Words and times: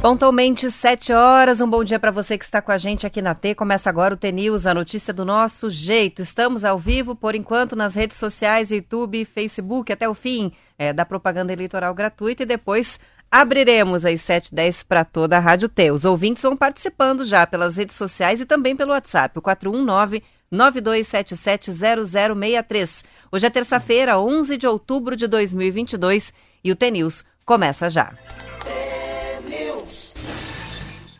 Pontualmente 0.00 0.70
7 0.70 1.12
horas, 1.12 1.60
um 1.60 1.68
bom 1.68 1.84
dia 1.84 2.00
para 2.00 2.10
você 2.10 2.38
que 2.38 2.44
está 2.44 2.62
com 2.62 2.72
a 2.72 2.78
gente 2.78 3.06
aqui 3.06 3.20
na 3.20 3.34
T. 3.34 3.54
Começa 3.54 3.90
agora 3.90 4.14
o 4.14 4.16
T-News, 4.16 4.66
a 4.66 4.72
notícia 4.72 5.12
do 5.12 5.26
nosso 5.26 5.68
jeito. 5.68 6.22
Estamos 6.22 6.64
ao 6.64 6.78
vivo, 6.78 7.14
por 7.14 7.34
enquanto, 7.34 7.76
nas 7.76 7.94
redes 7.94 8.16
sociais, 8.16 8.72
YouTube, 8.72 9.26
Facebook, 9.26 9.92
até 9.92 10.08
o 10.08 10.14
fim 10.14 10.52
é, 10.78 10.90
da 10.90 11.04
propaganda 11.04 11.52
eleitoral 11.52 11.92
gratuita 11.92 12.44
e 12.44 12.46
depois 12.46 12.98
abriremos 13.30 14.06
às 14.06 14.20
7h10 14.22 14.86
para 14.88 15.04
toda 15.04 15.36
a 15.36 15.40
Rádio 15.40 15.68
T. 15.68 15.90
Os 15.90 16.06
ouvintes 16.06 16.42
vão 16.42 16.56
participando 16.56 17.22
já 17.26 17.46
pelas 17.46 17.76
redes 17.76 17.94
sociais 17.94 18.40
e 18.40 18.46
também 18.46 18.74
pelo 18.74 18.92
WhatsApp, 18.92 19.38
o 19.38 19.42
419 19.42 20.22
92770063. 20.52 23.04
Hoje 23.30 23.46
é 23.46 23.50
terça-feira, 23.50 24.18
11 24.18 24.56
de 24.56 24.66
outubro 24.66 25.14
de 25.14 25.28
2022 25.28 26.34
e 26.64 26.72
o 26.72 26.76
T-News 26.76 27.24
começa 27.44 27.88
já. 27.88 28.12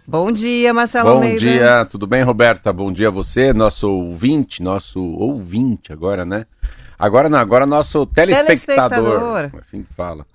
Bom 0.07 0.33
dia, 0.33 0.75
Marcelo 0.75 1.09
Bom 1.09 1.17
Almeida. 1.19 1.39
dia, 1.39 1.85
tudo 1.85 2.05
bem, 2.05 2.25
Roberta? 2.25 2.73
Bom 2.73 2.93
dia 2.93 3.07
a 3.07 3.13
você, 3.13 3.53
nosso 3.53 3.89
ouvinte, 3.89 4.61
nosso 4.61 5.01
ouvinte 5.01 5.93
agora, 5.93 6.25
né? 6.25 6.47
Agora 6.99 7.29
não, 7.29 7.39
agora 7.39 7.65
nosso 7.65 8.05
telespectador. 8.07 8.89
Telespectador. 8.89 9.53
Assim 9.61 9.85
que 9.85 9.95
fala. 9.95 10.27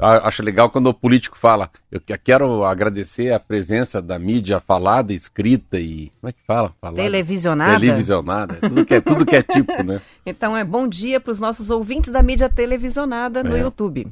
Acho 0.00 0.42
legal 0.42 0.70
quando 0.70 0.86
o 0.88 0.94
político 0.94 1.38
fala. 1.38 1.70
Eu 1.90 2.00
que- 2.00 2.16
quero 2.18 2.64
agradecer 2.64 3.32
a 3.32 3.38
presença 3.40 4.00
da 4.00 4.18
mídia 4.18 4.58
falada, 4.60 5.12
escrita 5.12 5.78
e. 5.78 6.10
Como 6.20 6.28
é 6.30 6.32
que 6.32 6.40
fala? 6.46 6.72
Falada. 6.80 7.02
Televisionada? 7.02 7.78
Televisionada. 7.80 8.54
Tudo 8.60 8.84
que 8.86 8.94
é, 8.94 9.00
tudo 9.00 9.26
que 9.26 9.36
é 9.36 9.42
tipo, 9.42 9.82
né? 9.82 10.00
Então 10.24 10.56
é 10.56 10.64
bom 10.64 10.86
dia 10.88 11.20
para 11.20 11.30
os 11.32 11.40
nossos 11.40 11.70
ouvintes 11.70 12.12
da 12.12 12.22
mídia 12.22 12.48
televisionada 12.48 13.42
no 13.44 13.56
É. 13.56 13.60
YouTube. 13.60 14.06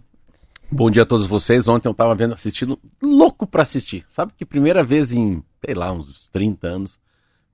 Bom 0.70 0.90
dia 0.90 1.02
a 1.02 1.06
todos 1.06 1.26
vocês. 1.26 1.66
Ontem 1.66 1.88
eu 1.88 1.94
tava 1.94 2.14
vendo, 2.14 2.34
assistindo, 2.34 2.78
louco 3.02 3.46
pra 3.46 3.62
assistir. 3.62 4.04
Sabe 4.08 4.32
que 4.36 4.44
primeira 4.44 4.84
vez 4.84 5.12
em, 5.12 5.42
sei 5.64 5.74
lá, 5.74 5.90
uns 5.92 6.28
30 6.28 6.66
anos, 6.66 6.98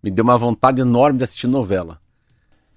me 0.03 0.11
deu 0.11 0.25
uma 0.25 0.37
vontade 0.37 0.81
enorme 0.81 1.19
de 1.19 1.25
assistir 1.25 1.47
novela. 1.47 2.01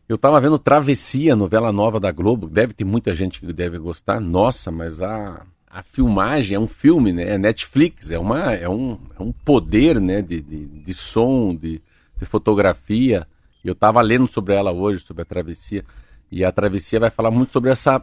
Eu 0.08 0.18
tava 0.18 0.40
vendo 0.40 0.58
Travessia, 0.58 1.36
novela 1.36 1.72
nova 1.72 2.00
da 2.00 2.12
Globo. 2.12 2.48
Deve 2.48 2.74
ter 2.74 2.86
muita 2.86 3.14
gente 3.14 3.40
que 3.40 3.52
deve 3.52 3.78
gostar. 3.78 4.22
Nossa, 4.22 4.72
mas 4.72 5.02
a, 5.02 5.46
a 5.70 5.84
filmagem 5.84 6.56
é 6.56 6.60
um 6.60 6.68
filme, 6.68 7.12
né? 7.12 7.34
É 7.34 7.38
Netflix, 7.38 8.10
é, 8.10 8.18
uma, 8.18 8.54
é, 8.54 8.70
um, 8.70 8.98
é 9.20 9.22
um 9.22 9.34
poder, 9.34 10.00
né? 10.00 10.22
De, 10.22 10.40
de, 10.42 10.66
de 10.66 10.94
som, 10.94 11.54
de, 11.54 11.82
de 12.16 12.26
fotografia. 12.26 13.28
Eu 13.64 13.76
tava 13.76 14.02
lendo 14.02 14.28
sobre 14.28 14.56
ela 14.56 14.72
hoje, 14.72 15.02
sobre 15.02 15.24
a 15.24 15.26
Travessia. 15.26 15.84
E 16.32 16.44
a 16.46 16.52
Travessia 16.54 17.02
vai 17.02 17.10
falar 17.10 17.30
muito 17.32 17.52
sobre 17.52 17.70
essa, 17.70 18.02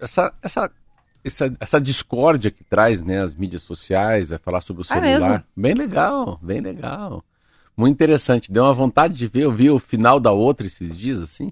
essa, 0.00 0.32
essa 0.40 0.70
essa, 1.24 1.52
essa 1.60 1.80
discórdia 1.80 2.50
que 2.50 2.64
traz, 2.64 3.02
né, 3.02 3.20
as 3.20 3.34
mídias 3.34 3.62
sociais, 3.62 4.30
vai 4.30 4.38
falar 4.38 4.60
sobre 4.62 4.82
o 4.82 4.86
Ah, 4.88 4.94
celular. 4.94 5.28
mesmo? 5.30 5.44
Bem 5.54 5.74
legal, 5.74 6.38
bem 6.40 6.60
legal. 6.60 7.22
Muito 7.80 7.94
interessante. 7.94 8.52
Deu 8.52 8.64
uma 8.64 8.74
vontade 8.74 9.14
de 9.14 9.26
ver, 9.26 9.44
eu 9.44 9.50
vi 9.50 9.70
o 9.70 9.78
final 9.78 10.20
da 10.20 10.30
outra 10.30 10.66
esses 10.66 10.94
dias, 10.94 11.18
assim, 11.18 11.50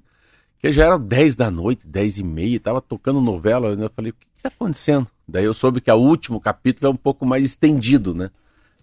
que 0.58 0.70
já 0.70 0.84
eram 0.84 1.00
10 1.00 1.34
da 1.34 1.50
noite, 1.50 1.86
10 1.86 2.18
e 2.18 2.22
meia, 2.22 2.60
tava 2.60 2.82
tocando 2.82 3.18
novela, 3.18 3.68
eu 3.68 3.90
falei, 3.90 4.10
o 4.10 4.14
que 4.14 4.26
que 4.36 4.42
tá 4.42 4.48
acontecendo? 4.48 5.06
Daí 5.26 5.46
eu 5.46 5.54
soube 5.54 5.80
que 5.80 5.90
o 5.90 5.96
último 5.96 6.38
capítulo 6.38 6.90
é 6.90 6.92
um 6.92 6.96
pouco 6.96 7.24
mais 7.24 7.44
estendido, 7.44 8.14
né? 8.14 8.30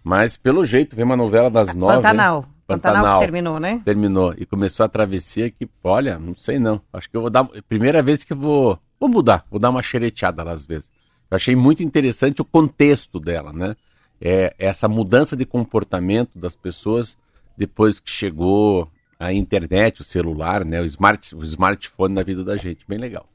Mas, 0.04 0.36
pelo 0.36 0.66
jeito, 0.66 0.96
vem 0.96 1.06
uma 1.06 1.16
novela 1.16 1.50
das 1.52 1.76
nove. 1.76 1.96
Pantanal. 1.96 2.46
Pantanal. 2.66 2.96
Pantanal. 2.96 3.20
que 3.20 3.26
terminou, 3.26 3.60
né? 3.60 3.82
Terminou. 3.86 4.34
E 4.38 4.46
começou 4.46 4.84
a 4.84 4.90
travessia 4.90 5.52
que, 5.52 5.70
olha, 5.84 6.18
não 6.18 6.36
sei 6.36 6.58
não. 6.58 6.82
Acho 6.92 7.10
que 7.10 7.16
eu 7.16 7.22
vou 7.22 7.30
dar. 7.30 7.46
Primeira 7.70 8.02
vez 8.02 8.24
que 8.24 8.34
eu 8.34 8.38
vou. 8.38 8.80
Vou 9.00 9.10
mudar, 9.10 9.46
vou 9.52 9.60
dar 9.60 9.70
uma 9.70 9.84
xereteada 9.84 10.44
lá 10.44 10.52
às 10.52 10.66
vezes. 10.66 10.92
Eu 11.30 11.36
achei 11.36 11.56
muito 11.56 11.84
interessante 11.84 12.42
o 12.42 12.46
contexto 12.46 13.20
dela, 13.20 13.54
né? 13.54 13.76
É, 14.20 14.56
essa 14.58 14.88
mudança 14.88 15.36
de 15.36 15.46
comportamento 15.46 16.32
das 16.36 16.56
pessoas 16.56 17.18
depois 17.58 18.00
que 18.00 18.10
chegou 18.10 18.90
a 19.20 19.32
internet, 19.34 20.02
o 20.02 20.04
celular, 20.04 20.66
né? 20.66 20.82
O, 20.82 20.86
smart, 20.86 21.36
o 21.36 21.44
smartphone 21.44 22.14
na 22.14 22.24
vida 22.24 22.44
da 22.44 22.58
gente. 22.58 22.86
Bem 22.88 22.98
legal. 22.98 23.28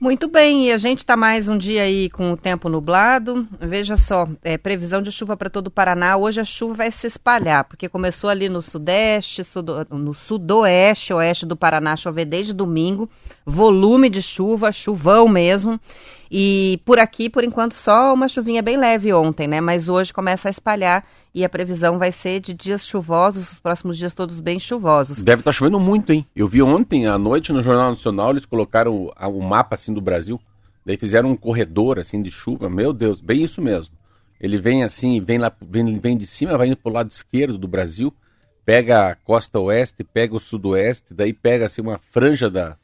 Muito 0.00 0.28
bem, 0.28 0.68
e 0.68 0.70
a 0.72 0.78
gente 0.78 0.98
está 1.00 1.16
mais 1.16 1.48
um 1.48 1.58
dia 1.58 1.82
aí 1.82 2.08
com 2.08 2.30
o 2.30 2.36
tempo 2.36 2.68
nublado. 2.68 3.48
Veja 3.58 3.96
só, 3.96 4.28
é, 4.44 4.56
previsão 4.56 5.02
de 5.02 5.10
chuva 5.10 5.36
para 5.36 5.50
todo 5.50 5.66
o 5.66 5.70
Paraná. 5.72 6.16
Hoje 6.16 6.40
a 6.40 6.44
chuva 6.44 6.74
vai 6.74 6.92
se 6.92 7.08
espalhar, 7.08 7.64
porque 7.64 7.88
começou 7.88 8.30
ali 8.30 8.48
no 8.48 8.62
sudeste, 8.62 9.42
sudo- 9.42 9.84
no 9.90 10.14
sudoeste, 10.14 11.12
oeste 11.12 11.44
do 11.44 11.56
Paraná, 11.56 11.96
chover 11.96 12.26
desde 12.26 12.52
domingo. 12.52 13.10
Volume 13.44 14.08
de 14.08 14.22
chuva, 14.22 14.70
chuvão 14.70 15.26
mesmo. 15.26 15.80
E 16.30 16.80
por 16.84 16.98
aqui, 16.98 17.30
por 17.30 17.42
enquanto, 17.42 17.72
só 17.74 18.12
uma 18.12 18.28
chuvinha 18.28 18.62
bem 18.62 18.76
leve 18.76 19.12
ontem, 19.12 19.48
né? 19.48 19.60
Mas 19.60 19.88
hoje 19.88 20.12
começa 20.12 20.48
a 20.48 20.50
espalhar 20.50 21.04
e 21.34 21.44
a 21.44 21.48
previsão 21.48 21.98
vai 21.98 22.12
ser 22.12 22.40
de 22.40 22.52
dias 22.52 22.86
chuvosos, 22.86 23.52
os 23.52 23.58
próximos 23.58 23.96
dias 23.96 24.12
todos 24.12 24.40
bem 24.40 24.58
chuvosos. 24.58 25.24
Deve 25.24 25.40
estar 25.40 25.52
chovendo 25.52 25.80
muito, 25.80 26.12
hein? 26.12 26.26
Eu 26.36 26.46
vi 26.46 26.60
ontem 26.62 27.06
à 27.06 27.16
noite 27.16 27.52
no 27.52 27.62
Jornal 27.62 27.90
Nacional, 27.90 28.30
eles 28.30 28.44
colocaram 28.44 28.94
o, 28.94 29.12
o 29.28 29.42
mapa 29.42 29.74
assim 29.74 29.92
do 29.92 30.00
Brasil. 30.00 30.40
Daí 30.84 30.96
fizeram 30.96 31.30
um 31.30 31.36
corredor 31.36 31.98
assim 31.98 32.22
de 32.22 32.30
chuva. 32.30 32.68
Meu 32.68 32.92
Deus, 32.92 33.20
bem 33.20 33.42
isso 33.42 33.60
mesmo. 33.60 33.94
Ele 34.40 34.58
vem 34.58 34.84
assim, 34.84 35.20
vem 35.20 35.38
lá, 35.38 35.52
vem, 35.60 35.98
vem 35.98 36.16
de 36.16 36.26
cima, 36.26 36.56
vai 36.56 36.68
indo 36.68 36.76
pro 36.76 36.92
lado 36.92 37.10
esquerdo 37.10 37.58
do 37.58 37.66
Brasil, 37.66 38.14
pega 38.64 39.08
a 39.08 39.14
costa 39.16 39.58
oeste, 39.58 40.04
pega 40.04 40.36
o 40.36 40.38
sudoeste, 40.38 41.12
daí 41.12 41.32
pega 41.32 41.66
assim 41.66 41.82
uma 41.82 41.98
franja 41.98 42.48
da, 42.48 42.76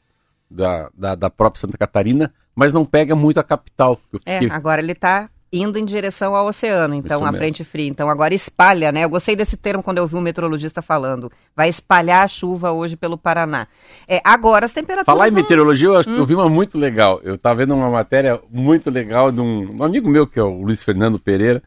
da, 0.51 0.91
da, 0.93 1.15
da 1.15 1.31
própria 1.31 1.61
Santa 1.61 1.79
Catarina, 1.79 2.33
mas 2.55 2.73
não 2.73 2.85
pega 2.85 3.15
muito 3.15 3.39
a 3.39 3.45
capital. 3.45 3.99
É, 4.25 4.39
agora 4.51 4.81
ele 4.81 4.93
está 4.93 5.29
indo 5.53 5.79
em 5.79 5.85
direção 5.85 6.35
ao 6.35 6.49
oceano, 6.49 6.95
então 6.97 7.19
Isso 7.19 7.25
a 7.25 7.31
mesmo. 7.31 7.39
frente 7.39 7.63
fria. 7.65 7.87
Então 7.89 8.11
agora 8.11 8.35
espalha, 8.35 8.91
né? 8.91 9.05
Eu 9.05 9.09
gostei 9.09 9.37
desse 9.37 9.57
termo 9.57 9.85
quando 9.85 9.99
eu 9.99 10.07
vi 10.07 10.17
um 10.17 10.21
meteorologista 10.21 10.83
falando. 10.83 11.31
Vai 11.55 11.69
espalhar 11.69 12.25
a 12.25 12.29
chuva 12.29 12.73
hoje 12.73 12.97
pelo 12.97 13.17
Paraná. 13.17 13.69
É, 14.09 14.21
agora 14.25 14.67
as 14.67 14.73
temperaturas. 14.73 15.07
Falar 15.07 15.29
em 15.29 15.31
vão- 15.31 15.41
meteorologia, 15.41 15.87
eu 15.89 15.97
acho 15.97 16.09
que 16.09 16.17
eu 16.19 16.27
vi 16.27 16.35
uma 16.35 16.49
muito 16.49 16.77
legal. 16.77 17.21
Eu 17.23 17.37
estava 17.37 17.55
vendo 17.57 17.73
uma 17.73 17.89
matéria 17.89 18.41
muito 18.51 18.91
legal 18.91 19.31
de 19.31 19.41
um, 19.41 19.77
um 19.79 19.85
amigo 19.85 20.11
meu, 20.11 20.27
que 20.27 20.41
é 20.41 20.43
o 20.43 20.61
Luiz 20.63 20.83
Fernando 20.83 21.21
Pereira, 21.21 21.63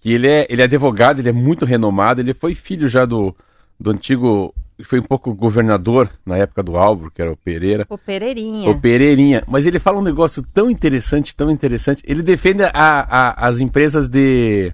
que 0.00 0.12
ele 0.12 0.26
é, 0.28 0.46
ele 0.50 0.62
é 0.62 0.64
advogado, 0.64 1.20
ele 1.20 1.28
é 1.28 1.32
muito 1.32 1.64
renomado, 1.64 2.20
ele 2.20 2.34
foi 2.34 2.52
filho 2.56 2.88
já 2.88 3.04
do, 3.04 3.32
do 3.78 3.92
antigo, 3.92 4.52
foi 4.84 4.98
um 5.00 5.02
pouco 5.04 5.34
governador 5.34 6.10
na 6.24 6.36
época 6.36 6.62
do 6.62 6.76
Álvaro, 6.76 7.10
que 7.10 7.20
era 7.22 7.32
o 7.32 7.36
Pereira. 7.36 7.86
O 7.88 7.98
Pereirinha. 7.98 8.68
O 8.70 8.80
Pereirinha. 8.80 9.42
Mas 9.48 9.66
ele 9.66 9.78
fala 9.78 9.98
um 9.98 10.02
negócio 10.02 10.42
tão 10.54 10.70
interessante, 10.70 11.34
tão 11.34 11.50
interessante. 11.50 12.02
Ele 12.06 12.22
defende 12.22 12.62
a- 12.64 12.70
a- 12.74 13.46
as 13.46 13.60
empresas 13.60 14.08
de. 14.08 14.72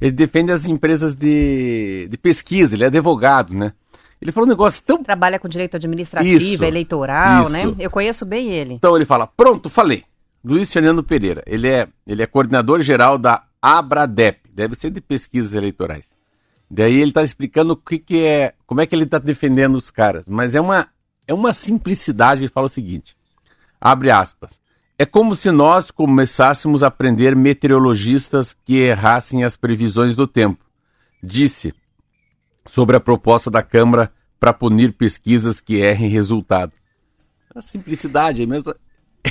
Ele 0.00 0.12
defende 0.12 0.52
as 0.52 0.66
empresas 0.66 1.14
de, 1.14 2.06
de 2.10 2.18
pesquisa, 2.18 2.74
ele 2.74 2.84
é 2.84 2.88
advogado, 2.88 3.54
né? 3.54 3.72
Ele 4.20 4.32
falou 4.32 4.46
um 4.46 4.50
negócio 4.50 4.82
tão 4.84 5.02
Trabalha 5.02 5.38
com 5.38 5.48
direito 5.48 5.76
administrativo, 5.76 6.36
Isso, 6.36 6.64
eleitoral, 6.64 7.42
isso. 7.42 7.52
né? 7.52 7.74
Eu 7.78 7.90
conheço 7.90 8.24
bem 8.24 8.50
ele. 8.50 8.74
Então 8.74 8.96
ele 8.96 9.04
fala: 9.04 9.26
pronto, 9.26 9.68
falei. 9.68 10.04
Luiz 10.44 10.72
Fernando 10.72 11.02
Pereira. 11.02 11.42
Ele 11.46 11.68
é, 11.68 11.88
ele 12.06 12.22
é 12.22 12.26
coordenador 12.26 12.80
geral 12.80 13.18
da 13.18 13.42
Abradep, 13.60 14.38
deve 14.54 14.74
ser 14.74 14.90
de 14.90 15.00
pesquisas 15.00 15.54
eleitorais. 15.54 16.14
Daí 16.70 16.94
ele 16.94 17.10
está 17.10 17.22
explicando 17.22 17.74
o 17.74 17.76
que, 17.76 17.98
que 17.98 18.24
é, 18.24 18.54
como 18.66 18.80
é 18.80 18.86
que 18.86 18.94
ele 18.94 19.04
está 19.04 19.18
defendendo 19.18 19.76
os 19.76 19.90
caras. 19.90 20.28
Mas 20.28 20.54
é 20.54 20.60
uma, 20.60 20.88
é 21.26 21.32
uma 21.32 21.52
simplicidade. 21.52 22.40
Ele 22.40 22.48
fala 22.48 22.66
o 22.66 22.70
seguinte: 22.70 23.16
abre 23.80 24.10
aspas. 24.10 24.60
É 24.98 25.04
como 25.04 25.34
se 25.34 25.50
nós 25.50 25.90
começássemos 25.90 26.82
a 26.82 26.86
aprender 26.86 27.36
meteorologistas 27.36 28.56
que 28.64 28.78
errassem 28.78 29.44
as 29.44 29.54
previsões 29.54 30.16
do 30.16 30.26
tempo. 30.26 30.64
Disse 31.22 31.74
sobre 32.66 32.96
a 32.96 33.00
proposta 33.00 33.50
da 33.50 33.62
Câmara 33.62 34.10
para 34.40 34.54
punir 34.54 34.92
pesquisas 34.94 35.60
que 35.60 35.76
errem 35.76 36.08
resultado. 36.08 36.72
A 37.54 37.60
simplicidade 37.60 38.42
é 38.42 38.46
mesmo. 38.46 38.74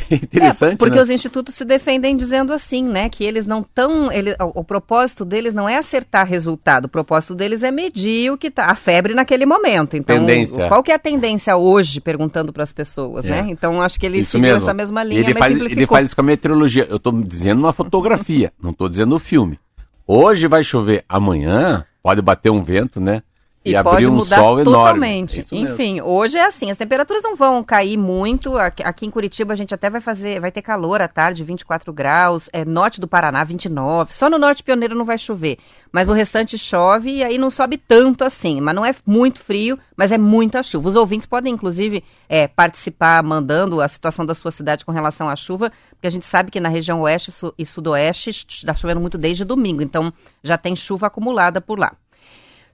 Interessante, 0.12 0.74
É, 0.74 0.78
porque 0.78 0.96
né? 0.98 1.02
os 1.02 1.10
institutos 1.10 1.56
se 1.56 1.66
defendem 1.66 2.16
dizendo 2.16 2.54
assim, 2.54 2.84
né? 2.84 3.10
Que 3.10 3.24
eles 3.24 3.46
não 3.46 3.62
estão. 3.62 4.12
Ele, 4.12 4.36
o, 4.40 4.60
o 4.60 4.64
propósito 4.64 5.24
deles 5.26 5.54
não 5.54 5.68
é 5.68 5.78
acertar 5.78 6.26
resultado, 6.28 6.86
o 6.86 6.90
propósito 6.90 7.34
deles 7.36 7.64
é 7.64 7.72
medir 7.72 8.32
o 8.32 8.38
que 8.38 8.50
tá, 8.52 8.66
a 8.68 8.76
febre 8.76 9.14
naquele 9.14 9.46
momento. 9.46 9.96
Então, 9.98 10.18
Tendência. 10.18 10.68
qual 10.68 10.84
que 10.84 10.92
é 10.92 10.96
a 10.96 11.00
tendência 11.00 11.56
hoje, 11.58 12.00
perguntando 12.02 12.52
para 12.54 12.64
as 12.64 12.74
pessoas, 12.74 13.26
É. 13.26 13.30
né? 13.30 13.46
Então, 13.50 13.82
acho 13.82 14.00
que 14.00 14.06
ele 14.06 14.20
Isso 14.20 14.32
seguiu 14.32 14.50
mesmo. 14.52 14.66
essa 14.66 14.74
mesma 14.74 15.04
linha, 15.04 15.22
ele 15.22 15.34
mas 15.34 15.40
faz, 15.40 15.72
ele 15.72 15.86
faz 15.88 16.08
isso 16.08 16.16
com 16.16 16.22
a 16.22 16.26
meteorologia. 16.26 16.86
Eu 16.90 16.98
estou 16.98 17.14
dizendo 17.22 17.60
uma 17.60 17.74
fotografia, 17.74 18.52
não 18.62 18.72
estou 18.72 18.90
dizendo 18.90 19.16
o 19.16 19.20
filme. 19.20 19.60
Hoje 20.08 20.48
vai 20.48 20.64
chover, 20.64 21.04
amanhã 21.10 21.86
pode 22.04 22.22
bater 22.22 22.52
um 22.52 22.64
vento, 22.64 23.00
né? 23.02 23.24
E, 23.66 23.72
e 23.72 23.76
abrir 23.76 24.08
um 24.08 24.20
sol 24.24 24.64
totalmente. 24.64 25.40
enorme. 25.52 25.72
Enfim, 25.72 26.00
hoje 26.00 26.38
é 26.38 26.46
assim, 26.46 26.70
as 26.70 26.78
temperaturas 26.78 27.24
não 27.24 27.36
vão 27.36 27.64
cair 27.64 27.98
muito. 27.98 28.56
Aqui, 28.58 28.84
aqui, 28.84 29.06
em 29.08 29.10
Curitiba 29.10 29.54
a 29.54 29.56
gente 29.56 29.74
até 29.74 29.90
vai 29.90 30.00
fazer, 30.00 30.40
vai 30.40 30.52
ter 30.52 30.62
calor 30.62 31.02
à 31.02 31.08
tarde, 31.08 31.44
24 31.44 31.92
graus. 31.92 32.48
É, 32.54 32.64
norte 32.64 33.02
do 33.02 33.08
Paraná, 33.08 33.44
29. 33.44 34.14
Só 34.14 34.30
no 34.30 34.38
norte 34.38 34.62
pioneiro 34.62 34.94
não 34.94 35.04
vai 35.04 35.18
chover. 35.18 35.58
Mas 35.92 36.08
o 36.08 36.14
restante 36.14 36.58
chove 36.58 37.10
e 37.10 37.24
aí 37.24 37.40
não 37.40 37.50
sobe 37.50 37.78
tanto 37.78 38.24
assim. 38.24 38.62
Mas 38.62 38.76
não 38.76 38.86
é 38.86 38.94
muito 39.06 39.40
frio, 39.40 39.80
mas 39.98 40.12
é 40.12 40.18
muita 40.18 40.62
chuva. 40.62 40.90
Os 40.90 40.96
ouvintes 40.96 41.26
podem, 41.26 41.54
inclusive, 41.54 42.04
é, 42.30 42.48
participar 42.48 43.24
mandando 43.24 43.82
a 43.82 43.88
situação 43.88 44.26
da 44.26 44.36
sua 44.36 44.52
cidade 44.52 44.86
com 44.86 44.92
relação 44.92 45.28
à 45.28 45.36
chuva, 45.36 45.72
porque 45.90 46.08
a 46.08 46.12
gente 46.12 46.26
sabe 46.28 46.52
que 46.52 46.60
na 46.60 46.70
região 46.70 47.02
oeste 47.02 47.34
e 47.58 47.66
sudoeste 47.66 48.30
está 48.30 48.76
chovendo 48.76 49.02
muito 49.02 49.18
desde 49.18 49.44
domingo. 49.44 49.82
Então 49.82 50.14
já 50.44 50.56
tem 50.58 50.76
chuva 50.76 51.08
acumulada 51.08 51.60
por 51.60 51.80
lá. 51.80 51.94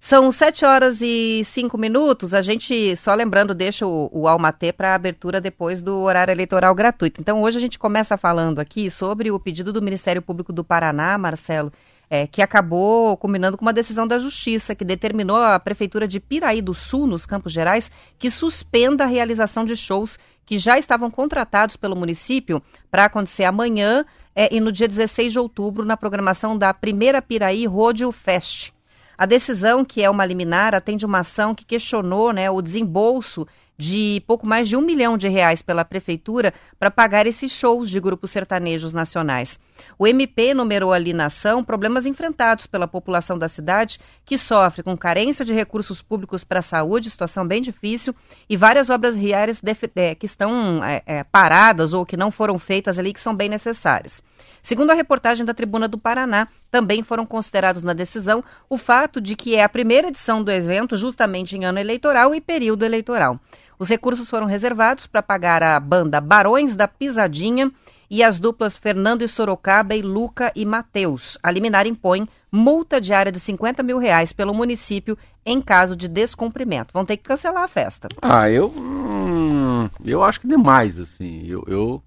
São 0.03 0.31
7 0.31 0.65
horas 0.65 0.99
e 0.99 1.43
5 1.45 1.77
minutos. 1.77 2.33
A 2.33 2.41
gente, 2.41 2.95
só 2.97 3.13
lembrando, 3.13 3.53
deixa 3.53 3.85
o, 3.85 4.09
o 4.11 4.27
Almatê 4.27 4.73
para 4.73 4.95
abertura 4.95 5.39
depois 5.39 5.79
do 5.79 5.95
horário 5.99 6.31
eleitoral 6.31 6.73
gratuito. 6.73 7.21
Então, 7.21 7.39
hoje 7.43 7.59
a 7.59 7.61
gente 7.61 7.77
começa 7.77 8.17
falando 8.17 8.57
aqui 8.57 8.89
sobre 8.89 9.29
o 9.29 9.39
pedido 9.39 9.71
do 9.71 9.79
Ministério 9.79 10.19
Público 10.19 10.51
do 10.51 10.63
Paraná, 10.63 11.19
Marcelo, 11.19 11.71
é, 12.09 12.25
que 12.25 12.41
acabou 12.41 13.15
culminando 13.15 13.55
com 13.55 13.63
uma 13.63 13.71
decisão 13.71 14.07
da 14.07 14.17
Justiça, 14.17 14.73
que 14.73 14.83
determinou 14.83 15.37
a 15.37 15.59
Prefeitura 15.59 16.07
de 16.07 16.19
Piraí 16.19 16.63
do 16.63 16.73
Sul, 16.73 17.05
nos 17.05 17.27
Campos 17.27 17.53
Gerais, 17.53 17.91
que 18.17 18.31
suspenda 18.31 19.03
a 19.03 19.07
realização 19.07 19.63
de 19.63 19.75
shows 19.75 20.17
que 20.47 20.57
já 20.57 20.79
estavam 20.79 21.11
contratados 21.11 21.75
pelo 21.75 21.95
município 21.95 22.59
para 22.89 23.05
acontecer 23.05 23.43
amanhã 23.43 24.03
é, 24.35 24.53
e 24.53 24.59
no 24.59 24.71
dia 24.71 24.87
16 24.87 25.31
de 25.31 25.37
outubro, 25.37 25.85
na 25.85 25.95
programação 25.95 26.57
da 26.57 26.73
primeira 26.73 27.21
Piraí 27.21 27.67
Rodeo 27.67 28.11
Fest. 28.11 28.73
A 29.21 29.27
decisão, 29.27 29.85
que 29.85 30.01
é 30.01 30.09
uma 30.09 30.25
liminar, 30.25 30.73
atende 30.73 31.05
uma 31.05 31.19
ação 31.19 31.53
que 31.53 31.63
questionou 31.63 32.33
né, 32.33 32.49
o 32.49 32.59
desembolso 32.59 33.47
de 33.77 34.23
pouco 34.25 34.47
mais 34.47 34.67
de 34.67 34.75
um 34.75 34.81
milhão 34.81 35.15
de 35.15 35.27
reais 35.27 35.61
pela 35.61 35.85
prefeitura 35.85 36.51
para 36.79 36.89
pagar 36.89 37.27
esses 37.27 37.51
shows 37.51 37.91
de 37.91 37.99
grupos 37.99 38.31
sertanejos 38.31 38.91
nacionais. 38.91 39.59
O 39.95 40.07
MP 40.07 40.47
enumerou 40.49 40.91
ali 40.91 41.13
na 41.13 41.27
ação 41.27 41.63
problemas 41.63 42.07
enfrentados 42.07 42.65
pela 42.65 42.87
população 42.87 43.37
da 43.37 43.47
cidade, 43.47 43.99
que 44.25 44.39
sofre 44.39 44.81
com 44.81 44.97
carência 44.97 45.45
de 45.45 45.53
recursos 45.53 46.01
públicos 46.01 46.43
para 46.43 46.57
a 46.57 46.63
saúde, 46.63 47.11
situação 47.11 47.45
bem 47.45 47.61
difícil, 47.61 48.15
e 48.49 48.57
várias 48.57 48.89
obras 48.89 49.15
viárias 49.15 49.61
é, 49.97 50.15
que 50.15 50.25
estão 50.25 50.83
é, 50.83 51.03
é, 51.05 51.23
paradas 51.23 51.93
ou 51.93 52.07
que 52.07 52.17
não 52.17 52.31
foram 52.31 52.57
feitas 52.57 52.97
ali, 52.97 53.13
que 53.13 53.19
são 53.19 53.35
bem 53.35 53.49
necessárias. 53.49 54.23
Segundo 54.63 54.91
a 54.91 54.95
reportagem 54.95 55.45
da 55.45 55.53
Tribuna 55.53 55.87
do 55.87 55.97
Paraná, 55.97 56.47
também 56.69 57.03
foram 57.03 57.25
considerados 57.25 57.81
na 57.81 57.93
decisão 57.93 58.43
o 58.69 58.77
fato 58.77 59.19
de 59.19 59.35
que 59.35 59.55
é 59.55 59.63
a 59.63 59.69
primeira 59.69 60.07
edição 60.07 60.43
do 60.43 60.51
evento 60.51 60.95
justamente 60.95 61.55
em 61.55 61.65
ano 61.65 61.79
eleitoral 61.79 62.35
e 62.35 62.41
período 62.41 62.85
eleitoral. 62.85 63.39
Os 63.79 63.89
recursos 63.89 64.29
foram 64.29 64.45
reservados 64.45 65.07
para 65.07 65.23
pagar 65.23 65.63
a 65.63 65.79
banda 65.79 66.21
Barões 66.21 66.75
da 66.75 66.87
Pisadinha 66.87 67.71
e 68.11 68.21
as 68.21 68.39
duplas 68.39 68.77
Fernando 68.77 69.23
e 69.23 69.27
Sorocaba 69.27 69.95
e 69.95 70.01
Luca 70.01 70.51
e 70.53 70.65
Mateus. 70.65 71.37
A 71.41 71.49
liminar 71.49 71.87
impõe 71.87 72.27
multa 72.51 72.99
diária 72.99 73.31
de 73.31 73.39
50 73.39 73.81
mil 73.81 73.97
reais 73.97 74.33
pelo 74.33 74.53
município 74.53 75.17
em 75.45 75.61
caso 75.61 75.95
de 75.95 76.09
descumprimento. 76.09 76.93
Vão 76.93 77.05
ter 77.05 77.15
que 77.17 77.23
cancelar 77.23 77.63
a 77.63 77.67
festa. 77.69 78.09
Ah, 78.21 78.49
eu. 78.49 78.67
Hum, 78.67 79.89
eu 80.03 80.21
acho 80.23 80.41
que 80.41 80.47
demais, 80.47 80.99
assim. 80.99 81.47
Eu, 81.47 81.63
eu, 81.67 82.03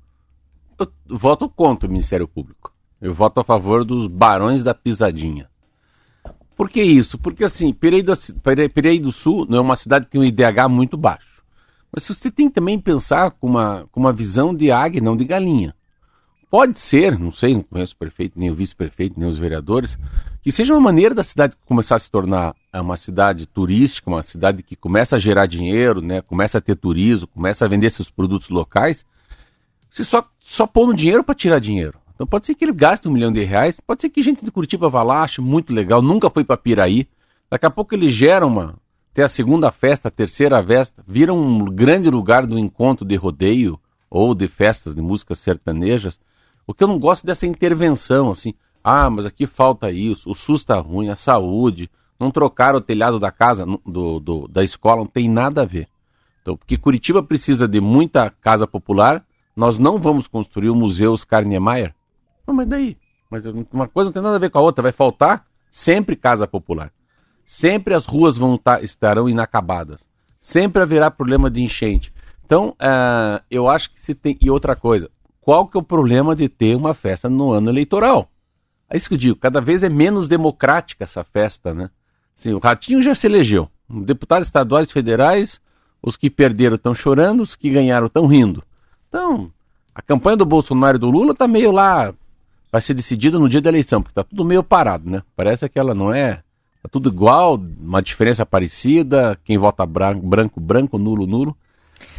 eu 1.08 1.16
voto 1.18 1.48
contra 1.48 1.88
o 1.88 1.90
Ministério 1.90 2.28
Público. 2.28 2.72
Eu 3.00 3.12
voto 3.12 3.40
a 3.40 3.44
favor 3.44 3.84
dos 3.84 4.06
barões 4.06 4.62
da 4.62 4.74
pisadinha. 4.74 5.48
Por 6.56 6.70
que 6.70 6.82
isso? 6.82 7.18
Porque 7.18 7.44
assim, 7.44 7.72
Pirei 7.72 8.02
do, 8.02 8.12
do 9.02 9.12
Sul 9.12 9.46
não 9.48 9.58
é 9.58 9.60
uma 9.60 9.76
cidade 9.76 10.06
que 10.06 10.12
tem 10.12 10.20
um 10.20 10.24
IDH 10.24 10.68
muito 10.70 10.96
baixo. 10.96 11.42
Mas 11.92 12.04
você 12.04 12.30
tem 12.30 12.48
que 12.48 12.54
também 12.54 12.78
pensar 12.78 13.32
com 13.32 13.46
uma, 13.46 13.86
com 13.90 14.00
uma 14.00 14.12
visão 14.12 14.54
de 14.54 14.70
águia, 14.70 15.00
não 15.00 15.16
de 15.16 15.24
galinha. 15.24 15.74
Pode 16.50 16.78
ser, 16.78 17.18
não 17.18 17.32
sei, 17.32 17.54
não 17.54 17.62
conheço 17.64 17.94
o 17.94 17.98
prefeito, 17.98 18.38
nem 18.38 18.48
o 18.48 18.54
vice-prefeito, 18.54 19.18
nem 19.18 19.28
os 19.28 19.36
vereadores, 19.36 19.98
que 20.40 20.52
seja 20.52 20.72
uma 20.72 20.80
maneira 20.80 21.12
da 21.12 21.24
cidade 21.24 21.56
começar 21.66 21.96
a 21.96 21.98
se 21.98 22.08
tornar 22.08 22.54
é, 22.72 22.80
uma 22.80 22.96
cidade 22.96 23.44
turística, 23.44 24.08
uma 24.08 24.22
cidade 24.22 24.62
que 24.62 24.76
começa 24.76 25.16
a 25.16 25.18
gerar 25.18 25.46
dinheiro, 25.46 26.00
né, 26.00 26.20
começa 26.20 26.58
a 26.58 26.60
ter 26.60 26.76
turismo, 26.76 27.26
começa 27.26 27.64
a 27.64 27.68
vender 27.68 27.90
seus 27.90 28.08
produtos 28.08 28.50
locais, 28.50 29.04
se 29.94 30.04
só, 30.04 30.28
só 30.40 30.66
pondo 30.66 30.92
dinheiro 30.92 31.22
para 31.22 31.36
tirar 31.36 31.60
dinheiro. 31.60 31.96
Então 32.16 32.26
pode 32.26 32.46
ser 32.46 32.56
que 32.56 32.64
ele 32.64 32.72
gaste 32.72 33.06
um 33.06 33.12
milhão 33.12 33.32
de 33.32 33.44
reais, 33.44 33.78
pode 33.78 34.02
ser 34.02 34.10
que 34.10 34.24
gente 34.24 34.44
de 34.44 34.50
Curitiba 34.50 34.88
vá 34.88 35.04
lá, 35.04 35.22
ache 35.22 35.40
muito 35.40 35.72
legal, 35.72 36.02
nunca 36.02 36.28
foi 36.28 36.42
para 36.42 36.56
Piraí, 36.56 37.06
daqui 37.48 37.64
a 37.64 37.70
pouco 37.70 37.94
ele 37.94 38.08
gera 38.08 38.44
uma, 38.44 38.74
tem 39.12 39.24
a 39.24 39.28
segunda 39.28 39.70
festa, 39.70 40.08
a 40.08 40.10
terceira 40.10 40.60
festa, 40.64 41.00
vira 41.06 41.32
um 41.32 41.64
grande 41.66 42.10
lugar 42.10 42.44
do 42.44 42.58
encontro 42.58 43.06
de 43.06 43.14
rodeio 43.14 43.78
ou 44.10 44.34
de 44.34 44.48
festas 44.48 44.96
de 44.96 45.00
músicas 45.00 45.38
sertanejas, 45.38 46.18
o 46.66 46.74
que 46.74 46.82
eu 46.82 46.88
não 46.88 46.98
gosto 46.98 47.24
dessa 47.24 47.46
intervenção, 47.46 48.32
assim, 48.32 48.52
ah, 48.82 49.08
mas 49.08 49.24
aqui 49.26 49.46
falta 49.46 49.92
isso, 49.92 50.28
o 50.28 50.34
SUS 50.34 50.62
está 50.62 50.80
ruim, 50.80 51.08
a 51.08 51.14
saúde, 51.14 51.88
não 52.18 52.32
trocaram 52.32 52.78
o 52.78 52.82
telhado 52.82 53.20
da 53.20 53.30
casa, 53.30 53.64
do, 53.86 54.18
do, 54.18 54.48
da 54.48 54.64
escola, 54.64 55.02
não 55.02 55.06
tem 55.06 55.28
nada 55.28 55.62
a 55.62 55.64
ver. 55.64 55.86
Então, 56.42 56.56
porque 56.56 56.76
Curitiba 56.76 57.22
precisa 57.22 57.68
de 57.68 57.80
muita 57.80 58.28
casa 58.28 58.66
popular, 58.66 59.24
nós 59.56 59.78
não 59.78 59.98
vamos 59.98 60.26
construir 60.26 60.70
o 60.70 60.74
Museu 60.74 61.12
Oscar 61.12 61.44
Niemeyer. 61.44 61.94
Não, 62.46 62.54
mas 62.54 62.66
daí? 62.66 62.96
Mas 63.30 63.44
uma 63.72 63.88
coisa 63.88 64.08
não 64.08 64.12
tem 64.12 64.22
nada 64.22 64.36
a 64.36 64.40
ver 64.40 64.50
com 64.50 64.58
a 64.58 64.62
outra, 64.62 64.82
vai 64.82 64.92
faltar 64.92 65.46
sempre 65.70 66.14
casa 66.14 66.46
popular. 66.46 66.92
Sempre 67.44 67.94
as 67.94 68.06
ruas 68.06 68.36
vão 68.36 68.56
tá, 68.56 68.80
estarão 68.80 69.28
inacabadas. 69.28 70.06
Sempre 70.40 70.82
haverá 70.82 71.10
problema 71.10 71.50
de 71.50 71.62
enchente. 71.62 72.12
Então, 72.44 72.68
uh, 72.70 73.42
eu 73.50 73.68
acho 73.68 73.90
que 73.90 74.00
se 74.00 74.14
tem. 74.14 74.38
E 74.40 74.50
outra 74.50 74.76
coisa, 74.76 75.10
qual 75.40 75.66
que 75.66 75.76
é 75.76 75.80
o 75.80 75.82
problema 75.82 76.36
de 76.36 76.48
ter 76.48 76.76
uma 76.76 76.94
festa 76.94 77.28
no 77.28 77.50
ano 77.50 77.70
eleitoral? 77.70 78.30
É 78.88 78.96
isso 78.96 79.08
que 79.08 79.14
eu 79.14 79.18
digo, 79.18 79.36
cada 79.36 79.60
vez 79.60 79.82
é 79.82 79.88
menos 79.88 80.28
democrática 80.28 81.04
essa 81.04 81.24
festa, 81.24 81.74
né? 81.74 81.90
Sim, 82.36 82.52
o 82.52 82.58
Ratinho 82.58 83.02
já 83.02 83.14
se 83.14 83.26
elegeu. 83.26 83.68
Deputados 83.88 84.46
estaduais 84.46 84.88
e 84.88 84.92
federais, 84.92 85.60
os 86.02 86.16
que 86.16 86.30
perderam 86.30 86.76
estão 86.76 86.94
chorando, 86.94 87.40
os 87.40 87.56
que 87.56 87.70
ganharam 87.70 88.06
estão 88.06 88.26
rindo. 88.26 88.62
Então, 89.14 89.48
a 89.94 90.02
campanha 90.02 90.36
do 90.36 90.44
Bolsonaro 90.44 90.96
e 90.96 91.00
do 91.00 91.08
Lula 91.08 91.30
está 91.30 91.46
meio 91.46 91.70
lá, 91.70 92.12
vai 92.72 92.80
ser 92.80 92.94
decidida 92.94 93.38
no 93.38 93.48
dia 93.48 93.60
da 93.60 93.70
eleição, 93.70 94.02
porque 94.02 94.10
está 94.10 94.24
tudo 94.24 94.44
meio 94.44 94.60
parado, 94.64 95.08
né? 95.08 95.22
Parece 95.36 95.68
que 95.68 95.78
ela 95.78 95.94
não 95.94 96.12
é, 96.12 96.42
tá 96.82 96.88
tudo 96.90 97.10
igual, 97.10 97.54
uma 97.54 98.02
diferença 98.02 98.44
parecida, 98.44 99.38
quem 99.44 99.56
vota 99.56 99.86
branco, 99.86 100.26
branco, 100.26 100.60
branco, 100.60 100.98
nulo, 100.98 101.28
nulo. 101.28 101.56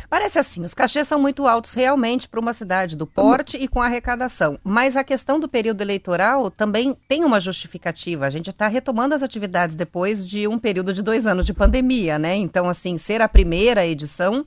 Parece 0.10 0.40
assim, 0.40 0.64
os 0.64 0.74
cachês 0.74 1.06
são 1.06 1.20
muito 1.20 1.46
altos 1.46 1.74
realmente 1.74 2.30
para 2.30 2.40
uma 2.40 2.54
cidade 2.54 2.96
do 2.96 3.06
porte 3.06 3.58
e 3.58 3.68
com 3.68 3.82
arrecadação. 3.82 4.58
Mas 4.64 4.96
a 4.96 5.04
questão 5.04 5.38
do 5.38 5.50
período 5.50 5.82
eleitoral 5.82 6.50
também 6.50 6.96
tem 7.10 7.26
uma 7.26 7.42
justificativa. 7.42 8.26
A 8.26 8.30
gente 8.30 8.52
está 8.52 8.70
retomando 8.70 9.14
as 9.14 9.22
atividades 9.22 9.76
depois 9.76 10.26
de 10.26 10.48
um 10.48 10.58
período 10.58 10.94
de 10.94 11.04
dois 11.04 11.28
anos 11.28 11.46
de 11.46 11.54
pandemia, 11.54 12.18
né? 12.18 12.38
Então, 12.38 12.70
assim, 12.70 12.98
ser 12.98 13.22
a 13.22 13.28
primeira 13.28 13.86
edição, 13.86 14.46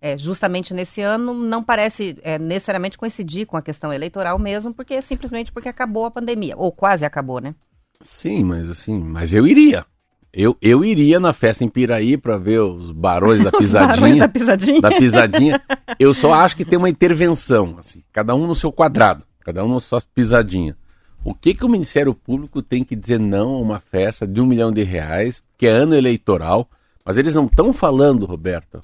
é, 0.00 0.16
justamente 0.16 0.72
nesse 0.72 1.00
ano, 1.00 1.34
não 1.34 1.62
parece 1.62 2.16
é, 2.22 2.38
necessariamente 2.38 2.96
coincidir 2.96 3.46
com 3.46 3.56
a 3.56 3.62
questão 3.62 3.92
eleitoral 3.92 4.38
mesmo, 4.38 4.72
porque 4.72 4.94
é 4.94 5.00
simplesmente 5.00 5.52
porque 5.52 5.68
acabou 5.68 6.06
a 6.06 6.10
pandemia, 6.10 6.56
ou 6.56 6.70
quase 6.70 7.04
acabou, 7.04 7.40
né? 7.40 7.54
Sim, 8.00 8.44
mas 8.44 8.70
assim, 8.70 8.98
mas 8.98 9.34
eu 9.34 9.46
iria. 9.46 9.84
Eu, 10.32 10.56
eu 10.60 10.84
iria 10.84 11.18
na 11.18 11.32
festa 11.32 11.64
em 11.64 11.68
Piraí 11.68 12.16
para 12.16 12.36
ver 12.36 12.60
os 12.60 12.92
barões 12.92 13.42
da 13.42 13.50
pisadinha. 13.52 13.96
barões 13.96 14.16
da 14.18 14.28
pisadinha. 14.28 14.80
Da 14.80 14.90
pisadinha. 14.90 15.62
Eu 15.98 16.14
só 16.14 16.32
acho 16.32 16.56
que 16.56 16.64
tem 16.64 16.78
uma 16.78 16.90
intervenção, 16.90 17.76
assim, 17.78 18.02
cada 18.12 18.34
um 18.34 18.46
no 18.46 18.54
seu 18.54 18.70
quadrado, 18.70 19.24
cada 19.40 19.64
um 19.64 19.72
na 19.72 19.80
sua 19.80 20.00
pisadinha. 20.14 20.76
O 21.24 21.34
que, 21.34 21.54
que 21.54 21.64
o 21.64 21.68
Ministério 21.68 22.14
Público 22.14 22.62
tem 22.62 22.84
que 22.84 22.94
dizer 22.94 23.18
não 23.18 23.54
a 23.54 23.58
uma 23.60 23.80
festa 23.80 24.26
de 24.26 24.40
um 24.40 24.46
milhão 24.46 24.70
de 24.70 24.82
reais, 24.84 25.42
que 25.56 25.66
é 25.66 25.70
ano 25.70 25.96
eleitoral, 25.96 26.68
mas 27.04 27.18
eles 27.18 27.34
não 27.34 27.46
estão 27.46 27.72
falando, 27.72 28.24
Roberto, 28.26 28.82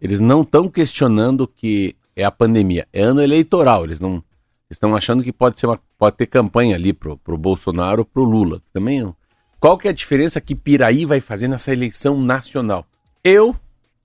eles 0.00 0.20
não 0.20 0.42
estão 0.42 0.68
questionando 0.68 1.46
que 1.46 1.94
é 2.14 2.24
a 2.24 2.30
pandemia, 2.30 2.86
é 2.92 3.02
ano 3.02 3.22
eleitoral, 3.22 3.84
eles 3.84 4.00
não 4.00 4.22
estão 4.70 4.94
achando 4.94 5.22
que 5.22 5.32
pode, 5.32 5.58
ser 5.58 5.66
uma, 5.66 5.80
pode 5.98 6.16
ter 6.16 6.26
campanha 6.26 6.74
ali 6.74 6.92
pro, 6.92 7.16
pro 7.16 7.38
Bolsonaro 7.38 8.00
ou 8.00 8.04
pro 8.04 8.24
Lula, 8.24 8.60
também 8.72 9.00
é 9.00 9.12
qual 9.60 9.76
que 9.76 9.88
é 9.88 9.90
a 9.90 9.94
diferença 9.94 10.40
que 10.40 10.54
Piraí 10.54 11.04
vai 11.04 11.20
fazer 11.20 11.48
nessa 11.48 11.72
eleição 11.72 12.20
nacional? 12.20 12.86
Eu 13.24 13.56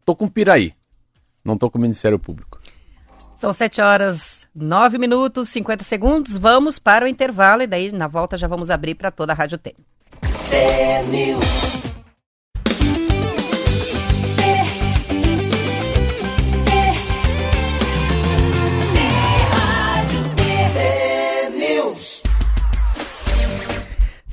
tô 0.03 0.15
com 0.15 0.27
Piraí, 0.27 0.73
não 1.45 1.57
tô 1.57 1.69
com 1.69 1.77
o 1.77 1.81
Ministério 1.81 2.17
Público. 2.17 2.59
São 3.37 3.53
7 3.53 3.81
horas 3.81 4.47
9 4.55 4.97
minutos 4.97 5.49
50 5.49 5.83
segundos. 5.83 6.37
Vamos 6.37 6.79
para 6.79 7.05
o 7.05 7.07
intervalo 7.07 7.61
e 7.61 7.67
daí 7.67 7.91
na 7.91 8.07
volta 8.07 8.37
já 8.37 8.47
vamos 8.47 8.69
abrir 8.69 8.95
para 8.95 9.11
toda 9.11 9.33
a 9.33 9.35
Rádio 9.35 9.57
T. 9.57 9.75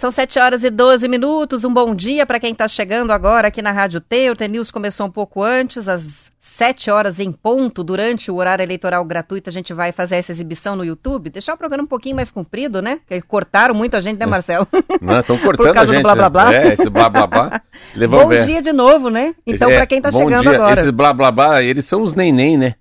São 0.00 0.10
São 0.10 0.10
7 0.10 0.38
horas 0.38 0.64
e 0.64 0.70
12 0.70 1.06
minutos. 1.08 1.62
Um 1.62 1.74
bom 1.74 1.94
dia 1.94 2.24
para 2.24 2.40
quem 2.40 2.52
está 2.52 2.66
chegando 2.66 3.10
agora 3.10 3.48
aqui 3.48 3.60
na 3.60 3.70
Rádio 3.70 4.00
T. 4.00 4.30
O 4.30 4.34
T 4.34 4.48
News 4.48 4.70
começou 4.70 5.06
um 5.06 5.10
pouco 5.10 5.42
antes, 5.42 5.86
às 5.86 6.32
7 6.38 6.90
horas 6.90 7.20
em 7.20 7.30
ponto, 7.30 7.84
durante 7.84 8.30
o 8.30 8.36
horário 8.36 8.62
eleitoral 8.62 9.04
gratuito. 9.04 9.50
A 9.50 9.52
gente 9.52 9.74
vai 9.74 9.92
fazer 9.92 10.16
essa 10.16 10.32
exibição 10.32 10.74
no 10.74 10.86
YouTube. 10.86 11.28
Deixar 11.28 11.52
o 11.52 11.58
programa 11.58 11.84
um 11.84 11.86
pouquinho 11.86 12.16
mais 12.16 12.30
comprido, 12.30 12.80
né? 12.80 13.00
Porque 13.06 13.20
cortaram 13.20 13.74
muito 13.74 13.94
a 13.94 14.00
gente, 14.00 14.18
né, 14.18 14.24
Marcelo? 14.24 14.66
Não, 15.02 15.20
estão 15.20 15.36
cortando 15.36 15.66
Por 15.66 15.74
causa 15.74 15.92
a 15.92 15.94
gente. 15.94 16.02
do 16.02 16.02
blá 16.02 16.14
blá 16.14 16.30
blá. 16.30 16.50
né? 16.50 16.68
É, 16.68 16.72
esse 16.72 16.88
blá 16.88 17.10
blá 17.10 17.26
blá. 17.26 17.62
bom 18.08 18.28
dia 18.30 18.62
de 18.62 18.72
novo, 18.72 19.10
né? 19.10 19.34
Então, 19.46 19.70
É, 19.70 19.76
para 19.76 19.86
quem 19.86 19.98
está 19.98 20.10
chegando 20.10 20.40
dia. 20.40 20.52
agora. 20.52 20.72
Esses 20.72 20.90
blá 20.90 21.12
blá 21.12 21.30
blá, 21.30 21.62
eles 21.62 21.84
são 21.84 22.00
os 22.00 22.14
neném, 22.14 22.56
né? 22.56 22.76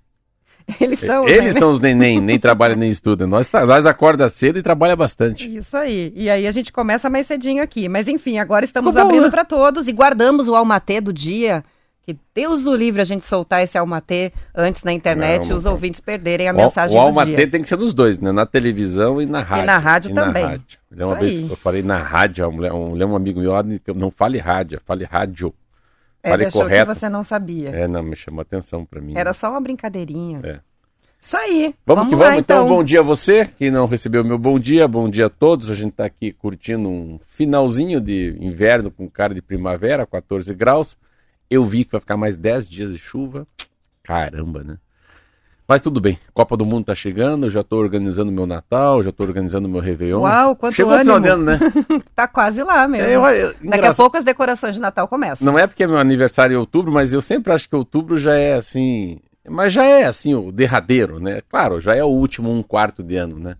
Eles 0.80 0.98
são. 1.00 1.26
eles 1.28 1.54
né? 1.54 1.60
são 1.60 1.70
os 1.70 1.80
neném, 1.80 2.20
nem 2.20 2.38
trabalham 2.38 2.76
nem 2.76 2.90
estudam. 2.90 3.26
Nós, 3.26 3.50
nós 3.52 3.86
acorda 3.86 4.28
cedo 4.28 4.58
e 4.58 4.62
trabalha 4.62 4.94
bastante. 4.96 5.56
Isso 5.56 5.76
aí. 5.76 6.12
E 6.14 6.28
aí 6.28 6.46
a 6.46 6.52
gente 6.52 6.72
começa 6.72 7.08
mais 7.10 7.26
cedinho 7.26 7.62
aqui. 7.62 7.88
Mas 7.88 8.08
enfim, 8.08 8.38
agora 8.38 8.64
estamos 8.64 8.92
Ficou 8.92 9.06
abrindo 9.06 9.24
né? 9.24 9.30
para 9.30 9.44
todos 9.44 9.88
e 9.88 9.92
guardamos 9.92 10.48
o 10.48 10.54
almatê 10.54 11.00
do 11.00 11.12
dia. 11.12 11.64
Que 12.02 12.16
Deus 12.34 12.66
o 12.66 12.74
livre 12.74 13.02
a 13.02 13.04
gente 13.04 13.26
soltar 13.26 13.62
esse 13.62 13.76
almatê 13.76 14.32
antes 14.56 14.82
na 14.82 14.92
internet 14.92 15.44
Não, 15.48 15.54
e 15.54 15.58
os 15.58 15.64
não. 15.64 15.72
ouvintes 15.72 16.00
perderem 16.00 16.48
a 16.48 16.52
O- 16.52 16.56
mensagem 16.56 16.96
o 16.96 17.00
do 17.00 17.06
Almatê 17.06 17.36
dia. 17.36 17.50
tem 17.50 17.60
que 17.60 17.68
ser 17.68 17.76
nos 17.76 17.92
dois, 17.92 18.18
né? 18.18 18.32
Na 18.32 18.46
televisão 18.46 19.20
e 19.20 19.26
na 19.26 19.42
rádio. 19.42 19.66
na 19.66 19.78
rádio 19.78 20.14
também. 20.14 20.42
rádio. 20.44 20.78
Eu 20.96 21.08
Uma 21.08 21.16
vez 21.16 21.32
aí. 21.32 21.46
eu 21.50 21.56
falei 21.56 21.82
na 21.82 21.98
rádio, 21.98 22.48
um, 22.48 22.52
mulher- 22.52 22.72
um, 22.72 22.96
um 22.96 23.14
amigo 23.16 23.38
meu 23.38 23.52
lá, 23.52 23.62
não 23.94 24.10
fale 24.10 24.38
rádio, 24.38 24.80
fale 24.86 25.04
rádio. 25.04 25.52
É, 26.22 26.30
falei 26.30 26.44
deixou 26.46 26.62
correto. 26.62 26.86
que 26.86 26.98
você 26.98 27.08
não 27.08 27.24
sabia. 27.24 27.70
É, 27.70 27.88
não, 27.88 28.02
me 28.02 28.14
chamou 28.14 28.42
atenção 28.42 28.84
pra 28.84 29.00
mim. 29.00 29.14
Era 29.16 29.32
só 29.32 29.50
uma 29.50 29.60
brincadeirinha. 29.60 30.40
É. 30.44 30.60
Isso 31.20 31.36
aí. 31.36 31.74
Vamos, 31.84 32.08
que 32.08 32.16
vamos, 32.16 32.32
lá, 32.32 32.38
então. 32.38 32.66
Bom 32.66 32.82
dia 32.82 33.00
a 33.00 33.02
você 33.02 33.44
que 33.44 33.70
não 33.70 33.86
recebeu 33.86 34.24
meu 34.24 34.38
bom 34.38 34.58
dia. 34.58 34.88
Bom 34.88 35.08
dia 35.08 35.26
a 35.26 35.30
todos. 35.30 35.70
A 35.70 35.74
gente 35.74 35.90
está 35.90 36.06
aqui 36.06 36.32
curtindo 36.32 36.88
um 36.88 37.18
finalzinho 37.22 38.00
de 38.00 38.36
inverno 38.40 38.90
com 38.90 39.08
cara 39.08 39.34
de 39.34 39.42
primavera, 39.42 40.06
14 40.06 40.54
graus. 40.54 40.96
Eu 41.50 41.64
vi 41.64 41.84
que 41.84 41.92
vai 41.92 42.00
ficar 42.00 42.16
mais 42.16 42.38
10 42.38 42.68
dias 42.68 42.92
de 42.92 42.98
chuva. 42.98 43.46
Caramba, 44.02 44.64
né? 44.64 44.78
Mas 45.70 45.80
tudo 45.80 46.00
bem. 46.00 46.18
Copa 46.34 46.56
do 46.56 46.66
Mundo 46.66 46.86
tá 46.86 46.96
chegando. 46.96 47.46
Eu 47.46 47.50
já 47.50 47.62
tô 47.62 47.76
organizando 47.76 48.32
meu 48.32 48.44
Natal, 48.44 49.04
já 49.04 49.12
tô 49.12 49.22
organizando 49.22 49.68
meu 49.68 49.80
Réveillon. 49.80 50.22
Uau, 50.22 50.56
quanto 50.56 50.74
Chegou 50.74 50.92
de 51.00 51.08
ânimo. 51.08 51.28
ano, 51.32 51.44
né? 51.44 51.58
Tá 52.12 52.26
quase 52.26 52.60
lá 52.64 52.88
mesmo. 52.88 53.06
É, 53.08 53.14
eu- 53.14 53.24
eu- 53.24 53.46
Daqui 53.52 53.60
a 53.62 53.66
engraçado. 53.76 53.96
pouco 53.98 54.16
as 54.16 54.24
decorações 54.24 54.74
de 54.74 54.80
Natal 54.80 55.06
começam. 55.06 55.46
Não 55.46 55.56
é 55.56 55.68
porque 55.68 55.84
é 55.84 55.86
meu 55.86 55.98
aniversário 55.98 56.54
em 56.54 56.58
outubro, 56.58 56.90
mas 56.90 57.14
eu 57.14 57.22
sempre 57.22 57.52
acho 57.52 57.68
que 57.68 57.76
outubro 57.76 58.16
já 58.16 58.34
é 58.34 58.54
assim. 58.54 59.20
Mas 59.48 59.72
já 59.72 59.84
é 59.84 60.06
assim, 60.06 60.34
o 60.34 60.50
derradeiro, 60.50 61.20
né? 61.20 61.40
Claro, 61.48 61.80
já 61.80 61.94
é 61.94 62.02
o 62.02 62.08
último 62.08 62.50
um 62.50 62.64
quarto 62.64 63.00
de 63.00 63.14
ano, 63.14 63.38
né? 63.38 63.54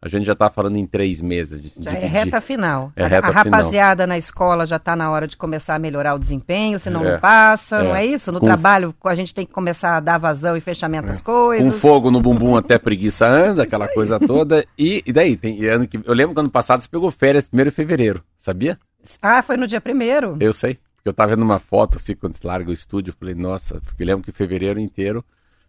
A 0.00 0.08
gente 0.08 0.26
já 0.26 0.34
tá 0.34 0.50
falando 0.50 0.76
em 0.76 0.86
três 0.86 1.20
meses. 1.22 1.60
De, 1.60 1.82
Já 1.82 1.90
de- 1.90 1.96
é 1.96 2.06
reta 2.06 2.40
final. 2.40 2.92
É 2.94 3.04
A- 3.04 3.08
reta 3.08 3.28
a 3.28 3.30
rapaziada 3.30 4.06
na 4.06 4.18
escola 4.18 4.66
já 4.66 4.76
está 4.76 4.94
na 4.94 5.10
hora 5.10 5.26
de 5.26 5.36
começar 5.36 5.74
a 5.74 5.78
melhorar 5.78 6.14
o 6.14 6.18
desempenho, 6.18 6.78
senão 6.78 7.04
É, 7.04 7.12
não 7.12 7.20
passa, 7.20 7.76
é. 7.76 7.82
não 7.82 7.96
é 7.96 8.04
isso? 8.04 8.30
No 8.30 8.38
Com- 8.38 8.46
trabalho 8.46 8.94
a 9.04 9.14
gente 9.14 9.34
tem 9.34 9.46
que 9.46 9.52
começar 9.52 9.96
a 9.96 10.00
dar 10.00 10.18
vazão 10.18 10.56
e 10.56 10.60
fechamento 10.60 11.10
às 11.10 11.20
coisas. 11.22 11.72
Com 11.72 11.78
fogo 11.78 12.10
no 12.10 12.20
bumbum 12.20 12.56
até 12.56 12.78
preguiça 12.78 13.26
anda, 13.26 13.62
aquela 13.62 13.88
coisa 13.88 14.20
toda. 14.20 14.66
E, 14.78 15.02
e 15.06 15.12
daí? 15.12 15.36
Tem, 15.36 15.64
ano 15.66 15.88
que, 15.88 15.98
eu 16.04 16.14
lembro 16.14 16.34
que 16.34 16.40
ano 16.40 16.50
passado 16.50 16.80
você 16.82 16.88
pegou 16.88 17.10
férias 17.10 17.48
1 17.52 17.64
de 17.64 17.70
fevereiro, 17.70 18.22
sabia? 18.36 18.78
Ah, 19.22 19.42
foi 19.42 19.56
no 19.56 19.66
dia 19.66 19.80
primeiro? 19.80 20.36
Eu 20.40 20.52
sei. 20.52 20.74
Porque 20.96 21.08
eu 21.08 21.14
tava 21.14 21.30
vendo 21.34 21.42
uma 21.42 21.58
foto 21.58 21.96
assim, 21.96 22.14
quando 22.14 22.34
se 22.34 22.46
larga 22.46 22.70
o 22.70 22.74
estúdio, 22.74 23.12
eu 23.12 23.16
falei, 23.18 23.34
nossa, 23.34 23.80
porque 23.80 24.04
lembro 24.04 24.22
que 24.24 24.30
fevereiro 24.32 24.78
inteiro 24.78 25.24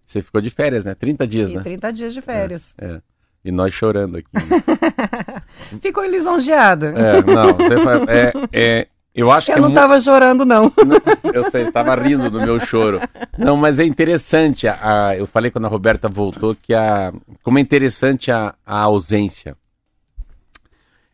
você 0.05 0.22
ficou 0.22 0.41
de 0.41 0.50
férias, 0.50 0.84
né? 0.86 0.93
30 0.96 1.25
dias, 1.27 1.50
E 1.51 1.55
né? 1.55 1.62
30 1.63 1.93
dias 1.93 2.13
de 2.13 2.22
férias. 2.22 2.74
É. 2.77 3.00
E 3.48 3.51
nós 3.51 3.74
chorando 3.74 4.18
aqui. 4.18 4.27
Ficou 5.82 6.04
lisonjeado. 6.06 6.88
É, 6.88 7.22
não, 7.24 7.54
você 7.56 7.77
fa- 7.82 8.06
é, 8.12 8.34
é, 8.51 8.88
eu 9.16 9.32
acho 9.32 9.50
Eu 9.51 9.56
que 9.56 9.60
é 9.60 9.62
não 9.62 9.70
mu- 9.70 9.75
tava 9.75 10.01
chorando, 10.01 10.44
não. 10.46 10.70
Eu 11.34 11.50
sei, 11.50 11.63
estava 11.63 11.96
rindo 11.96 12.30
do 12.30 12.42
meu 12.42 12.60
choro. 12.60 13.00
Não, 13.38 13.56
mas 13.56 13.80
é 13.80 13.86
interessante. 13.86 14.68
A, 14.68 15.08
a- 15.08 15.18
eu 15.18 15.25
falei 15.25 15.50
quando 15.50 15.63
a 15.63 15.70
Roberta 15.70 16.10
voltou 16.10 16.56
que 16.56 16.74
a, 16.74 17.13
como 17.42 17.58
é 17.58 17.62
interessante 17.62 18.32
a, 18.34 18.54
a 18.66 18.82
ausência. 18.82 19.56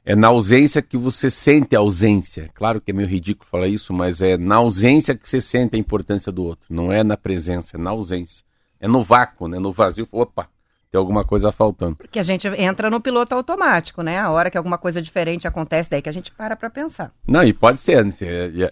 É 0.05 0.15
na 0.15 0.27
ausência 0.29 0.81
que 0.81 0.97
você 0.97 1.29
sente 1.29 1.75
a 1.75 1.79
ausência. 1.79 2.49
Claro 2.55 2.81
que 2.81 2.89
é 2.91 2.93
meio 2.93 3.07
ridículo 3.07 3.47
falar 3.49 3.67
isso, 3.67 3.93
mas 3.93 4.21
é 4.23 4.37
na 4.37 4.55
ausência 4.55 5.15
que 5.15 5.29
você 5.29 5.39
sente 5.39 5.75
a 5.75 5.79
importância 5.79 6.31
do 6.31 6.43
outro. 6.43 6.65
Não 6.69 6.91
é 6.91 7.03
na 7.03 7.15
presença, 7.15 7.77
é 7.77 7.79
na 7.79 7.91
ausência. 7.91 8.43
É 8.81 8.87
no 8.87 9.01
vácuo, 9.03 9.47
né? 9.47 9.59
No 9.59 9.71
vazio. 9.71 10.05
Opa, 10.11 10.49
tem 10.93 10.99
alguma 10.99 11.25
coisa 11.25 11.51
faltando. 11.51 11.95
Porque 11.95 12.19
a 12.19 12.23
gente 12.23 12.47
entra 12.47 12.87
no 12.87 13.01
piloto 13.01 13.33
automático, 13.33 14.03
né? 14.03 14.19
A 14.19 14.29
hora 14.29 14.51
que 14.51 14.57
alguma 14.59 14.77
coisa 14.77 15.01
diferente 15.01 15.47
acontece, 15.47 15.89
daí 15.89 16.03
que 16.03 16.07
a 16.09 16.11
gente 16.11 16.31
para 16.31 16.55
pra 16.55 16.69
pensar. 16.69 17.11
Não, 17.27 17.41
e 17.43 17.51
pode 17.51 17.81
ser. 17.81 18.05
né? 18.05 18.11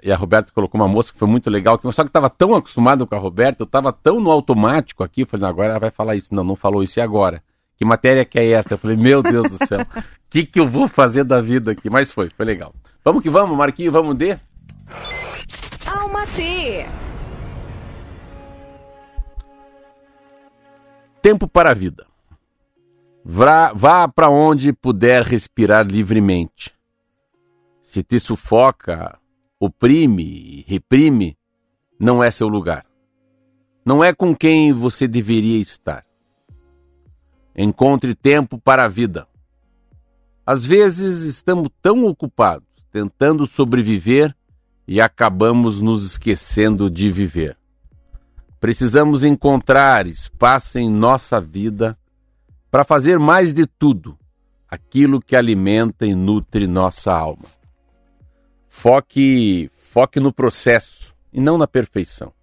E 0.03 0.11
a- 0.11 0.15
Roberta 0.15 0.51
colocou 0.53 0.79
uma 0.79 0.87
moça 0.87 1.11
que 1.11 1.17
foi 1.17 1.27
muito 1.27 1.49
legal, 1.49 1.79
que 1.79 1.91
só 1.91 2.03
que 2.03 2.09
estava 2.09 2.29
tão 2.29 2.53
acostumado 2.53 3.07
com 3.07 3.15
a 3.15 3.17
Roberta, 3.17 3.63
eu 3.63 3.65
estava 3.65 3.91
tão 3.91 4.21
no 4.21 4.29
automático 4.29 5.03
aqui, 5.03 5.21
eu 5.21 5.25
falei, 5.27 5.49
agora 5.49 5.71
ela 5.71 5.79
vai 5.79 5.89
falar 5.89 6.15
isso. 6.15 6.31
Não, 6.35 6.43
não 6.43 6.55
falou 6.55 6.83
isso, 6.83 6.99
e 6.99 7.01
agora? 7.01 7.41
Que 7.75 7.83
matéria 7.83 8.23
que 8.23 8.37
é 8.37 8.51
essa? 8.51 8.75
Eu 8.75 8.77
falei, 8.77 8.95
meu 8.95 9.23
Deus 9.23 9.49
do 9.57 9.65
céu, 9.65 9.79
o 9.81 9.85
que, 10.29 10.45
que 10.45 10.59
eu 10.59 10.69
vou 10.69 10.87
fazer 10.87 11.23
da 11.23 11.41
vida 11.41 11.71
aqui? 11.71 11.89
Mas 11.89 12.11
foi, 12.11 12.29
foi 12.29 12.45
legal. 12.45 12.71
Vamos 13.03 13.23
que 13.23 13.31
vamos, 13.31 13.57
Marquinho, 13.57 13.91
vamos 13.91 14.15
de? 14.15 14.37
Alma 15.87 16.27
T. 16.27 16.85
Tempo 21.19 21.47
para 21.47 21.71
a 21.71 21.73
vida. 21.73 22.05
Vá, 23.23 24.07
para 24.07 24.29
onde 24.29 24.73
puder 24.73 25.23
respirar 25.23 25.85
livremente. 25.85 26.73
Se 27.81 28.03
te 28.03 28.19
sufoca, 28.19 29.19
oprime, 29.59 30.65
reprime, 30.67 31.37
não 31.99 32.23
é 32.23 32.31
seu 32.31 32.47
lugar. 32.47 32.85
Não 33.85 34.03
é 34.03 34.13
com 34.13 34.35
quem 34.35 34.73
você 34.73 35.07
deveria 35.07 35.59
estar. 35.59 36.05
Encontre 37.55 38.15
tempo 38.15 38.57
para 38.57 38.85
a 38.85 38.87
vida. 38.87 39.27
Às 40.45 40.65
vezes 40.65 41.21
estamos 41.21 41.69
tão 41.81 42.05
ocupados 42.05 42.67
tentando 42.91 43.45
sobreviver 43.45 44.35
e 44.87 44.99
acabamos 44.99 45.79
nos 45.79 46.05
esquecendo 46.05 46.89
de 46.89 47.09
viver. 47.09 47.57
Precisamos 48.59 49.23
encontrar 49.23 50.05
espaço 50.07 50.77
em 50.77 50.89
nossa 50.89 51.39
vida 51.39 51.97
para 52.71 52.83
fazer 52.83 53.19
mais 53.19 53.53
de 53.53 53.67
tudo 53.67 54.17
aquilo 54.67 55.21
que 55.21 55.35
alimenta 55.35 56.05
e 56.05 56.15
nutre 56.15 56.65
nossa 56.65 57.13
alma. 57.13 57.45
Foque, 58.67 59.69
foque 59.73 60.19
no 60.19 60.33
processo 60.33 61.13
e 61.31 61.39
não 61.39 61.57
na 61.57 61.67
perfeição. 61.67 62.33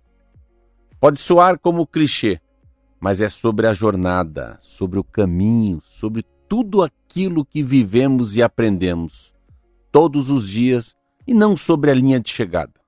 Pode 1.00 1.18
soar 1.18 1.58
como 1.58 1.86
clichê, 1.86 2.38
mas 3.00 3.22
é 3.22 3.28
sobre 3.28 3.66
a 3.66 3.72
jornada, 3.72 4.58
sobre 4.60 4.98
o 4.98 5.04
caminho, 5.04 5.80
sobre 5.82 6.24
tudo 6.46 6.82
aquilo 6.82 7.44
que 7.44 7.62
vivemos 7.62 8.36
e 8.36 8.42
aprendemos 8.42 9.32
todos 9.90 10.30
os 10.30 10.46
dias 10.46 10.94
e 11.26 11.32
não 11.32 11.56
sobre 11.56 11.90
a 11.90 11.94
linha 11.94 12.20
de 12.20 12.30
chegada 12.30 12.78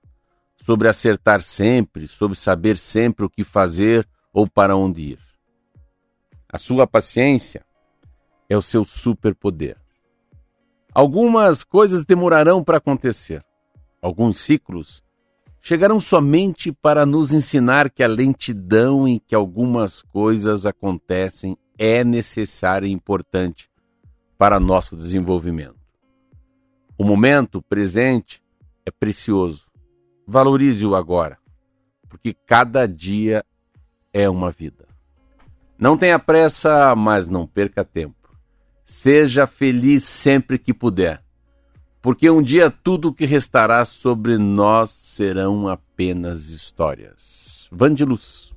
sobre 0.63 0.89
acertar 0.89 1.43
sempre, 1.43 2.07
sobre 2.07 2.37
saber 2.37 2.77
sempre 2.77 3.25
o 3.25 3.31
que 3.31 3.45
fazer 3.45 4.07
ou 4.33 4.49
para 4.49 4.77
onde 4.77 5.03
ir. 5.03 5.30
A 6.52 6.59
sua 6.59 6.87
paciência 6.87 7.64
é 8.49 8.57
o 8.57 8.62
seu 8.62 8.85
superpoder. 8.85 9.76
Algumas 10.92 11.62
coisas 11.62 12.04
demorarão 12.04 12.64
para 12.64 12.78
acontecer. 12.78 13.45
Alguns 14.02 14.38
ciclos 14.38 15.02
chegarão 15.61 16.00
somente 16.00 16.73
para 16.73 17.07
nos 17.07 17.33
ensinar 17.33 17.90
que 17.90 18.02
a 18.02 18.09
lentidão 18.09 19.07
em 19.07 19.19
que 19.19 19.35
algumas 19.35 20.02
coisas 20.02 20.66
acontecem 20.66 21.57
é 21.78 22.02
necessária 22.02 22.87
e 22.87 22.92
importante 22.92 23.71
para 24.37 24.59
nosso 24.59 24.97
desenvolvimento. 24.97 25.78
O 26.99 27.04
momento 27.04 27.62
presente 27.62 28.42
é 28.85 28.90
precioso 28.90 29.71
valorize-o 30.30 30.95
agora, 30.95 31.38
porque 32.09 32.33
cada 32.33 32.87
dia 32.87 33.45
é 34.12 34.30
uma 34.30 34.52
vida. 34.52 34.87
Não 35.81 35.97
tenha 35.97 36.19
pressa, 36.19 36.95
mas 36.95 37.27
não 37.27 37.47
perca 37.47 37.83
tempo. 37.83 38.15
Seja 38.85 39.47
feliz 39.47 40.05
sempre 40.05 40.59
que 40.59 40.75
puder, 40.75 41.23
porque 42.03 42.29
um 42.29 42.43
dia 42.43 42.71
tudo 42.71 43.09
o 43.09 43.15
que 43.15 43.25
restará 43.25 43.83
sobre 43.87 44.37
nós 44.37 44.91
serão 44.91 45.67
apenas 45.69 46.51
histórias. 46.51 47.67
Vandiluz. 47.73 48.50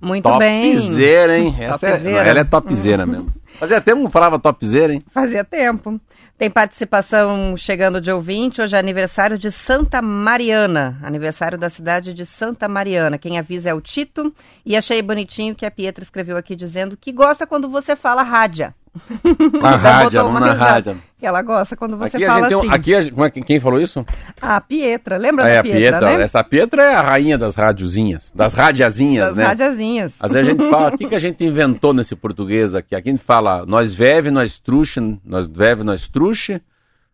Muito 0.00 0.38
bem. 0.38 0.76
Topzera, 0.76 1.38
hein? 1.38 1.54
Essa 1.58 1.88
é, 1.88 1.90
Topzera. 1.92 2.28
ela 2.28 2.40
é 2.40 2.44
topzera 2.44 3.06
mesmo. 3.06 3.32
Fazia 3.58 3.80
tempo 3.80 3.98
que 3.98 4.04
não 4.04 4.10
falava 4.10 4.38
topzera, 4.38 4.94
hein? 4.94 5.04
Fazia 5.12 5.44
tempo. 5.44 6.00
Tem 6.38 6.48
participação 6.48 7.54
chegando 7.54 8.00
de 8.00 8.10
ouvinte. 8.10 8.62
Hoje 8.62 8.74
é 8.74 8.78
aniversário 8.78 9.36
de 9.36 9.50
Santa 9.50 10.00
Mariana. 10.00 10.98
Aniversário 11.02 11.58
da 11.58 11.68
cidade 11.68 12.14
de 12.14 12.24
Santa 12.24 12.66
Mariana. 12.66 13.18
Quem 13.18 13.38
avisa 13.38 13.68
é 13.68 13.74
o 13.74 13.80
Tito. 13.80 14.34
E 14.64 14.74
achei 14.74 15.02
bonitinho 15.02 15.54
que 15.54 15.66
a 15.66 15.70
Pietra 15.70 16.02
escreveu 16.02 16.38
aqui 16.38 16.56
dizendo 16.56 16.96
que 16.96 17.12
gosta 17.12 17.46
quando 17.46 17.68
você 17.68 17.94
fala 17.94 18.22
rádia. 18.22 18.74
Na 19.62 19.76
rádio, 19.76 20.22
não 20.24 20.32
na 20.32 20.52
rádio. 20.52 21.00
Que 21.18 21.24
ela 21.24 21.42
gosta 21.42 21.76
quando 21.76 21.96
você 21.96 22.16
aqui 22.16 22.26
fala 22.26 22.46
assim. 22.46 22.60
Tem, 22.60 22.70
aqui, 22.70 23.10
como 23.10 23.24
é, 23.24 23.30
quem 23.30 23.60
falou 23.60 23.80
isso? 23.80 24.04
A 24.40 24.60
Pietra, 24.60 25.16
lembra 25.16 25.48
é, 25.48 25.54
da 25.54 25.60
a 25.60 25.62
Pietra, 25.62 25.80
Pietra, 25.80 26.00
né? 26.00 26.22
Essa 26.22 26.42
Pietra 26.42 26.82
é 26.82 26.94
a 26.94 27.02
rainha 27.02 27.38
das 27.38 27.54
radiozinhas, 27.54 28.32
das 28.34 28.54
radiazinhas, 28.54 29.28
Das 29.28 29.36
né? 29.36 29.44
radiazinhas. 29.44 30.18
Às 30.20 30.32
vezes 30.32 30.48
a 30.48 30.52
gente 30.52 30.70
fala, 30.70 30.94
o 30.94 30.98
que, 30.98 31.06
que 31.06 31.14
a 31.14 31.18
gente 31.20 31.44
inventou 31.44 31.92
nesse 31.92 32.16
português 32.16 32.74
aqui? 32.74 32.96
Aqui 32.96 33.10
a 33.10 33.12
gente 33.12 33.22
fala, 33.22 33.64
nós 33.64 33.94
veve, 33.94 34.30
nós 34.30 34.58
truxe, 34.58 35.00
nós 35.24 35.46
veve, 35.46 35.84
nós 35.84 36.08
truxe, 36.08 36.60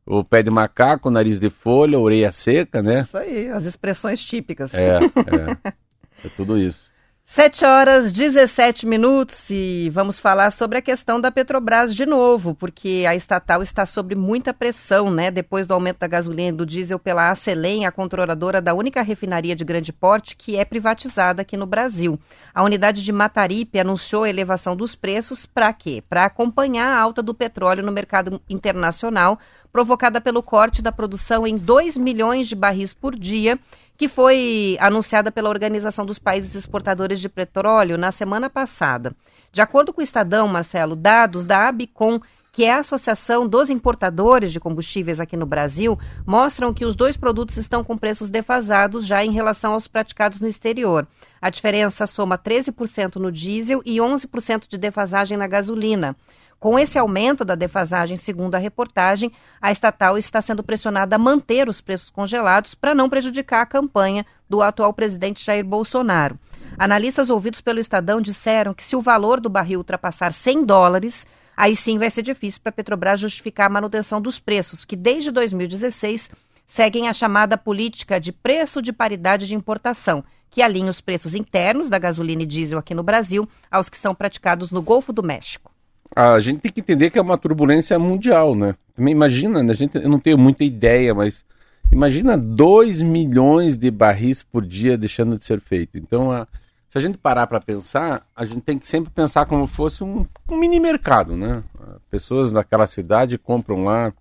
o 0.07 0.25
pé 0.25 0.43
de 0.43 0.51
macaco, 0.51 1.11
nariz 1.11 1.39
de 1.39 1.51
folha, 1.51 1.99
orelha 1.99 2.33
seca, 2.33 2.81
né? 2.81 3.01
Isso 3.01 3.19
aí, 3.19 3.49
as 3.51 3.65
expressões 3.65 4.21
típicas. 4.25 4.73
É, 4.73 4.99
é. 4.99 5.73
É 6.25 6.31
tudo 6.35 6.57
isso. 6.59 6.89
7 7.29 7.65
horas 7.65 8.13
17 8.13 8.87
minutos 8.87 9.51
e 9.51 9.91
vamos 9.93 10.21
falar 10.21 10.53
sobre 10.53 10.79
a 10.79 10.81
questão 10.81 11.21
da 11.21 11.29
Petrobras 11.29 11.93
de 11.93 12.07
novo, 12.07 12.55
porque 12.55 13.05
a 13.07 13.17
estatal 13.17 13.65
está 13.65 13.85
sob 13.85 14.15
muita 14.15 14.55
pressão, 14.55 15.11
né? 15.11 15.29
Depois 15.29 15.67
do 15.67 15.75
aumento 15.75 15.99
da 15.99 16.07
gasolina 16.07 16.51
e 16.51 16.53
do 16.53 16.65
diesel 16.65 17.01
pela 17.01 17.29
Acelen, 17.29 17.85
a 17.85 17.91
controladora 17.91 18.63
da 18.63 18.73
única 18.75 19.03
refinaria 19.03 19.57
de 19.57 19.65
grande 19.65 19.93
porte 19.93 20.37
que 20.37 20.57
é 20.57 20.65
privatizada 20.65 21.43
aqui 21.43 21.57
no 21.57 21.67
Brasil. 21.67 22.17
A 22.55 22.63
unidade 22.63 23.05
de 23.05 23.13
Mataripe 23.13 23.81
anunciou 23.81 24.23
a 24.23 24.31
elevação 24.31 24.77
dos 24.77 24.95
preços 24.95 25.45
para 25.45 25.73
quê? 25.73 26.05
Para 26.09 26.27
acompanhar 26.27 26.97
a 26.97 27.01
alta 27.01 27.25
do 27.25 27.35
petróleo 27.35 27.85
no 27.85 27.91
mercado 27.91 28.41
internacional, 28.49 29.37
provocada 29.73 30.21
pelo 30.21 30.45
corte 30.45 30.81
da 30.81 30.93
produção 30.93 31.45
em 31.45 31.57
2 31.57 31.99
milhões 31.99 32.47
de 32.47 32.55
barris 32.55 32.95
por 32.95 33.17
dia 33.17 33.59
que 33.97 34.09
foi 34.09 34.77
anunciada 34.81 35.33
pela 35.33 35.49
Organização 35.49 36.05
dos 36.05 36.19
Países 36.19 36.55
Exportadores 36.55 37.21
de 37.21 37.29
Petróleo 37.29 37.97
na 37.97 38.13
semana 38.13 38.51
passada. 38.51 39.15
De 39.51 39.63
acordo 39.63 39.93
com 39.93 40.01
o 40.01 40.05
Estadão, 40.05 40.47
Marcelo, 40.47 40.95
dados 40.95 41.45
da 41.45 41.69
Abicom, 41.69 42.21
que 42.57 42.65
é 42.65 42.73
a 42.73 42.79
Associação 42.79 43.47
dos 43.47 43.69
Importadores 43.69 44.51
de 44.51 44.59
Combustíveis 44.59 45.21
aqui 45.21 45.37
no 45.37 45.45
Brasil, 45.45 45.99
mostram 46.27 46.73
que 46.73 46.87
os 46.87 46.97
dois 46.97 47.15
produtos 47.15 47.59
estão 47.59 47.85
com 47.85 47.99
preços 47.99 48.31
defasados 48.31 49.07
já 49.07 49.23
em 49.23 49.31
relação 49.31 49.75
aos 49.75 49.87
praticados 49.87 50.41
no 50.41 50.49
exterior. 50.49 51.07
A 51.39 51.51
diferença 51.51 52.07
soma 52.07 52.39
13% 52.39 53.17
no 53.17 53.31
diesel 53.31 53.83
e 53.85 53.99
11% 53.99 54.69
de 54.69 54.79
defasagem 54.79 55.37
na 55.37 55.47
gasolina. 55.47 56.17
Com 56.67 56.77
esse 56.77 56.99
aumento 56.99 57.45
da 57.45 57.55
defasagem, 57.55 58.17
segundo 58.17 58.57
a 58.57 58.59
reportagem, 58.59 59.31
a 59.63 59.71
estatal 59.71 60.19
está 60.19 60.43
sendo 60.43 60.65
pressionada 60.65 61.15
a 61.15 61.19
manter 61.19 61.69
os 61.69 61.81
preços 61.81 62.11
congelados 62.11 62.75
para 62.75 62.93
não 62.93 63.09
prejudicar 63.09 63.63
a 63.63 63.67
campanha 63.67 64.27
do 64.51 64.61
atual 64.61 64.93
presidente 64.93 65.45
Jair 65.45 65.65
Bolsonaro. 65.65 66.37
Analistas 66.77 67.31
ouvidos 67.31 67.61
pelo 67.61 67.79
Estadão 67.79 68.21
disseram 68.21 68.75
que 68.75 68.85
se 68.85 68.97
o 68.97 69.01
valor 69.01 69.39
do 69.39 69.49
barril 69.49 69.79
ultrapassar 69.79 70.33
100 70.33 70.65
dólares, 70.65 71.25
aí 71.57 71.77
sim 71.77 71.99
vai 71.99 72.11
ser 72.11 72.23
difícil 72.23 72.61
para 72.61 72.71
a 72.71 72.73
Petrobras 72.73 73.21
justificar 73.21 73.69
a 73.69 73.73
manutenção 73.73 74.21
dos 74.21 74.41
preços, 74.41 74.85
que 74.85 74.97
desde 74.97 75.31
2016 75.31 76.33
seguem 76.67 77.09
a 77.09 77.15
chamada 77.15 77.57
política 77.57 78.19
de 78.19 78.33
preço 78.33 78.83
de 78.83 78.93
paridade 78.93 79.47
de 79.47 79.55
importação, 79.55 80.25
que 80.51 80.61
alinha 80.61 80.91
os 80.91 81.01
preços 81.01 81.37
internos 81.37 81.89
da 81.89 82.01
gasolina 82.01 82.43
e 82.43 82.47
diesel 82.47 82.81
aqui 82.81 82.93
no 82.93 83.05
Brasil 83.05 83.49
aos 83.71 83.89
que 83.89 83.97
são 83.97 84.17
praticados 84.17 84.73
no 84.73 84.83
Golfo 84.83 85.13
do 85.13 85.23
México. 85.23 85.76
A 86.15 86.41
gente 86.41 86.61
tem 86.61 86.73
que 86.73 86.81
entender 86.81 87.11
que 87.11 87.19
é 87.19 87.23
uma 87.23 87.39
turbulência 87.39 87.99
mundial, 87.99 88.55
né? 88.55 88.75
Também 88.95 89.13
imagina, 89.13 89.63
né? 89.63 89.73
a 89.73 89.75
gente, 89.75 89.97
eu 89.97 90.09
não 90.09 90.19
tenho 90.19 90.39
muita 90.39 90.65
ideia, 90.65 91.15
mas 91.15 91.45
imagina 91.93 92.37
2 92.37 93.03
milhões 93.03 93.77
de 93.77 93.91
barris 93.91 94.43
por 94.43 94.65
dia 94.65 94.97
deixando 94.97 95.37
de 95.39 95.45
ser 95.45 95.61
feito. 95.61 95.99
Então, 95.99 96.33
a, 96.33 96.47
se 96.89 96.97
a 96.97 97.01
gente 97.01 97.19
parar 97.19 97.47
para 97.47 97.61
pensar, 97.61 98.27
a 98.35 98.45
gente 98.45 98.61
tem 98.61 98.79
que 98.79 98.87
sempre 98.87 99.11
pensar 99.11 99.45
como 99.47 99.67
fosse 99.67 100.03
um, 100.03 100.27
um 100.51 100.57
mini 100.57 100.81
mercado, 100.81 101.37
né? 101.37 101.63
Pessoas 102.11 102.53
naquela 102.53 102.87
cidade 102.87 103.37
compram 103.37 103.85
lá 103.85 104.13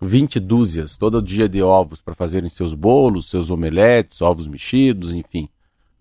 20 0.00 0.40
dúzias 0.40 0.96
todo 0.96 1.22
dia 1.22 1.48
de 1.48 1.62
ovos 1.62 2.00
para 2.00 2.14
fazerem 2.14 2.48
seus 2.48 2.74
bolos, 2.74 3.30
seus 3.30 3.50
omeletes, 3.50 4.20
ovos 4.20 4.48
mexidos, 4.48 5.14
enfim. 5.14 5.48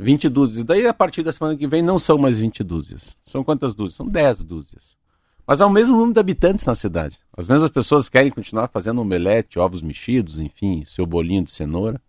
20 0.01 0.29
dúzias. 0.29 0.63
Daí, 0.63 0.87
a 0.87 0.93
partir 0.93 1.21
da 1.21 1.31
semana 1.31 1.55
que 1.55 1.67
vem, 1.67 1.81
não 1.81 1.99
são 1.99 2.17
mais 2.17 2.39
20 2.39 2.63
dúzias. 2.63 3.15
São 3.23 3.43
quantas 3.43 3.75
dúzias? 3.75 3.95
São 3.95 4.05
10 4.05 4.43
dúzias. 4.43 4.97
Mas 5.45 5.61
há 5.61 5.67
o 5.67 5.71
mesmo 5.71 5.95
número 5.95 6.13
de 6.13 6.19
habitantes 6.19 6.65
na 6.65 6.73
cidade. 6.73 7.19
As 7.35 7.47
mesmas 7.47 7.69
pessoas 7.69 8.09
querem 8.09 8.31
continuar 8.31 8.67
fazendo 8.67 9.01
omelete, 9.01 9.59
ovos 9.59 9.81
mexidos, 9.81 10.39
enfim, 10.39 10.83
seu 10.85 11.05
bolinho 11.05 11.43
de 11.43 11.51
cenoura. 11.51 12.01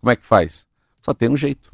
Como 0.00 0.10
é 0.10 0.16
que 0.16 0.26
faz? 0.26 0.66
Só 1.00 1.14
tem 1.14 1.28
um 1.28 1.36
jeito. 1.36 1.72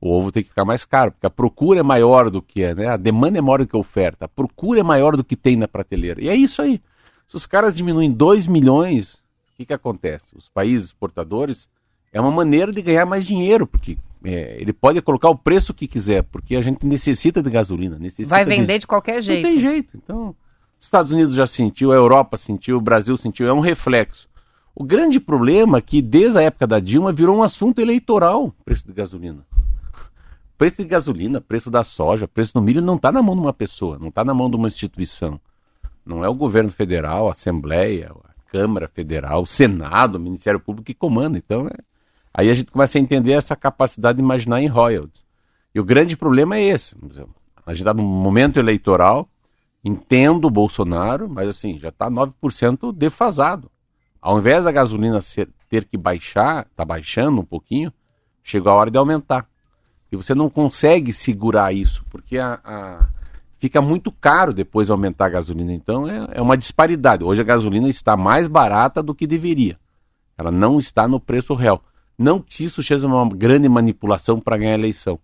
O 0.00 0.10
ovo 0.10 0.32
tem 0.32 0.42
que 0.42 0.50
ficar 0.50 0.64
mais 0.64 0.84
caro, 0.84 1.12
porque 1.12 1.26
a 1.26 1.30
procura 1.30 1.80
é 1.80 1.82
maior 1.82 2.30
do 2.30 2.42
que 2.42 2.62
é, 2.62 2.74
né? 2.74 2.88
A 2.88 2.96
demanda 2.96 3.38
é 3.38 3.40
maior 3.40 3.60
do 3.60 3.66
que 3.66 3.76
a 3.76 3.78
oferta. 3.78 4.24
A 4.24 4.28
procura 4.28 4.80
é 4.80 4.82
maior 4.82 5.16
do 5.16 5.24
que 5.24 5.36
tem 5.36 5.56
na 5.56 5.68
prateleira. 5.68 6.22
E 6.22 6.28
é 6.28 6.34
isso 6.34 6.62
aí. 6.62 6.80
Se 7.26 7.36
os 7.36 7.46
caras 7.46 7.74
diminuem 7.74 8.12
2 8.12 8.46
milhões, 8.46 9.14
o 9.14 9.56
que, 9.56 9.66
que 9.66 9.72
acontece? 9.72 10.36
Os 10.36 10.48
países 10.48 10.86
exportadores 10.86 11.68
é 12.12 12.20
uma 12.20 12.30
maneira 12.30 12.72
de 12.72 12.82
ganhar 12.82 13.06
mais 13.06 13.24
dinheiro, 13.24 13.66
porque 13.66 13.98
é, 14.24 14.56
ele 14.58 14.72
pode 14.72 15.00
colocar 15.02 15.28
o 15.28 15.36
preço 15.36 15.74
que 15.74 15.86
quiser, 15.86 16.22
porque 16.22 16.56
a 16.56 16.60
gente 16.62 16.84
necessita 16.86 17.42
de 17.42 17.50
gasolina. 17.50 17.98
Necessita 17.98 18.34
Vai 18.34 18.44
vender 18.44 18.74
de, 18.74 18.78
de 18.80 18.86
qualquer 18.86 19.22
jeito. 19.22 19.42
Não 19.42 19.50
tem 19.50 19.58
jeito. 19.58 19.96
Então, 20.02 20.34
os 20.80 20.86
Estados 20.86 21.12
Unidos 21.12 21.34
já 21.34 21.46
sentiu, 21.46 21.92
a 21.92 21.94
Europa 21.94 22.36
sentiu, 22.36 22.78
o 22.78 22.80
Brasil 22.80 23.16
sentiu, 23.16 23.46
é 23.46 23.52
um 23.52 23.60
reflexo. 23.60 24.28
O 24.74 24.82
grande 24.82 25.20
problema 25.20 25.78
é 25.78 25.80
que, 25.80 26.02
desde 26.02 26.38
a 26.38 26.42
época 26.42 26.66
da 26.66 26.80
Dilma, 26.80 27.12
virou 27.12 27.36
um 27.36 27.42
assunto 27.42 27.80
eleitoral 27.80 28.46
o 28.46 28.52
preço 28.64 28.86
de 28.86 28.92
gasolina. 28.92 29.46
Preço 30.56 30.82
de 30.82 30.88
gasolina, 30.88 31.40
preço 31.40 31.70
da 31.70 31.84
soja, 31.84 32.26
preço 32.26 32.54
do 32.54 32.62
milho 32.62 32.80
não 32.80 32.96
está 32.96 33.12
na 33.12 33.22
mão 33.22 33.34
de 33.34 33.42
uma 33.42 33.52
pessoa, 33.52 33.98
não 33.98 34.08
está 34.08 34.24
na 34.24 34.32
mão 34.32 34.48
de 34.48 34.56
uma 34.56 34.68
instituição. 34.68 35.38
Não 36.04 36.24
é 36.24 36.28
o 36.28 36.34
governo 36.34 36.70
federal, 36.70 37.28
a 37.28 37.32
Assembleia, 37.32 38.12
a 38.24 38.50
Câmara 38.50 38.88
Federal, 38.88 39.42
o 39.42 39.46
Senado, 39.46 40.16
o 40.16 40.20
Ministério 40.20 40.60
Público 40.60 40.86
que 40.86 40.94
comanda. 40.94 41.38
Então, 41.38 41.66
é... 41.66 41.93
aí 42.34 42.50
a 42.50 42.54
gente 42.54 42.70
começa 42.70 42.98
a 42.98 43.00
entender 43.00 43.32
essa 43.32 43.54
capacidade 43.54 44.18
de 44.18 44.24
imaginar 44.24 44.60
em 44.60 44.66
royalties. 44.66 45.24
E 45.74 45.80
o 45.80 45.84
grande 45.84 46.16
problema 46.16 46.56
é 46.56 46.62
esse. 46.62 46.96
A 47.64 47.72
gente 47.72 47.80
está 47.80 47.94
num 47.94 48.02
momento 48.02 48.58
eleitoral, 48.58 49.28
entendo 49.84 50.46
o 50.46 50.50
Bolsonaro, 50.50 51.28
mas 51.28 51.48
assim, 51.48 51.78
já 51.78 51.88
está 51.88 52.10
9% 52.10 52.92
defasado. 52.92 53.70
Ao 54.20 54.38
invés 54.38 54.64
da 54.64 54.72
gasolina 54.72 55.20
ser, 55.20 55.48
ter 55.68 55.84
que 55.84 55.96
baixar, 55.96 56.66
está 56.70 56.84
baixando 56.84 57.40
um 57.40 57.44
pouquinho, 57.44 57.92
chegou 58.42 58.72
a 58.72 58.76
hora 58.76 58.90
de 58.90 58.98
aumentar. 58.98 59.46
E 60.10 60.16
você 60.16 60.34
não 60.34 60.48
consegue 60.48 61.12
segurar 61.12 61.74
isso, 61.74 62.04
porque 62.08 62.38
a, 62.38 62.60
a, 62.64 63.08
fica 63.58 63.82
muito 63.82 64.12
caro 64.12 64.52
depois 64.52 64.86
de 64.86 64.92
aumentar 64.92 65.26
a 65.26 65.30
gasolina. 65.30 65.72
Então 65.72 66.08
é, 66.08 66.28
é, 66.32 66.42
uma 66.42 66.56
disparidade. 66.56 67.24
Hoje 67.24 67.40
a 67.40 67.44
gasolina 67.44 67.88
está 67.88 68.16
mais 68.16 68.46
barata 68.46 69.02
do 69.02 69.14
que 69.14 69.26
deveria. 69.26 69.78
Ela 70.38 70.50
não 70.50 70.78
está 70.78 71.08
no 71.08 71.18
preço 71.18 71.54
real. 71.54 71.82
Não 72.18 72.40
que 72.40 72.64
isso 72.64 72.82
seja 72.82 73.06
uma 73.06 73.28
grande 73.28 73.68
manipulação 73.68 74.38
para 74.38 74.56
ganhar 74.56 74.72
a 74.72 74.78
eleição. 74.78 75.18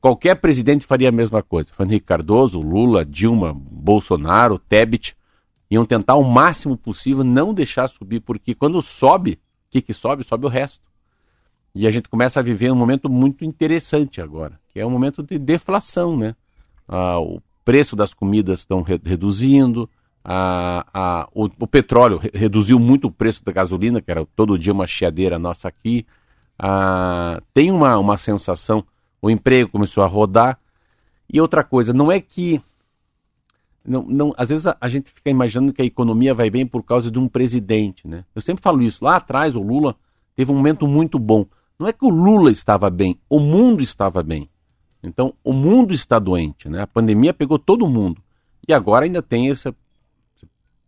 Qualquer 0.00 0.36
presidente 0.36 0.86
faria 0.86 1.08
a 1.08 1.12
mesma 1.12 1.42
coisa. 1.42 1.72
Henrique 1.80 2.06
Cardoso, 2.06 2.60
Lula, 2.60 3.04
Dilma, 3.04 3.52
Bolsonaro, 3.54 4.58
Tebet 4.58 5.16
iam 5.70 5.84
tentar 5.84 6.14
o 6.14 6.22
máximo 6.22 6.76
possível 6.76 7.24
não 7.24 7.52
deixar 7.52 7.88
subir, 7.88 8.20
porque 8.20 8.54
quando 8.54 8.80
sobe, 8.80 9.32
o 9.32 9.38
que, 9.70 9.82
que 9.82 9.92
sobe? 9.92 10.22
Sobe 10.22 10.46
o 10.46 10.48
resto. 10.48 10.84
E 11.74 11.86
a 11.86 11.90
gente 11.90 12.08
começa 12.08 12.40
a 12.40 12.42
viver 12.42 12.70
um 12.70 12.76
momento 12.76 13.10
muito 13.10 13.44
interessante 13.44 14.20
agora, 14.20 14.58
que 14.72 14.78
é 14.78 14.86
um 14.86 14.90
momento 14.90 15.22
de 15.22 15.38
deflação, 15.38 16.16
né? 16.16 16.34
Ah, 16.88 17.18
o 17.18 17.42
preço 17.64 17.96
das 17.96 18.14
comidas 18.14 18.60
estão 18.60 18.80
re 18.82 19.00
reduzindo, 19.04 19.90
o, 21.34 21.50
o, 21.60 21.66
petróleo 21.66 22.18
re 22.18 22.30
reduziu 22.34 22.78
muito 22.78 23.06
o 23.06 23.12
preço 23.12 23.44
da 23.44 23.52
gasolina, 23.52 24.00
que 24.00 24.10
era 24.10 24.26
todo 24.34 24.58
dia 24.58 24.72
uma 24.72 24.86
chiadeira 24.86 25.38
nossa 25.38 25.68
aqui. 25.68 26.06
Tem 27.52 27.70
uma, 27.70 27.98
uma 27.98 28.16
sensação, 28.16 28.84
o 29.20 29.30
emprego 29.30 29.70
começou 29.70 30.02
a 30.02 30.06
rodar. 30.06 30.58
E 31.32 31.40
outra 31.40 31.64
coisa, 31.64 31.92
não 31.92 32.10
é 32.10 32.20
que. 32.20 32.62
Não, 33.84 34.02
não, 34.02 34.34
às 34.36 34.48
vezes 34.48 34.66
a, 34.66 34.76
a 34.80 34.88
gente 34.88 35.12
fica 35.12 35.30
imaginando 35.30 35.72
que 35.72 35.82
a 35.82 35.84
economia 35.84 36.34
vai 36.34 36.50
bem 36.50 36.66
por 36.66 36.82
causa 36.82 37.10
de 37.10 37.18
um 37.18 37.28
presidente, 37.28 38.06
né? 38.08 38.24
Eu 38.34 38.40
sempre 38.40 38.62
falo 38.62 38.82
isso. 38.82 39.04
Lá 39.04 39.16
atrás, 39.16 39.54
o 39.54 39.62
Lula 39.62 39.96
teve 40.34 40.50
um 40.50 40.56
momento 40.56 40.88
muito 40.88 41.18
bom. 41.18 41.46
Não 41.78 41.86
é 41.86 41.92
que 41.92 42.04
o 42.04 42.08
Lula 42.08 42.50
estava 42.50 42.88
bem, 42.90 43.18
o 43.28 43.38
mundo 43.38 43.82
estava 43.82 44.22
bem. 44.22 44.48
Então, 45.02 45.34
o 45.44 45.52
mundo 45.52 45.92
está 45.92 46.18
doente, 46.18 46.68
né? 46.68 46.82
A 46.82 46.86
pandemia 46.86 47.32
pegou 47.32 47.58
todo 47.58 47.86
mundo. 47.86 48.20
E 48.66 48.72
agora 48.72 49.04
ainda 49.04 49.22
tem 49.22 49.46
esse 49.46 49.72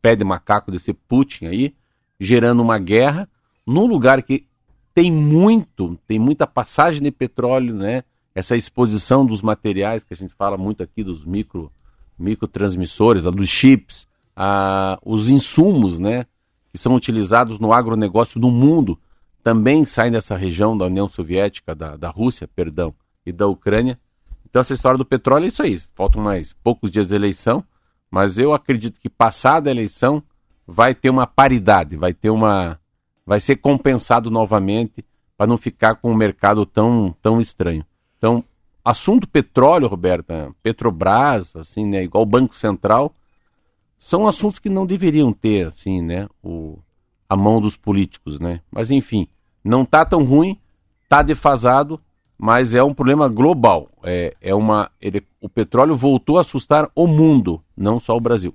pé 0.02 0.16
de 0.16 0.24
macaco 0.24 0.70
desse 0.70 0.92
Putin 0.92 1.46
aí, 1.46 1.74
gerando 2.18 2.62
uma 2.62 2.78
guerra 2.78 3.28
num 3.66 3.86
lugar 3.86 4.22
que 4.22 4.46
tem 4.98 5.12
muito, 5.12 5.96
tem 6.08 6.18
muita 6.18 6.44
passagem 6.44 7.00
de 7.00 7.12
petróleo, 7.12 7.72
né? 7.72 8.02
Essa 8.34 8.56
exposição 8.56 9.24
dos 9.24 9.40
materiais 9.40 10.02
que 10.02 10.12
a 10.12 10.16
gente 10.16 10.34
fala 10.34 10.56
muito 10.56 10.82
aqui 10.82 11.04
dos 11.04 11.24
micro 11.24 11.70
microtransmissores, 12.18 13.22
dos 13.22 13.48
chips, 13.48 14.08
a, 14.34 14.98
os 15.04 15.28
insumos, 15.28 16.00
né? 16.00 16.26
Que 16.68 16.76
são 16.76 16.96
utilizados 16.96 17.60
no 17.60 17.72
agronegócio 17.72 18.40
no 18.40 18.50
mundo 18.50 18.98
também 19.40 19.86
saem 19.86 20.10
dessa 20.10 20.36
região 20.36 20.76
da 20.76 20.86
União 20.86 21.08
Soviética, 21.08 21.76
da, 21.76 21.96
da 21.96 22.10
Rússia, 22.10 22.48
perdão, 22.48 22.92
e 23.24 23.30
da 23.30 23.46
Ucrânia. 23.46 24.00
Então 24.50 24.58
essa 24.58 24.74
história 24.74 24.98
do 24.98 25.04
petróleo 25.04 25.44
é 25.44 25.46
isso 25.46 25.62
aí. 25.62 25.78
Faltam 25.94 26.20
mais 26.20 26.52
poucos 26.52 26.90
dias 26.90 27.06
de 27.06 27.14
eleição. 27.14 27.64
Mas 28.10 28.36
eu 28.36 28.52
acredito 28.52 28.98
que 28.98 29.08
passada 29.08 29.70
a 29.70 29.72
eleição 29.72 30.20
vai 30.66 30.92
ter 30.92 31.08
uma 31.08 31.24
paridade, 31.24 31.96
vai 31.96 32.12
ter 32.12 32.30
uma. 32.30 32.80
Vai 33.28 33.40
ser 33.40 33.56
compensado 33.56 34.30
novamente 34.30 35.04
para 35.36 35.46
não 35.46 35.58
ficar 35.58 35.96
com 35.96 36.10
um 36.10 36.16
mercado 36.16 36.64
tão, 36.64 37.14
tão 37.20 37.38
estranho. 37.38 37.84
Então, 38.16 38.42
assunto 38.82 39.28
petróleo, 39.28 39.86
Roberta, 39.86 40.50
Petrobras, 40.62 41.54
assim, 41.54 41.84
né, 41.84 42.02
igual 42.02 42.22
o 42.22 42.26
Banco 42.26 42.56
Central, 42.56 43.14
são 43.98 44.26
assuntos 44.26 44.58
que 44.58 44.70
não 44.70 44.86
deveriam 44.86 45.30
ter, 45.30 45.66
assim, 45.66 46.00
né, 46.00 46.26
o, 46.42 46.78
a 47.28 47.36
mão 47.36 47.60
dos 47.60 47.76
políticos, 47.76 48.40
né? 48.40 48.62
Mas 48.70 48.90
enfim, 48.90 49.28
não 49.62 49.84
tá 49.84 50.06
tão 50.06 50.24
ruim, 50.24 50.58
tá 51.06 51.20
defasado, 51.20 52.00
mas 52.38 52.74
é 52.74 52.82
um 52.82 52.94
problema 52.94 53.28
global. 53.28 53.90
É, 54.04 54.34
é 54.40 54.54
uma, 54.54 54.90
ele, 54.98 55.22
o 55.38 55.50
petróleo 55.50 55.94
voltou 55.94 56.38
a 56.38 56.40
assustar 56.40 56.90
o 56.94 57.06
mundo, 57.06 57.62
não 57.76 58.00
só 58.00 58.16
o 58.16 58.20
Brasil. 58.20 58.54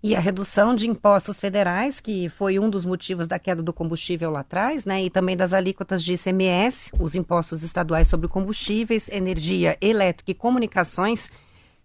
E 0.00 0.14
a 0.14 0.20
redução 0.20 0.76
de 0.76 0.88
impostos 0.88 1.40
federais, 1.40 1.98
que 1.98 2.28
foi 2.28 2.58
um 2.58 2.70
dos 2.70 2.84
motivos 2.84 3.26
da 3.26 3.38
queda 3.38 3.62
do 3.62 3.72
combustível 3.72 4.30
lá 4.30 4.40
atrás, 4.40 4.84
né? 4.84 5.02
E 5.02 5.10
também 5.10 5.36
das 5.36 5.52
alíquotas 5.52 6.04
de 6.04 6.12
ICMS, 6.12 6.90
os 7.00 7.16
impostos 7.16 7.64
estaduais 7.64 8.06
sobre 8.06 8.28
combustíveis, 8.28 9.08
energia 9.08 9.76
elétrica 9.80 10.30
e 10.30 10.34
comunicações, 10.34 11.28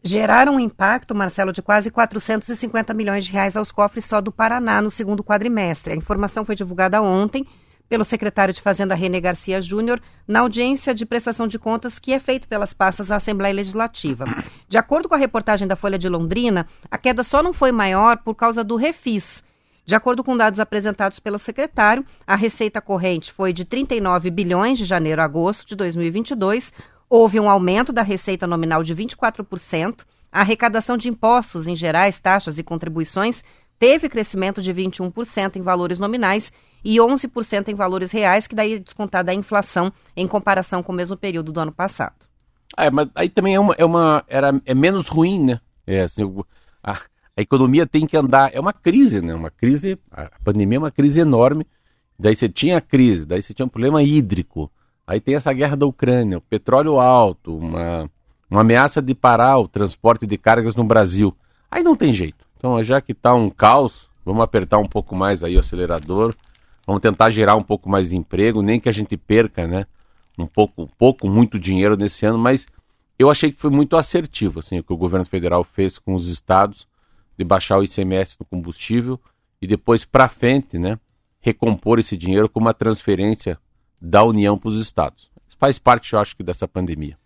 geraram 0.03 0.55
um 0.55 0.59
impacto, 0.59 1.15
Marcelo, 1.15 1.51
de 1.51 1.61
quase 1.61 1.89
450 1.89 2.93
milhões 2.93 3.25
de 3.25 3.31
reais 3.31 3.57
aos 3.57 3.71
cofres 3.71 4.05
só 4.05 4.21
do 4.21 4.31
Paraná 4.31 4.79
no 4.79 4.91
segundo 4.91 5.23
quadrimestre. 5.23 5.93
A 5.93 5.95
informação 5.95 6.45
foi 6.45 6.55
divulgada 6.55 7.01
ontem 7.01 7.47
pelo 7.87 8.03
secretário 8.03 8.53
de 8.53 8.61
Fazenda 8.61 8.95
René 8.95 9.19
Garcia 9.19 9.61
Júnior 9.61 10.01
na 10.27 10.39
audiência 10.39 10.93
de 10.93 11.05
prestação 11.05 11.47
de 11.47 11.59
contas 11.59 11.99
que 11.99 12.13
é 12.13 12.19
feita 12.19 12.47
pelas 12.47 12.73
pastas 12.73 13.07
da 13.07 13.17
Assembleia 13.17 13.53
Legislativa. 13.53 14.25
De 14.67 14.77
acordo 14.77 15.07
com 15.07 15.15
a 15.15 15.17
reportagem 15.17 15.67
da 15.67 15.75
Folha 15.75 15.97
de 15.97 16.09
Londrina, 16.09 16.65
a 16.89 16.97
queda 16.97 17.23
só 17.23 17.43
não 17.43 17.53
foi 17.53 17.71
maior 17.71 18.17
por 18.17 18.35
causa 18.35 18.63
do 18.63 18.75
refis. 18.75 19.43
De 19.85 19.95
acordo 19.95 20.23
com 20.23 20.37
dados 20.37 20.59
apresentados 20.59 21.19
pelo 21.19 21.37
secretário, 21.37 22.05
a 22.25 22.35
receita 22.35 22.79
corrente 22.79 23.31
foi 23.31 23.51
de 23.51 23.65
39 23.65 24.31
bilhões 24.31 24.77
de 24.77 24.85
janeiro 24.85 25.21
a 25.21 25.25
agosto 25.25 25.67
de 25.67 25.75
2022, 25.75 26.71
houve 27.09 27.39
um 27.39 27.49
aumento 27.49 27.91
da 27.91 28.01
receita 28.01 28.47
nominal 28.47 28.81
de 28.81 28.95
24%, 28.95 30.05
a 30.31 30.39
arrecadação 30.39 30.97
de 30.97 31.09
impostos 31.09 31.67
em 31.67 31.75
gerais, 31.75 32.17
taxas 32.17 32.57
e 32.57 32.63
contribuições 32.63 33.43
teve 33.77 34.07
crescimento 34.07 34.61
de 34.61 34.73
21% 34.73 35.57
em 35.57 35.61
valores 35.61 35.99
nominais 35.99 36.51
e 36.83 36.97
11% 36.97 37.69
em 37.69 37.75
valores 37.75 38.11
reais, 38.11 38.47
que 38.47 38.55
daí 38.55 38.73
é 38.73 38.79
descontada 38.79 39.31
a 39.31 39.35
inflação 39.35 39.91
em 40.15 40.27
comparação 40.27 40.83
com 40.83 40.91
o 40.91 40.95
mesmo 40.95 41.15
período 41.15 41.51
do 41.51 41.59
ano 41.59 41.71
passado. 41.71 42.15
É, 42.77 42.89
mas 42.89 43.07
aí 43.15 43.29
também 43.29 43.55
é 43.55 43.59
uma, 43.59 43.73
é 43.77 43.85
uma 43.85 44.23
era, 44.27 44.59
é 44.65 44.73
menos 44.73 45.07
ruim, 45.07 45.43
né? 45.43 45.59
É, 45.85 46.01
assim, 46.01 46.23
a, 46.83 46.93
a 46.93 47.41
economia 47.41 47.85
tem 47.85 48.05
que 48.05 48.17
andar, 48.17 48.53
é 48.53 48.59
uma 48.59 48.73
crise, 48.73 49.21
né? 49.21 49.33
Uma 49.33 49.49
crise, 49.49 49.97
a 50.11 50.29
pandemia 50.43 50.77
é 50.77 50.79
uma 50.79 50.91
crise 50.91 51.21
enorme. 51.21 51.65
Daí 52.17 52.35
você 52.35 52.49
tinha 52.49 52.77
a 52.77 52.81
crise, 52.81 53.25
daí 53.25 53.41
você 53.41 53.53
tinha 53.53 53.65
um 53.65 53.69
problema 53.69 54.01
hídrico. 54.01 54.71
Aí 55.05 55.19
tem 55.19 55.35
essa 55.35 55.51
guerra 55.51 55.75
da 55.75 55.85
Ucrânia, 55.85 56.37
o 56.37 56.41
petróleo 56.41 56.99
alto, 56.99 57.57
uma, 57.57 58.09
uma 58.49 58.61
ameaça 58.61 59.01
de 59.01 59.13
parar 59.13 59.57
o 59.57 59.67
transporte 59.67 60.25
de 60.25 60.37
cargas 60.37 60.75
no 60.75 60.83
Brasil. 60.83 61.35
Aí 61.69 61.83
não 61.83 61.95
tem 61.95 62.13
jeito. 62.13 62.45
Então, 62.57 62.81
já 62.81 63.01
que 63.01 63.11
está 63.11 63.33
um 63.33 63.49
caos, 63.49 64.09
vamos 64.23 64.43
apertar 64.43 64.77
um 64.77 64.87
pouco 64.87 65.15
mais 65.15 65.43
aí 65.43 65.57
o 65.57 65.59
acelerador, 65.59 66.33
Vamos 66.85 67.01
tentar 67.01 67.29
gerar 67.29 67.55
um 67.55 67.63
pouco 67.63 67.89
mais 67.89 68.09
de 68.09 68.17
emprego, 68.17 68.61
nem 68.61 68.79
que 68.79 68.89
a 68.89 68.91
gente 68.91 69.15
perca, 69.15 69.67
né? 69.67 69.85
Um 70.37 70.47
pouco, 70.47 70.87
pouco, 70.97 71.27
muito 71.29 71.59
dinheiro 71.59 71.95
nesse 71.95 72.25
ano, 72.25 72.37
mas 72.37 72.67
eu 73.17 73.29
achei 73.29 73.51
que 73.51 73.59
foi 73.59 73.69
muito 73.69 73.95
assertivo, 73.95 74.59
assim, 74.59 74.79
o 74.79 74.83
que 74.83 74.91
o 74.91 74.97
governo 74.97 75.25
federal 75.25 75.63
fez 75.63 75.99
com 75.99 76.13
os 76.13 76.27
estados 76.27 76.87
de 77.37 77.45
baixar 77.45 77.77
o 77.77 77.83
ICMS 77.83 78.37
do 78.37 78.45
combustível 78.45 79.19
e 79.61 79.67
depois 79.67 80.03
para 80.03 80.27
frente, 80.27 80.77
né, 80.77 80.99
recompor 81.39 81.99
esse 81.99 82.17
dinheiro 82.17 82.49
com 82.49 82.59
uma 82.59 82.73
transferência 82.73 83.57
da 84.01 84.23
União 84.23 84.57
para 84.57 84.67
os 84.67 84.79
estados. 84.79 85.31
Faz 85.57 85.79
parte, 85.79 86.13
eu 86.13 86.19
acho, 86.19 86.35
que 86.35 86.43
dessa 86.43 86.67
pandemia. 86.67 87.17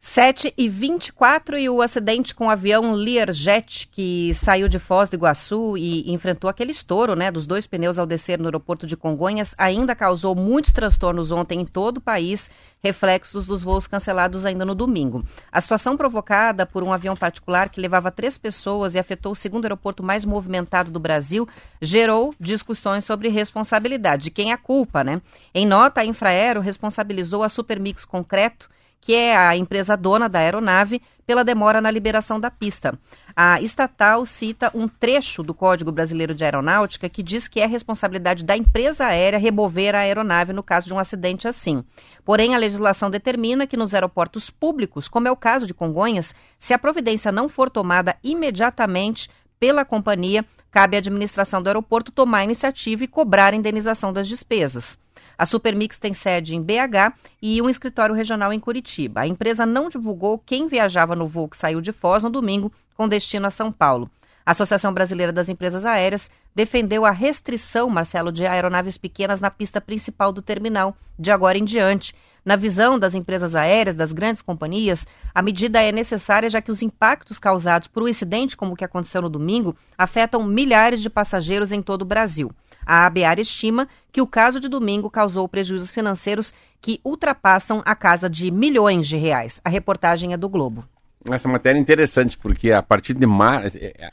7 0.00 0.54
e 0.56 0.66
24 0.66 1.58
e 1.58 1.68
o 1.68 1.82
acidente 1.82 2.34
com 2.34 2.46
o 2.46 2.50
avião 2.50 2.92
Learjet, 2.92 3.86
que 3.92 4.32
saiu 4.34 4.66
de 4.66 4.78
Foz 4.78 5.10
do 5.10 5.14
Iguaçu 5.14 5.76
e 5.76 6.10
enfrentou 6.10 6.48
aquele 6.48 6.70
estouro 6.72 7.14
né, 7.14 7.30
dos 7.30 7.46
dois 7.46 7.66
pneus 7.66 7.98
ao 7.98 8.06
descer 8.06 8.38
no 8.38 8.46
aeroporto 8.46 8.86
de 8.86 8.96
Congonhas, 8.96 9.54
ainda 9.58 9.94
causou 9.94 10.34
muitos 10.34 10.72
transtornos 10.72 11.30
ontem 11.30 11.60
em 11.60 11.66
todo 11.66 11.98
o 11.98 12.00
país, 12.00 12.50
reflexos 12.82 13.46
dos 13.46 13.62
voos 13.62 13.86
cancelados 13.86 14.46
ainda 14.46 14.64
no 14.64 14.74
domingo. 14.74 15.22
A 15.52 15.60
situação 15.60 15.98
provocada 15.98 16.64
por 16.64 16.82
um 16.82 16.94
avião 16.94 17.14
particular 17.14 17.68
que 17.68 17.80
levava 17.80 18.10
três 18.10 18.38
pessoas 18.38 18.94
e 18.94 18.98
afetou 18.98 19.32
o 19.32 19.36
segundo 19.36 19.66
aeroporto 19.66 20.02
mais 20.02 20.24
movimentado 20.24 20.90
do 20.90 20.98
Brasil 20.98 21.46
gerou 21.80 22.34
discussões 22.40 23.04
sobre 23.04 23.28
responsabilidade, 23.28 24.24
de 24.24 24.30
quem 24.30 24.50
é 24.50 24.54
a 24.54 24.58
culpa, 24.58 25.04
né? 25.04 25.20
Em 25.54 25.66
nota, 25.66 26.00
a 26.00 26.06
Infraero 26.06 26.60
responsabilizou 26.60 27.42
a 27.42 27.50
Supermix 27.50 28.06
Concreto 28.06 28.70
que 29.00 29.14
é 29.14 29.36
a 29.36 29.56
empresa 29.56 29.96
dona 29.96 30.28
da 30.28 30.40
aeronave, 30.40 31.00
pela 31.26 31.44
demora 31.44 31.80
na 31.80 31.90
liberação 31.90 32.40
da 32.40 32.50
pista. 32.50 32.98
A 33.36 33.60
estatal 33.60 34.26
cita 34.26 34.70
um 34.74 34.88
trecho 34.88 35.42
do 35.42 35.54
Código 35.54 35.92
Brasileiro 35.92 36.34
de 36.34 36.44
Aeronáutica 36.44 37.08
que 37.08 37.22
diz 37.22 37.46
que 37.46 37.60
é 37.60 37.66
responsabilidade 37.66 38.44
da 38.44 38.56
empresa 38.56 39.06
aérea 39.06 39.38
remover 39.38 39.94
a 39.94 40.00
aeronave 40.00 40.52
no 40.52 40.62
caso 40.62 40.86
de 40.86 40.92
um 40.92 40.98
acidente 40.98 41.46
assim. 41.46 41.84
Porém, 42.24 42.54
a 42.54 42.58
legislação 42.58 43.08
determina 43.08 43.66
que 43.66 43.76
nos 43.76 43.94
aeroportos 43.94 44.50
públicos, 44.50 45.08
como 45.08 45.28
é 45.28 45.30
o 45.30 45.36
caso 45.36 45.66
de 45.66 45.74
Congonhas, 45.74 46.34
se 46.58 46.74
a 46.74 46.78
providência 46.78 47.30
não 47.30 47.48
for 47.48 47.70
tomada 47.70 48.16
imediatamente 48.24 49.30
pela 49.60 49.84
companhia, 49.84 50.44
cabe 50.70 50.96
à 50.96 50.98
administração 50.98 51.62
do 51.62 51.68
aeroporto 51.68 52.10
tomar 52.10 52.38
a 52.38 52.44
iniciativa 52.44 53.04
e 53.04 53.08
cobrar 53.08 53.52
a 53.52 53.56
indenização 53.56 54.12
das 54.12 54.26
despesas. 54.26 54.98
A 55.40 55.46
Supermix 55.46 55.96
tem 55.96 56.12
sede 56.12 56.54
em 56.54 56.60
BH 56.60 57.14
e 57.40 57.62
um 57.62 57.70
escritório 57.70 58.14
regional 58.14 58.52
em 58.52 58.60
Curitiba. 58.60 59.22
A 59.22 59.26
empresa 59.26 59.64
não 59.64 59.88
divulgou 59.88 60.38
quem 60.38 60.68
viajava 60.68 61.16
no 61.16 61.26
voo 61.26 61.48
que 61.48 61.56
saiu 61.56 61.80
de 61.80 61.92
Foz 61.92 62.22
no 62.22 62.28
domingo 62.28 62.70
com 62.94 63.08
destino 63.08 63.46
a 63.46 63.50
São 63.50 63.72
Paulo. 63.72 64.10
A 64.44 64.50
Associação 64.50 64.92
Brasileira 64.92 65.32
das 65.32 65.48
Empresas 65.48 65.86
Aéreas 65.86 66.30
defendeu 66.54 67.06
a 67.06 67.10
restrição, 67.10 67.88
Marcelo, 67.88 68.30
de 68.30 68.46
aeronaves 68.46 68.98
pequenas 68.98 69.40
na 69.40 69.50
pista 69.50 69.80
principal 69.80 70.30
do 70.30 70.42
terminal, 70.42 70.94
de 71.18 71.30
agora 71.30 71.56
em 71.56 71.64
diante. 71.64 72.14
Na 72.44 72.54
visão 72.54 72.98
das 72.98 73.14
empresas 73.14 73.54
aéreas, 73.54 73.96
das 73.96 74.12
grandes 74.12 74.42
companhias, 74.42 75.06
a 75.34 75.40
medida 75.40 75.80
é 75.80 75.90
necessária 75.90 76.50
já 76.50 76.60
que 76.60 76.70
os 76.70 76.82
impactos 76.82 77.38
causados 77.38 77.88
por 77.88 78.02
um 78.02 78.08
incidente 78.08 78.58
como 78.58 78.74
o 78.74 78.76
que 78.76 78.84
aconteceu 78.84 79.22
no 79.22 79.30
domingo 79.30 79.74
afetam 79.96 80.44
milhares 80.44 81.00
de 81.00 81.08
passageiros 81.08 81.72
em 81.72 81.80
todo 81.80 82.02
o 82.02 82.06
Brasil. 82.06 82.50
A 82.90 83.06
ABAR 83.06 83.38
estima 83.38 83.86
que 84.10 84.20
o 84.20 84.26
caso 84.26 84.58
de 84.58 84.66
domingo 84.68 85.08
causou 85.08 85.48
prejuízos 85.48 85.92
financeiros 85.92 86.52
que 86.80 87.00
ultrapassam 87.04 87.80
a 87.86 87.94
casa 87.94 88.28
de 88.28 88.50
milhões 88.50 89.06
de 89.06 89.16
reais. 89.16 89.60
A 89.64 89.70
reportagem 89.70 90.32
é 90.32 90.36
do 90.36 90.48
Globo. 90.48 90.82
Essa 91.24 91.46
matéria 91.46 91.78
é 91.78 91.80
interessante 91.80 92.36
porque 92.36 92.72
a 92.72 92.82
partir 92.82 93.14
de 93.14 93.24
março 93.26 93.78
é, 93.78 93.92
é, 93.96 94.10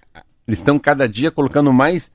eles 0.48 0.60
estão 0.60 0.78
cada 0.78 1.10
dia 1.10 1.32
colocando 1.32 1.74
mais 1.74 2.12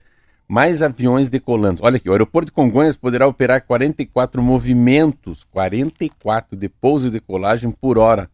mais 0.46 0.84
aviões 0.84 1.28
decolando. 1.28 1.82
Olha 1.82 1.96
aqui, 1.96 2.08
o 2.08 2.12
aeroporto 2.12 2.46
de 2.46 2.52
Congonhas 2.52 2.96
poderá 2.96 3.26
operar 3.26 3.62
44 3.62 4.40
movimentos, 4.40 5.42
44 5.50 6.56
de 6.56 6.68
pouso 6.68 7.08
e 7.08 7.10
decolagem 7.10 7.72
por 7.72 7.98
hora, 7.98 8.30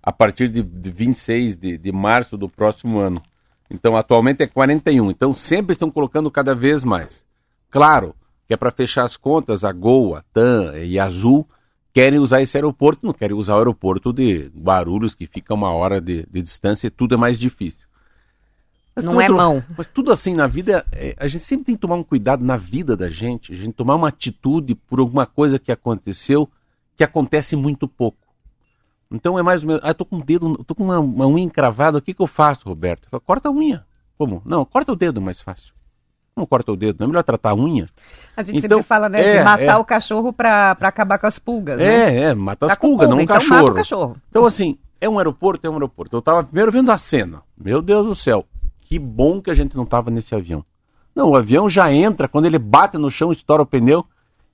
a 0.00 0.12
partir 0.12 0.46
de, 0.46 0.62
de 0.62 0.90
26 0.92 1.56
de, 1.56 1.76
de 1.76 1.90
março 1.90 2.36
do 2.36 2.48
próximo 2.48 3.00
ano. 3.00 3.20
Então, 3.68 3.96
atualmente 3.96 4.44
é 4.44 4.46
41. 4.46 5.10
Então, 5.10 5.34
sempre 5.34 5.72
estão 5.72 5.90
colocando 5.90 6.30
cada 6.30 6.54
vez 6.54 6.84
mais. 6.84 7.23
Claro 7.74 8.14
que 8.46 8.54
é 8.54 8.56
para 8.56 8.70
fechar 8.70 9.02
as 9.02 9.16
contas, 9.16 9.64
a 9.64 9.72
Gol, 9.72 10.14
a 10.14 10.22
TAM 10.32 10.76
e 10.76 10.96
a 10.96 11.06
Azul 11.06 11.44
querem 11.92 12.20
usar 12.20 12.40
esse 12.40 12.56
aeroporto, 12.56 13.04
não 13.04 13.12
querem 13.12 13.36
usar 13.36 13.54
o 13.54 13.58
aeroporto 13.58 14.12
de 14.12 14.48
Guarulhos, 14.56 15.12
que 15.12 15.26
fica 15.26 15.52
uma 15.52 15.72
hora 15.72 16.00
de, 16.00 16.24
de 16.30 16.40
distância 16.40 16.86
e 16.86 16.90
tudo 16.90 17.16
é 17.16 17.18
mais 17.18 17.36
difícil. 17.36 17.84
Mas 18.94 19.04
não 19.04 19.20
é 19.20 19.24
é 19.24 19.28
mão. 19.28 19.64
Mas 19.76 19.88
tudo 19.88 20.12
assim 20.12 20.34
na 20.34 20.46
vida, 20.46 20.86
é, 20.92 21.16
a 21.18 21.26
gente 21.26 21.42
sempre 21.42 21.64
tem 21.64 21.74
que 21.74 21.80
tomar 21.80 21.96
um 21.96 22.04
cuidado 22.04 22.44
na 22.44 22.56
vida 22.56 22.96
da 22.96 23.10
gente, 23.10 23.52
a 23.52 23.56
gente 23.56 23.72
tomar 23.72 23.96
uma 23.96 24.06
atitude 24.06 24.76
por 24.76 25.00
alguma 25.00 25.26
coisa 25.26 25.58
que 25.58 25.72
aconteceu 25.72 26.48
que 26.94 27.02
acontece 27.02 27.56
muito 27.56 27.88
pouco. 27.88 28.18
Então 29.10 29.36
é 29.36 29.42
mais 29.42 29.64
ou 29.64 29.68
menos, 29.70 29.82
ah, 29.84 29.88
eu 29.88 29.94
tô 29.96 30.04
com 30.04 30.18
o 30.18 30.24
dedo, 30.24 30.62
tô 30.62 30.76
com 30.76 30.84
uma, 30.84 31.00
uma 31.00 31.26
unha 31.26 31.44
encravada, 31.44 31.98
o 31.98 32.02
que 32.02 32.14
que 32.14 32.22
eu 32.22 32.28
faço, 32.28 32.68
Roberto? 32.68 33.06
Eu 33.06 33.10
falo, 33.10 33.22
corta 33.22 33.48
a 33.48 33.52
unha. 33.52 33.84
Como? 34.16 34.40
Não, 34.44 34.64
corta 34.64 34.92
o 34.92 34.96
dedo 34.96 35.20
mais 35.20 35.42
fácil 35.42 35.74
não 36.36 36.46
corta 36.46 36.72
o 36.72 36.76
dedo, 36.76 36.96
não 36.98 37.04
é 37.04 37.08
melhor 37.08 37.22
tratar 37.22 37.50
a 37.50 37.54
unha. 37.54 37.86
A 38.36 38.42
gente 38.42 38.58
então, 38.58 38.78
sempre 38.78 38.88
fala, 38.88 39.08
né, 39.08 39.20
é, 39.20 39.38
de 39.38 39.44
matar 39.44 39.64
é. 39.64 39.76
o 39.76 39.84
cachorro 39.84 40.32
para 40.32 40.72
acabar 40.80 41.18
com 41.18 41.26
as 41.26 41.38
pulgas, 41.38 41.80
né? 41.80 41.86
É, 41.86 42.22
é, 42.24 42.34
mata 42.34 42.66
as 42.66 42.72
tá 42.72 42.76
pulgas, 42.76 43.06
pulga, 43.06 43.14
não 43.14 43.22
então 43.22 43.36
cachorro. 43.36 43.60
Mata 43.60 43.70
o 43.70 43.74
cachorro. 43.74 44.16
Então, 44.28 44.44
assim, 44.44 44.78
é 45.00 45.08
um 45.08 45.18
aeroporto, 45.18 45.66
é 45.66 45.70
um 45.70 45.74
aeroporto. 45.74 46.16
Eu 46.16 46.20
estava 46.20 46.42
primeiro 46.42 46.72
vendo 46.72 46.90
a 46.90 46.98
cena. 46.98 47.42
Meu 47.56 47.80
Deus 47.80 48.06
do 48.06 48.14
céu, 48.14 48.44
que 48.80 48.98
bom 48.98 49.40
que 49.40 49.50
a 49.50 49.54
gente 49.54 49.76
não 49.76 49.84
estava 49.84 50.10
nesse 50.10 50.34
avião. 50.34 50.64
Não, 51.14 51.30
o 51.30 51.36
avião 51.36 51.68
já 51.68 51.92
entra, 51.92 52.26
quando 52.26 52.46
ele 52.46 52.58
bate 52.58 52.98
no 52.98 53.10
chão, 53.10 53.30
estoura 53.30 53.62
o 53.62 53.66
pneu, 53.66 54.04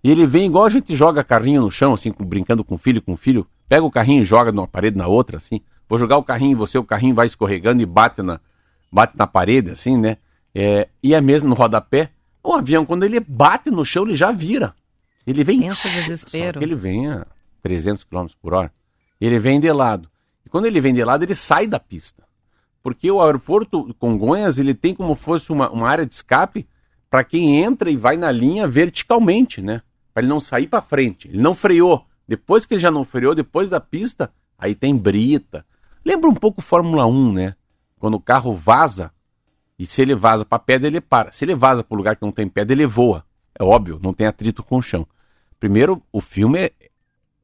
e 0.04 0.10
ele 0.10 0.26
vem 0.26 0.46
igual 0.46 0.64
a 0.64 0.70
gente 0.70 0.94
joga 0.94 1.24
carrinho 1.24 1.62
no 1.62 1.70
chão, 1.70 1.94
assim, 1.94 2.12
brincando 2.18 2.62
com 2.62 2.74
o 2.74 2.78
filho, 2.78 3.00
com 3.00 3.14
o 3.14 3.16
filho. 3.16 3.46
Pega 3.68 3.84
o 3.84 3.90
carrinho 3.90 4.20
e 4.20 4.24
joga 4.24 4.52
de 4.52 4.58
uma 4.58 4.68
parede 4.68 4.96
na 4.96 5.06
outra, 5.06 5.38
assim. 5.38 5.60
Vou 5.88 5.98
jogar 5.98 6.18
o 6.18 6.22
carrinho 6.22 6.52
em 6.52 6.54
você, 6.54 6.78
o 6.78 6.84
carrinho 6.84 7.14
vai 7.14 7.26
escorregando 7.26 7.82
e 7.82 7.86
bate 7.86 8.22
na, 8.22 8.40
bate 8.92 9.16
na 9.16 9.26
parede, 9.26 9.70
assim, 9.70 9.96
né? 9.96 10.18
É, 10.54 10.88
e 11.02 11.14
é 11.14 11.20
mesmo 11.20 11.48
no 11.48 11.54
rodapé. 11.54 12.10
O 12.42 12.52
avião, 12.54 12.86
quando 12.86 13.04
ele 13.04 13.20
bate 13.20 13.70
no 13.70 13.84
chão, 13.84 14.04
ele 14.04 14.14
já 14.14 14.32
vira. 14.32 14.74
Ele 15.26 15.44
vem. 15.44 15.60
Pensa 15.60 15.88
desespero. 15.88 16.54
Só 16.54 16.58
que 16.58 16.64
ele 16.64 16.74
vem 16.74 17.08
a 17.08 17.26
300 17.62 18.04
km 18.04 18.26
por 18.40 18.54
hora. 18.54 18.72
Ele 19.20 19.38
vem 19.38 19.60
de 19.60 19.70
lado. 19.70 20.10
E 20.44 20.48
quando 20.48 20.66
ele 20.66 20.80
vem 20.80 20.94
de 20.94 21.04
lado, 21.04 21.22
ele 21.22 21.34
sai 21.34 21.66
da 21.66 21.78
pista. 21.78 22.24
Porque 22.82 23.10
o 23.10 23.20
aeroporto 23.20 23.94
Congonhas, 23.98 24.58
ele 24.58 24.74
tem 24.74 24.94
como 24.94 25.14
fosse 25.14 25.52
uma, 25.52 25.70
uma 25.70 25.88
área 25.88 26.06
de 26.06 26.14
escape 26.14 26.66
para 27.10 27.22
quem 27.22 27.62
entra 27.62 27.90
e 27.90 27.96
vai 27.96 28.16
na 28.16 28.30
linha 28.30 28.66
verticalmente, 28.66 29.60
né? 29.60 29.82
Para 30.14 30.22
ele 30.22 30.30
não 30.30 30.40
sair 30.40 30.66
para 30.66 30.80
frente. 30.80 31.28
Ele 31.28 31.42
não 31.42 31.54
freou. 31.54 32.06
Depois 32.26 32.64
que 32.64 32.74
ele 32.74 32.80
já 32.80 32.90
não 32.90 33.04
freou, 33.04 33.34
depois 33.34 33.68
da 33.68 33.80
pista, 33.80 34.32
aí 34.58 34.74
tem 34.74 34.96
brita. 34.96 35.66
Lembra 36.04 36.30
um 36.30 36.34
pouco 36.34 36.62
Fórmula 36.62 37.04
1, 37.04 37.32
né? 37.32 37.56
Quando 37.98 38.14
o 38.14 38.20
carro 38.20 38.54
vaza, 38.54 39.12
e 39.80 39.86
se 39.86 40.02
ele 40.02 40.14
vaza 40.14 40.44
para 40.44 40.58
pedra, 40.58 40.88
ele 40.88 41.00
para. 41.00 41.32
Se 41.32 41.42
ele 41.42 41.54
vaza 41.54 41.82
para 41.82 41.96
lugar 41.96 42.14
que 42.14 42.20
não 42.20 42.30
tem 42.30 42.46
pedra, 42.46 42.74
ele 42.74 42.84
voa. 42.84 43.24
É 43.58 43.64
óbvio, 43.64 43.98
não 44.02 44.12
tem 44.12 44.26
atrito 44.26 44.62
com 44.62 44.76
o 44.76 44.82
chão. 44.82 45.06
Primeiro, 45.58 46.02
o 46.12 46.20
filme 46.20 46.58
é. 46.58 46.72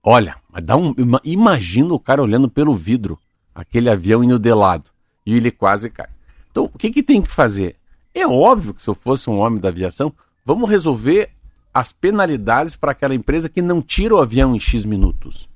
Olha, 0.03 0.37
dá 0.63 0.77
um, 0.77 0.95
imagina 1.25 1.95
o 1.95 1.99
cara 1.99 2.21
olhando 2.21 2.51
pelo 2.51 2.75
vidro, 2.75 3.19
aquele 3.55 3.89
avião 3.89 4.23
indo 4.23 4.39
de 4.39 4.53
lado, 4.53 4.91
e 5.25 5.35
ele 5.35 5.51
quase 5.51 5.89
cai. 5.89 6.11
Então, 6.51 6.65
o 6.65 6.79
que, 6.79 6.91
que 6.91 7.03
tem 7.03 7.23
que 7.23 7.31
fazer? 7.31 7.77
É 8.15 8.27
óbvio 8.27 8.75
que 8.75 8.83
se 8.83 8.91
eu 8.91 8.95
fosse 8.95 9.31
um 9.31 9.39
homem 9.39 9.59
da 9.59 9.71
aviação, 9.71 10.13
vamos 10.45 10.69
resolver 10.69 11.31
as 11.73 11.91
penalidades 11.91 12.77
para 12.77 12.93
aquela 12.93 13.15
empresa 13.15 13.49
que 13.49 13.63
não 13.63 13.81
tira 13.81 14.15
o 14.15 14.21
avião 14.21 14.55
em 14.55 14.61
X 14.61 14.85
minutos. 14.85 15.49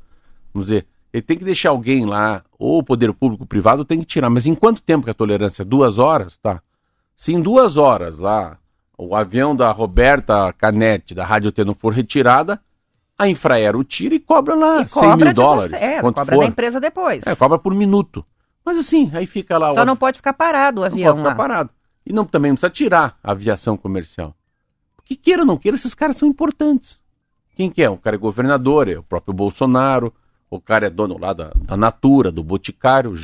Vamos 0.54 0.68
dizer, 0.68 0.86
ele 1.12 1.22
tem 1.22 1.36
que 1.36 1.44
deixar 1.44 1.70
alguém 1.70 2.06
lá, 2.06 2.42
ou 2.58 2.78
o 2.78 2.82
poder 2.82 3.12
público 3.12 3.42
ou 3.42 3.46
privado 3.46 3.84
tem 3.84 4.00
que 4.00 4.06
tirar. 4.06 4.30
Mas 4.30 4.46
em 4.46 4.54
quanto 4.54 4.80
tempo 4.80 5.04
que 5.04 5.10
a 5.10 5.14
tolerância? 5.14 5.62
Duas 5.62 5.98
horas? 5.98 6.38
Tá. 6.38 6.62
Se 7.20 7.35
em 7.35 7.42
duas 7.42 7.76
horas 7.76 8.18
lá 8.18 8.56
o 8.96 9.14
avião 9.14 9.54
da 9.54 9.70
Roberta 9.70 10.50
Canete, 10.54 11.14
da 11.14 11.22
Rádio 11.22 11.52
T, 11.52 11.62
não 11.66 11.74
for 11.74 11.92
retirada, 11.92 12.59
a 13.18 13.28
Infraero 13.28 13.85
tira 13.85 14.14
e 14.14 14.18
cobra 14.18 14.54
lá 14.54 14.80
e 14.80 14.88
100 14.88 15.02
cobra 15.02 15.24
mil 15.26 15.35
dólares. 15.35 15.78
Você, 15.78 15.85
é, 15.85 16.00
cobra 16.00 16.24
for. 16.24 16.38
da 16.38 16.46
empresa 16.46 16.80
depois. 16.80 17.26
É, 17.26 17.37
cobra 17.37 17.59
por 17.59 17.74
minuto. 17.74 18.24
Mas 18.64 18.78
assim, 18.78 19.11
aí 19.12 19.26
fica 19.26 19.59
lá... 19.59 19.74
Só 19.74 19.83
o 19.83 19.85
não 19.85 19.96
pode 19.96 20.16
ficar 20.16 20.33
parado 20.33 20.80
o 20.80 20.85
não 20.85 20.87
avião 20.87 21.09
pode 21.09 21.18
ficar 21.18 21.28
lá. 21.28 21.35
parado. 21.35 21.70
E 22.06 22.11
não, 22.11 22.24
também 22.24 22.52
não 22.52 22.56
precisa 22.56 22.70
tirar 22.70 23.18
a 23.22 23.33
aviação 23.33 23.76
comercial. 23.76 24.35
Que 25.04 25.14
queira 25.14 25.42
ou 25.42 25.46
não 25.46 25.59
queira, 25.59 25.76
esses 25.76 25.94
caras 25.94 26.16
são 26.16 26.26
importantes. 26.26 26.98
Quem 27.54 27.68
que 27.68 27.83
é? 27.83 27.90
O 27.90 27.98
cara 27.98 28.16
é 28.16 28.18
governador, 28.18 28.88
é 28.88 28.96
o 28.96 29.02
próprio 29.02 29.35
Bolsonaro, 29.35 30.11
o 30.48 30.59
cara 30.59 30.87
é 30.87 30.90
dono 30.90 31.18
lá 31.18 31.35
da, 31.35 31.52
da 31.54 31.76
Natura, 31.76 32.33
do 32.33 32.42
Boticário, 32.42 33.14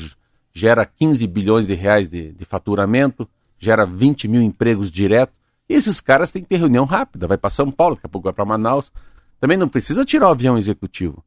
gera 0.53 0.85
15 0.85 1.27
bilhões 1.27 1.67
de 1.67 1.73
reais 1.73 2.11
de, 2.11 2.35
de 2.35 2.45
faturamento, 2.45 3.27
gera 3.59 3.87
20 3.87 4.29
mil 4.29 4.43
empregos 4.43 4.91
direto. 4.91 5.33
E 5.69 5.75
esses 5.75 6.01
caras 6.01 6.31
têm 6.31 6.43
que 6.43 6.49
ter 6.49 6.57
reunião 6.57 6.85
rápida, 6.85 7.27
vai 7.27 7.37
para 7.37 7.51
São 7.51 7.71
Paulo, 7.71 7.97
daqui 7.97 8.07
a 8.07 8.09
pouco 8.09 8.27
vai 8.27 8.33
para 8.33 8.45
Manaus. 8.45 8.93
Também 9.41 9.59
não 9.59 9.69
precisa 9.69 10.05
tirar 10.05 10.29
o 10.29 10.33
avião 10.33 10.57
executivo. 10.57 11.25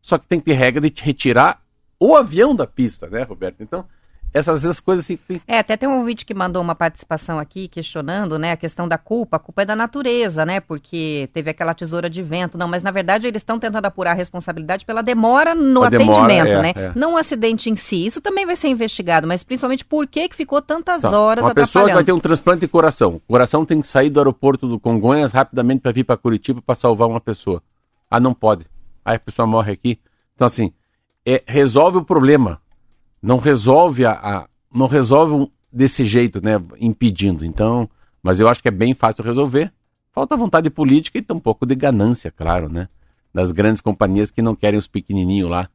Só 0.00 0.16
que 0.16 0.26
tem 0.26 0.38
que 0.38 0.46
ter 0.46 0.54
regra 0.54 0.80
de 0.80 1.02
retirar 1.02 1.62
o 1.98 2.14
avião 2.16 2.54
da 2.54 2.66
pista, 2.66 3.08
né, 3.08 3.22
Roberto? 3.22 3.62
Então, 3.62 3.86
essas, 4.32 4.60
essas 4.64 4.80
coisas 4.80 5.04
assim. 5.04 5.16
Tem... 5.16 5.40
É, 5.46 5.58
até 5.58 5.76
tem 5.76 5.88
um 5.88 5.98
ouvinte 5.98 6.24
que 6.24 6.32
mandou 6.32 6.62
uma 6.62 6.74
participação 6.74 7.38
aqui 7.38 7.68
questionando, 7.68 8.38
né, 8.38 8.52
a 8.52 8.56
questão 8.56 8.86
da 8.86 8.96
culpa. 8.96 9.36
A 9.36 9.40
culpa 9.40 9.62
é 9.62 9.64
da 9.64 9.74
natureza, 9.76 10.46
né, 10.46 10.60
porque 10.60 11.28
teve 11.32 11.50
aquela 11.50 11.74
tesoura 11.74 12.08
de 12.08 12.22
vento. 12.22 12.56
Não, 12.56 12.68
mas 12.68 12.82
na 12.82 12.90
verdade 12.90 13.26
eles 13.26 13.42
estão 13.42 13.58
tentando 13.58 13.84
apurar 13.86 14.12
a 14.12 14.14
responsabilidade 14.14 14.84
pela 14.84 15.02
demora 15.02 15.54
no 15.54 15.82
A 15.82 15.88
demora, 15.88 16.12
atendimento, 16.12 16.56
é, 16.56 16.62
né? 16.62 16.72
é. 16.76 16.92
Não 16.94 17.14
o 17.14 17.16
acidente 17.16 17.68
em 17.70 17.76
si. 17.76 18.06
Isso 18.06 18.20
também 18.20 18.46
vai 18.46 18.56
ser 18.56 18.68
investigado, 18.68 19.26
mas 19.26 19.42
principalmente 19.42 19.84
por 19.84 20.06
que 20.06 20.28
que 20.28 20.36
ficou 20.36 20.62
tantas 20.62 21.02
Tá. 21.02 21.18
horas 21.18 21.44
Uma 21.44 21.54
pessoa 21.54 21.86
que 21.86 21.94
vai 21.94 22.04
ter 22.04 22.12
um 22.12 22.20
transplante 22.20 22.60
de 22.60 22.68
coração. 22.68 23.14
O 23.16 23.20
coração 23.32 23.64
tem 23.64 23.80
que 23.80 23.86
sair 23.86 24.10
do 24.10 24.20
aeroporto 24.20 24.68
do 24.68 24.78
Congonhas 24.78 25.32
rapidamente 25.32 25.80
para 25.80 25.92
vir 25.92 26.04
para 26.04 26.16
Curitiba 26.16 26.60
para 26.60 26.74
salvar 26.74 27.08
uma 27.08 27.20
pessoa. 27.20 27.62
Ah, 28.10 28.20
não 28.20 28.34
pode. 28.34 28.66
Aí 29.04 29.16
a 29.16 29.18
pessoa 29.18 29.46
morre 29.46 29.72
aqui. 29.72 29.98
Então, 30.34 30.46
assim, 30.46 30.72
é, 31.24 31.42
resolve 31.46 31.98
o 31.98 32.04
problema. 32.04 32.60
Não 33.22 33.38
resolve 33.38 34.04
a, 34.04 34.12
a- 34.12 34.48
não 34.72 34.86
resolve 34.86 35.34
um- 35.34 35.50
desse 35.72 36.04
jeito, 36.04 36.42
né? 36.44 36.60
Impedindo. 36.80 37.44
Então, 37.44 37.88
mas 38.22 38.40
eu 38.40 38.48
acho 38.48 38.62
que 38.62 38.68
é 38.68 38.72
bem 38.72 38.94
fácil 38.94 39.24
resolver. 39.24 39.72
Falta 40.12 40.36
vontade 40.36 40.68
política 40.70 41.18
e 41.18 41.22
tem 41.22 41.36
um 41.36 41.40
pouco 41.40 41.64
de 41.64 41.74
ganância, 41.74 42.30
claro, 42.30 42.68
né? 42.68 42.88
Das 43.32 43.52
grandes 43.52 43.80
companhias 43.80 44.30
que 44.30 44.42
não 44.42 44.56
querem 44.56 44.78
os 44.78 44.88
pequenininhos 44.88 45.48
lá 45.48 45.68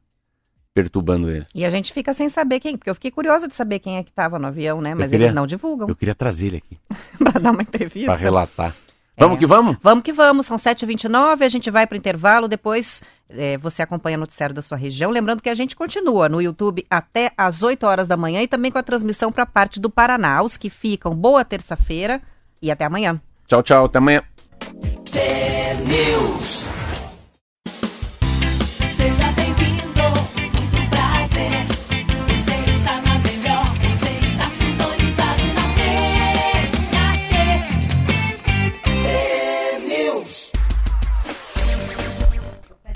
perturbando 0.74 1.30
eles. 1.30 1.46
E 1.54 1.64
a 1.64 1.70
gente 1.70 1.90
fica 1.92 2.12
sem 2.12 2.28
saber 2.28 2.60
quem, 2.60 2.76
porque 2.76 2.90
eu 2.90 2.94
fiquei 2.94 3.10
curiosa 3.10 3.48
de 3.48 3.54
saber 3.54 3.78
quem 3.78 3.96
é 3.96 4.02
que 4.02 4.10
estava 4.10 4.38
no 4.38 4.46
avião, 4.46 4.80
né? 4.82 4.94
Mas 4.94 5.10
queria- 5.10 5.26
eles 5.28 5.34
não 5.34 5.46
divulgam 5.46 5.88
Eu 5.88 5.96
queria 5.96 6.14
trazer 6.14 6.48
ele 6.48 6.56
aqui 6.58 6.78
para 7.18 7.40
dar 7.40 7.52
uma 7.52 7.62
entrevista. 7.62 8.10
para 8.12 8.20
relatar. 8.20 8.74
Vamos 9.18 9.38
que 9.38 9.46
vamos? 9.46 9.78
Vamos 9.82 10.04
que 10.04 10.12
vamos, 10.12 10.44
são 10.44 10.58
7h29, 10.58 11.40
a 11.42 11.48
gente 11.48 11.70
vai 11.70 11.86
para 11.86 11.94
o 11.94 11.98
intervalo, 11.98 12.46
depois 12.46 13.02
eh, 13.30 13.58
você 13.58 13.82
acompanha 13.82 14.16
o 14.16 14.20
noticiário 14.20 14.54
da 14.54 14.62
sua 14.62 14.76
região. 14.76 15.10
Lembrando 15.10 15.42
que 15.42 15.48
a 15.48 15.54
gente 15.54 15.74
continua 15.74 16.28
no 16.28 16.40
YouTube 16.40 16.86
até 16.90 17.32
às 17.36 17.62
8 17.62 17.84
horas 17.86 18.08
da 18.08 18.16
manhã 18.16 18.42
e 18.42 18.48
também 18.48 18.70
com 18.70 18.78
a 18.78 18.82
transmissão 18.82 19.32
para 19.32 19.42
a 19.42 19.46
parte 19.46 19.80
do 19.80 19.90
Paraná. 19.90 20.42
Os 20.42 20.56
que 20.56 20.70
ficam, 20.70 21.14
boa 21.14 21.44
terça-feira 21.44 22.20
e 22.60 22.70
até 22.70 22.84
amanhã. 22.84 23.20
Tchau, 23.46 23.62
tchau. 23.62 23.84
Até 23.86 23.98
amanhã. 23.98 24.22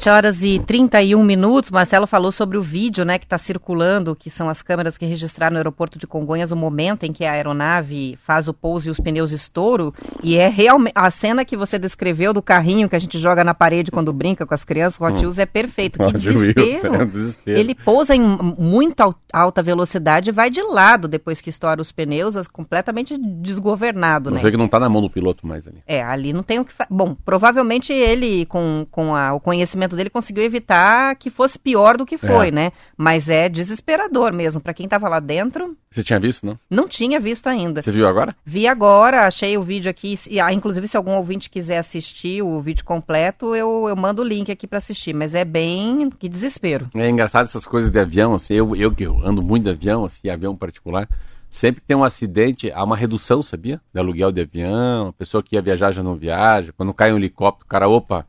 7 0.00 0.08
horas 0.08 0.42
e 0.42 0.58
31 0.60 1.22
minutos. 1.22 1.70
Marcelo 1.70 2.06
falou 2.06 2.32
sobre 2.32 2.56
o 2.56 2.62
vídeo, 2.62 3.04
né, 3.04 3.18
que 3.18 3.26
está 3.26 3.36
circulando, 3.36 4.16
que 4.16 4.30
são 4.30 4.48
as 4.48 4.62
câmeras 4.62 4.96
que 4.96 5.04
registraram 5.04 5.52
no 5.52 5.58
aeroporto 5.58 5.98
de 5.98 6.06
Congonhas 6.06 6.50
o 6.50 6.56
momento 6.56 7.04
em 7.04 7.12
que 7.12 7.22
a 7.26 7.32
aeronave 7.32 8.18
faz 8.24 8.48
o 8.48 8.54
pouso 8.54 8.88
e 8.88 8.90
os 8.90 8.98
pneus 8.98 9.30
estouram. 9.30 9.92
E 10.22 10.38
é 10.38 10.48
realmente 10.48 10.94
a 10.94 11.10
cena 11.10 11.44
que 11.44 11.54
você 11.54 11.78
descreveu 11.78 12.32
do 12.32 12.40
carrinho 12.40 12.88
que 12.88 12.96
a 12.96 12.98
gente 12.98 13.18
joga 13.18 13.44
na 13.44 13.52
parede 13.52 13.90
quando 13.90 14.10
brinca 14.10 14.46
com 14.46 14.54
as 14.54 14.64
crianças, 14.64 14.98
o 14.98 15.04
Hot 15.04 15.18
Wheels, 15.20 15.38
é 15.38 15.44
perfeito. 15.44 15.98
Que 15.98 16.04
Wheels, 16.04 16.22
desespero. 16.22 16.94
é 16.94 17.02
um 17.02 17.06
desespero. 17.06 17.58
Ele 17.60 17.74
pousa 17.74 18.14
em 18.14 18.20
muito 18.58 19.02
al- 19.02 19.14
alta 19.30 19.62
velocidade 19.62 20.30
e 20.30 20.32
vai 20.32 20.48
de 20.48 20.62
lado 20.62 21.08
depois 21.08 21.42
que 21.42 21.50
estoura 21.50 21.80
os 21.82 21.92
pneus, 21.92 22.38
as- 22.38 22.48
completamente 22.48 23.18
desgovernado, 23.18 24.30
Não 24.30 24.36
né? 24.36 24.40
sei 24.40 24.50
que 24.50 24.56
não 24.56 24.66
tá 24.68 24.80
na 24.80 24.88
mão 24.88 25.02
do 25.02 25.10
piloto 25.10 25.46
mais 25.46 25.68
ali. 25.68 25.82
É, 25.86 26.02
ali 26.02 26.32
não 26.32 26.42
tem 26.42 26.58
o 26.58 26.64
que 26.64 26.72
fazer. 26.72 26.88
Bom, 26.90 27.14
provavelmente 27.22 27.92
ele, 27.92 28.46
com, 28.46 28.86
com 28.90 29.14
a- 29.14 29.34
o 29.34 29.40
conhecimento 29.40 29.89
dele, 29.96 30.11
conseguiu 30.11 30.42
evitar 30.42 31.14
que 31.16 31.31
fosse 31.31 31.59
pior 31.59 31.96
do 31.96 32.05
que 32.07 32.16
foi, 32.18 32.48
É. 32.48 32.50
né? 32.50 32.72
Mas 32.96 33.29
é 33.29 33.48
desesperador 33.48 34.33
mesmo. 34.33 34.61
Pra 34.61 34.74
quem 34.74 34.88
tava 34.88 35.09
lá 35.09 35.20
dentro, 35.20 35.76
Você 35.90 36.03
tinha 36.03 36.18
visto, 36.20 36.44
não? 36.46 36.59
não 36.68 36.88
tinha 36.88 37.18
visto 37.20 37.46
ainda. 37.48 37.81
Você 37.83 37.92
viu 37.92 38.07
agora? 38.07 38.35
Vi 38.44 38.66
agora, 38.66 39.26
achei 39.26 39.57
o 39.57 39.62
vídeo 39.62 39.90
aqui. 39.90 40.18
E, 40.29 40.40
ah, 40.40 40.53
inclusive, 40.53 40.87
se 40.88 40.96
algum 40.96 41.12
ouvinte 41.12 41.48
quiser 41.50 41.79
assistir 41.79 42.42
o 42.42 42.61
vídeo 42.61 42.85
completo, 42.85 43.55
eu, 43.55 43.87
eu 43.88 43.96
mando 43.96 44.22
o 44.22 44.24
link 44.24 44.50
aqui 44.50 44.66
pra 44.66 44.79
assistir. 44.79 45.14
Mas 45.14 45.35
é 45.35 45.44
bem. 45.44 46.11
Que 46.18 46.29
desespero. 46.29 46.88
É 46.94 47.09
engraçado 47.09 47.44
essas 47.44 47.66
coisas 47.66 47.90
de 47.90 47.98
avião, 47.98 48.35
assim, 48.35 48.55
eu, 48.55 48.74
eu 48.76 48.94
que 48.94 49.05
ando 49.05 49.42
muito 49.42 49.64
de 49.64 49.70
avião, 49.70 50.05
assim, 50.05 50.29
avião 50.29 50.55
particular, 50.57 51.09
sempre 51.50 51.81
que 51.81 51.87
tem 51.87 51.96
um 51.96 52.05
acidente, 52.05 52.70
há 52.72 52.85
uma 52.85 52.96
redução, 52.96 53.42
sabia? 53.42 53.81
De 53.92 53.98
aluguel 54.00 54.31
de 54.31 54.40
avião, 54.42 55.09
a 55.09 55.12
pessoa 55.12 55.42
que 55.42 55.57
ia 55.57 55.62
viajar 55.62 55.90
já 55.90 56.03
não 56.03 56.14
viaja, 56.14 56.72
quando 56.76 56.94
cai 56.94 57.12
um 57.12 57.16
helicóptero, 57.16 57.64
o 57.64 57.68
cara, 57.68 57.88
opa, 57.88 58.26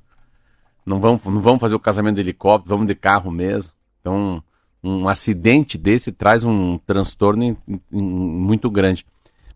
não 0.91 0.99
vamos, 0.99 1.23
não 1.23 1.41
vamos 1.41 1.59
fazer 1.61 1.75
o 1.75 1.79
casamento 1.79 2.15
de 2.15 2.21
helicóptero, 2.21 2.75
vamos 2.75 2.87
de 2.87 2.95
carro 2.95 3.31
mesmo. 3.31 3.73
Então, 3.99 4.43
um 4.83 5.07
acidente 5.07 5.77
desse 5.77 6.11
traz 6.11 6.43
um 6.43 6.77
transtorno 6.77 7.57
muito 7.89 8.69
grande. 8.69 9.05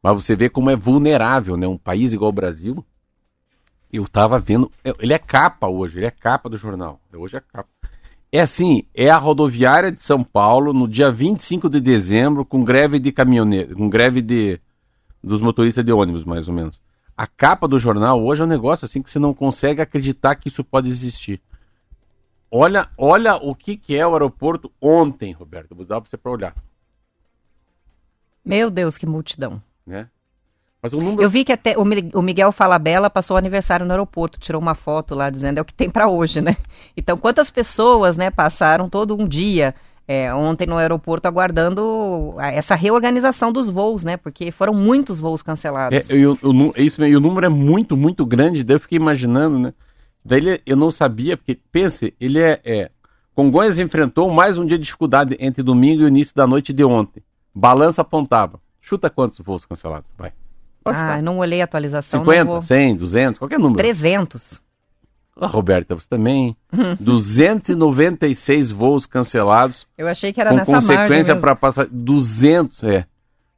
Mas 0.01 0.23
você 0.23 0.35
vê 0.35 0.49
como 0.49 0.69
é 0.69 0.75
vulnerável, 0.75 1.57
né? 1.57 1.67
Um 1.67 1.77
país 1.77 2.13
igual 2.13 2.29
o 2.29 2.33
Brasil, 2.33 2.85
eu 3.91 4.07
tava 4.07 4.39
vendo, 4.39 4.69
ele 4.99 5.13
é 5.13 5.19
capa 5.19 5.67
hoje, 5.67 5.99
ele 5.99 6.05
é 6.05 6.11
capa 6.11 6.49
do 6.49 6.57
jornal, 6.57 6.99
hoje 7.13 7.37
é 7.37 7.41
capa. 7.41 7.69
É 8.31 8.41
assim, 8.41 8.83
é 8.93 9.09
a 9.09 9.17
rodoviária 9.17 9.91
de 9.91 10.01
São 10.01 10.23
Paulo 10.23 10.73
no 10.73 10.87
dia 10.87 11.11
25 11.11 11.69
de 11.69 11.79
dezembro 11.79 12.43
com 12.45 12.63
greve 12.63 12.99
de 12.99 13.11
caminhoneiro, 13.11 13.75
com 13.75 13.89
greve 13.89 14.21
de 14.21 14.59
dos 15.23 15.41
motoristas 15.41 15.83
de 15.83 15.91
ônibus, 15.91 16.23
mais 16.23 16.47
ou 16.47 16.53
menos. 16.53 16.79
A 17.17 17.25
capa 17.27 17.67
do 17.67 17.79
jornal 17.79 18.21
hoje 18.23 18.41
é 18.41 18.45
um 18.45 18.47
negócio 18.47 18.85
assim 18.85 19.01
que 19.01 19.09
você 19.09 19.19
não 19.19 19.33
consegue 19.33 19.81
acreditar 19.81 20.35
que 20.35 20.47
isso 20.49 20.63
pode 20.63 20.89
existir. 20.89 21.41
Olha, 22.51 22.89
olha 22.97 23.35
o 23.37 23.55
que, 23.55 23.77
que 23.77 23.95
é 23.95 24.05
o 24.05 24.13
aeroporto 24.13 24.71
ontem, 24.81 25.31
Roberto. 25.31 25.73
Vou 25.75 25.85
dar 25.85 25.99
para 26.01 26.09
você 26.09 26.17
para 26.17 26.31
olhar, 26.31 26.55
Meu 28.43 28.69
Deus, 28.69 28.97
que 28.97 29.05
multidão. 29.05 29.61
né? 29.85 30.07
Mas 30.81 30.93
o 30.93 30.97
número 31.01 31.23
Eu 31.23 31.29
vi 31.29 31.43
que 31.43 31.51
até 31.51 31.75
o 31.77 31.83
Mi- 31.83 32.11
o 32.13 32.21
Miguel 32.21 32.51
Falabella 32.51 33.09
passou 33.09 33.35
o 33.35 33.37
aniversário 33.37 33.85
no 33.85 33.91
aeroporto, 33.91 34.39
tirou 34.39 34.61
uma 34.61 34.75
foto 34.75 35.15
lá 35.15 35.29
dizendo 35.31 35.57
é 35.57 35.61
o 35.61 35.65
que 35.65 35.73
tem 35.73 35.89
pra 35.89 36.07
hoje, 36.07 36.41
né? 36.41 36.55
Então, 36.95 37.17
quantas 37.17 37.49
pessoas, 37.49 38.15
né, 38.17 38.29
passaram 38.29 38.87
todo 38.87 39.19
um 39.19 39.27
dia 39.27 39.73
é, 40.07 40.33
ontem 40.33 40.67
no 40.67 40.77
aeroporto 40.77 41.27
aguardando 41.27 42.35
essa 42.39 42.75
reorganização 42.75 43.51
dos 43.51 43.69
voos, 43.69 44.03
né? 44.03 44.17
Porque 44.17 44.51
foram 44.51 44.73
muitos 44.73 45.19
voos 45.19 45.41
cancelados. 45.41 46.09
É, 46.09 46.13
eu, 46.15 46.37
eu 46.43 46.73
é 46.75 46.81
isso 46.81 47.01
mesmo, 47.01 47.13
e 47.13 47.17
o 47.17 47.19
número 47.21 47.45
é 47.45 47.49
muito, 47.49 47.97
muito 47.97 48.25
grande, 48.25 48.63
daí 48.63 48.75
eu 48.75 48.79
fiquei 48.79 48.97
imaginando, 48.97 49.57
né? 49.59 49.73
Daí 50.23 50.39
ele- 50.39 50.61
eu 50.65 50.75
não 50.75 50.89
sabia, 50.91 51.35
porque, 51.37 51.59
pense, 51.71 52.13
ele 52.19 52.39
é, 52.39 52.59
é. 52.63 52.89
Congonhas 53.33 53.79
enfrentou 53.79 54.29
mais 54.29 54.57
um 54.57 54.65
dia 54.65 54.77
de 54.77 54.83
dificuldade 54.85 55.35
entre 55.39 55.61
domingo 55.61 56.01
e 56.01 56.05
o 56.05 56.07
início 56.07 56.33
da 56.35 56.47
noite 56.47 56.71
de 56.71 56.83
ontem. 56.83 57.21
Balança 57.53 58.01
apontava. 58.01 58.59
Chuta 58.81 59.09
quantos 59.09 59.39
voos 59.39 59.65
cancelados? 59.65 60.09
Vai. 60.17 60.31
Pode 60.83 60.97
ah, 60.97 61.19
não 61.21 61.39
olhei 61.39 61.61
a 61.61 61.65
atualização. 61.65 62.19
não 62.23 62.25
50, 62.31 62.45
vou- 62.45 62.61
100, 62.61 62.95
200, 62.95 63.39
qualquer 63.39 63.57
número. 63.57 63.77
300. 63.77 64.61
Ah, 65.35 65.47
Roberta, 65.47 65.95
você 65.95 66.07
também. 66.07 66.55
296 66.99 68.71
voos 68.71 69.05
cancelados, 69.05 69.87
Eu 69.97 70.07
achei 70.07 70.31
que 70.31 70.39
era 70.39 70.51
com 70.51 70.57
nessa 70.57 70.71
consequência 70.71 71.35
para 71.35 71.55
passar 71.55 71.87
200, 71.87 72.83
é. 72.83 73.05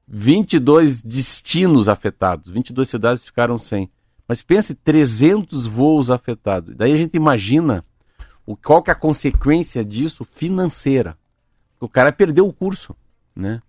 22 0.07 1.01
destinos 1.03 1.89
afetados, 1.89 2.49
22 2.49 2.89
cidades 2.89 3.25
ficaram 3.25 3.57
sem. 3.57 3.89
Mas 4.27 4.41
pense 4.41 4.73
300 4.73 5.65
voos 5.65 6.09
afetados. 6.09 6.75
Daí 6.75 6.93
a 6.93 6.97
gente 6.97 7.15
imagina 7.15 7.83
o 8.45 8.55
qual 8.55 8.81
que 8.81 8.89
é 8.89 8.93
a 8.93 8.95
consequência 8.95 9.83
disso 9.83 10.25
financeira. 10.25 11.17
O 11.79 11.87
cara 11.87 12.11
perdeu 12.11 12.47
o 12.47 12.53
curso, 12.53 12.95
né? 13.35 13.61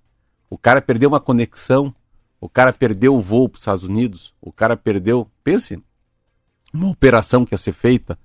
O 0.48 0.56
cara 0.56 0.80
perdeu 0.80 1.10
uma 1.10 1.20
conexão, 1.20 1.94
o 2.40 2.48
cara 2.48 2.72
perdeu 2.72 3.14
o 3.14 3.20
voo 3.20 3.48
para 3.48 3.56
os 3.56 3.62
Estados 3.62 3.84
Unidos, 3.84 4.32
o 4.40 4.52
cara 4.52 4.76
perdeu, 4.76 5.28
pense, 5.44 5.82
uma 6.72 6.88
operação 6.88 7.44
que 7.44 7.54
ia 7.54 7.58
ser 7.58 7.72
feita, 7.72 8.18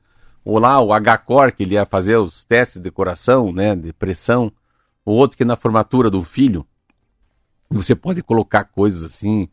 ou 0.44 0.60
lá 0.60 0.80
o 0.82 0.94
H-Core, 0.94 1.54
que 1.54 1.64
ele 1.64 1.76
ia 1.76 1.86
fazer 1.86 2.18
os 2.18 2.44
testes 2.44 2.82
de 2.82 2.92
coração, 2.92 3.52
né, 3.52 3.76
de 3.76 3.94
pressão, 3.94 4.52
o 5.06 5.12
outro 5.12 5.38
que 5.38 5.46
na 5.46 5.56
formatura 5.56 6.10
do 6.10 6.24
filho, 6.24 6.66
você 7.70 7.96
pode 7.96 8.22
colocar 8.22 8.66
coisas 8.66 9.04
assim. 9.04 9.50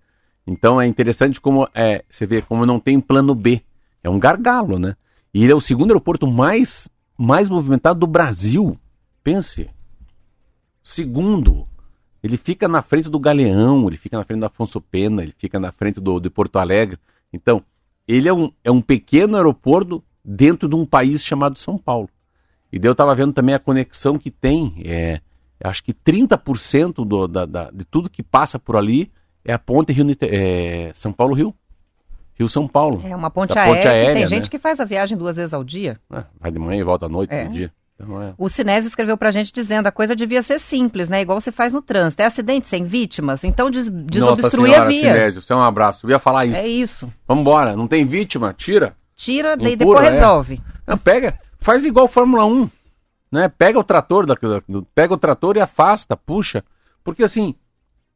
Então 0.47 0.81
é 0.81 0.87
interessante 0.87 1.41
como 1.41 1.69
é, 1.75 2.05
você 2.09 2.27
vê 2.27 2.43
como 2.43 2.67
não 2.67 2.79
tem 2.79 3.01
plano 3.01 3.35
B. 3.35 3.63
É 4.03 4.11
um 4.11 4.19
gargalo, 4.19 4.79
né? 4.79 4.97
E 5.33 5.43
ele 5.43 5.53
é 5.53 5.55
o 5.55 5.61
segundo 5.61 5.91
aeroporto 5.91 6.27
mais, 6.27 6.89
mais 7.17 7.49
movimentado 7.49 8.01
do 8.01 8.07
Brasil. 8.07 8.79
Pense. 9.23 9.71
Segundo. 10.83 11.65
Ele 12.23 12.37
fica 12.37 12.69
na 12.69 12.83
frente 12.83 13.09
do 13.09 13.19
Galeão, 13.19 13.87
ele 13.87 13.97
fica 13.97 14.19
na 14.19 14.25
frente 14.25 14.41
do 14.41 14.47
Afonso 14.47 14.81
Pena, 14.81 15.23
ele 15.23 15.33
fica 15.37 15.59
na 15.59 15.73
frente 15.73 16.01
do, 16.01 16.21
de 16.21 16.29
Porto 16.29 16.59
Alegre. 16.59 16.99
Então, 17.33 17.63
ele 18.13 18.29
é 18.29 18.33
um, 18.33 18.51
é 18.65 18.71
um 18.71 18.81
pequeno 18.81 19.37
aeroporto 19.37 20.03
dentro 20.25 20.69
de 20.69 20.75
um 20.75 20.85
país 20.85 21.23
chamado 21.23 21.59
São 21.59 21.79
Paulo. 21.79 22.09
E 22.73 22.79
daí 22.79 22.89
eu 22.89 22.93
estava 22.93 23.15
vendo 23.15 23.33
também 23.33 23.55
a 23.55 23.59
conexão 23.59 24.19
que 24.19 24.31
tem. 24.31 24.83
É, 24.85 25.21
acho 25.63 25.83
que 25.83 25.93
30% 25.93 27.05
do, 27.07 27.27
da, 27.27 27.47
da, 27.47 27.71
de 27.71 27.85
tudo 27.85 28.11
que 28.11 28.23
passa 28.23 28.59
por 28.59 28.77
ali 28.77 29.11
é 29.45 29.53
a 29.53 29.59
ponte 29.59 29.93
Rio, 29.93 30.07
é, 30.23 30.91
São 30.95 31.13
Paulo-Rio. 31.13 31.55
Rio-São 32.35 32.67
Paulo. 32.67 33.03
É 33.05 33.15
uma 33.15 33.31
ponte 33.31 33.57
aérea, 33.59 33.75
ponte 33.75 33.87
aérea, 33.87 34.15
tem 34.15 34.23
né? 34.23 34.27
gente 34.27 34.49
que 34.49 34.59
faz 34.59 34.81
a 34.81 34.85
viagem 34.87 35.17
duas 35.17 35.37
vezes 35.37 35.53
ao 35.53 35.63
dia. 35.63 36.01
Ah, 36.09 36.25
vai 36.41 36.51
de 36.51 36.59
manhã 36.59 36.81
e 36.81 36.83
volta 36.83 37.05
à 37.05 37.09
noite 37.09 37.35
É. 37.35 37.45
no 37.45 37.51
dia. 37.51 37.71
Então, 38.03 38.23
é. 38.23 38.35
O 38.39 38.49
Sinésio 38.49 38.89
escreveu 38.89 39.17
pra 39.17 39.31
gente 39.31 39.53
dizendo 39.53 39.87
a 39.87 39.93
coisa 39.93 40.17
devia 40.17 40.43
ser 40.43 40.59
simples, 40.59 41.09
né? 41.09 41.21
Igual 41.21 41.41
se 41.41 41.53
faz 41.53 41.73
no 41.73 41.83
trânsito. 41.83 42.23
É 42.23 42.27
acidente 42.27 42.67
sem 42.67 42.85
vítimas, 42.85 43.45
então 43.45 43.71
des 43.71 43.89
Nossa 43.89 44.05
desobstrui 44.07 44.71
senhora, 44.71 44.85
a 44.85 44.89
via. 44.89 45.13
Sinésio, 45.13 45.43
você 45.43 45.53
é 45.53 45.57
um 45.57 45.63
abraço. 45.63 46.07
Eu 46.07 46.11
ia 46.11 46.19
falar 46.19 46.47
isso. 46.47 46.57
É 46.57 46.67
isso. 46.67 47.13
Vambora, 47.29 47.77
não 47.77 47.87
tem 47.87 48.05
vítima, 48.07 48.55
tira. 48.57 48.97
Tira, 49.15 49.57
daí 49.57 49.77
depois 49.77 50.07
é. 50.09 50.13
resolve. 50.13 50.63
Não, 50.87 50.97
pega, 50.97 51.39
faz 51.59 51.85
igual 51.85 52.09
Fórmula 52.09 52.47
1, 52.47 52.71
né? 53.31 53.49
Pega 53.49 53.79
o 53.79 53.85
trator, 53.85 54.25
da- 54.25 54.37
pega 54.95 55.13
o 55.15 55.19
trator 55.19 55.57
e 55.57 55.61
afasta, 55.61 56.17
puxa. 56.17 56.65
Porque 57.05 57.23
assim, 57.23 57.55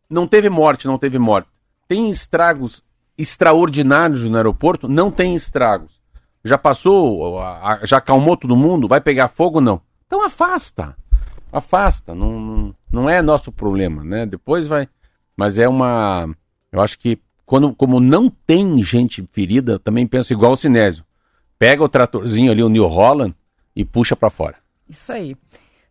não 0.08 0.26
teve 0.26 0.48
morte, 0.48 0.86
não 0.86 0.96
teve 0.98 1.18
morte. 1.18 1.48
Tem 1.86 2.10
estragos 2.10 2.82
extraordinários 3.18 4.22
no 4.22 4.36
aeroporto? 4.36 4.88
Não 4.88 5.10
tem 5.10 5.34
estragos. 5.34 6.00
Já 6.44 6.58
passou, 6.58 7.40
já 7.84 7.96
acalmou 7.96 8.36
todo 8.36 8.56
mundo? 8.56 8.86
Vai 8.86 9.00
pegar 9.00 9.28
fogo? 9.28 9.60
Não. 9.60 9.80
Então 10.06 10.24
afasta. 10.24 10.94
Afasta, 11.50 12.14
não, 12.14 12.74
não, 12.90 13.08
é 13.08 13.22
nosso 13.22 13.50
problema, 13.52 14.02
né? 14.04 14.26
Depois 14.26 14.66
vai. 14.66 14.88
Mas 15.36 15.58
é 15.58 15.68
uma. 15.68 16.28
Eu 16.70 16.80
acho 16.80 16.98
que 16.98 17.18
quando, 17.46 17.74
como 17.74 18.00
não 18.00 18.28
tem 18.28 18.82
gente 18.82 19.26
ferida, 19.32 19.78
também 19.78 20.06
penso 20.06 20.32
igual 20.32 20.52
o 20.52 20.56
Sinésio. 20.56 21.04
Pega 21.58 21.82
o 21.82 21.88
tratorzinho 21.88 22.50
ali, 22.50 22.62
o 22.62 22.68
New 22.68 22.86
Holland, 22.86 23.34
e 23.74 23.84
puxa 23.84 24.16
pra 24.16 24.30
fora. 24.30 24.56
Isso 24.88 25.12
aí. 25.12 25.36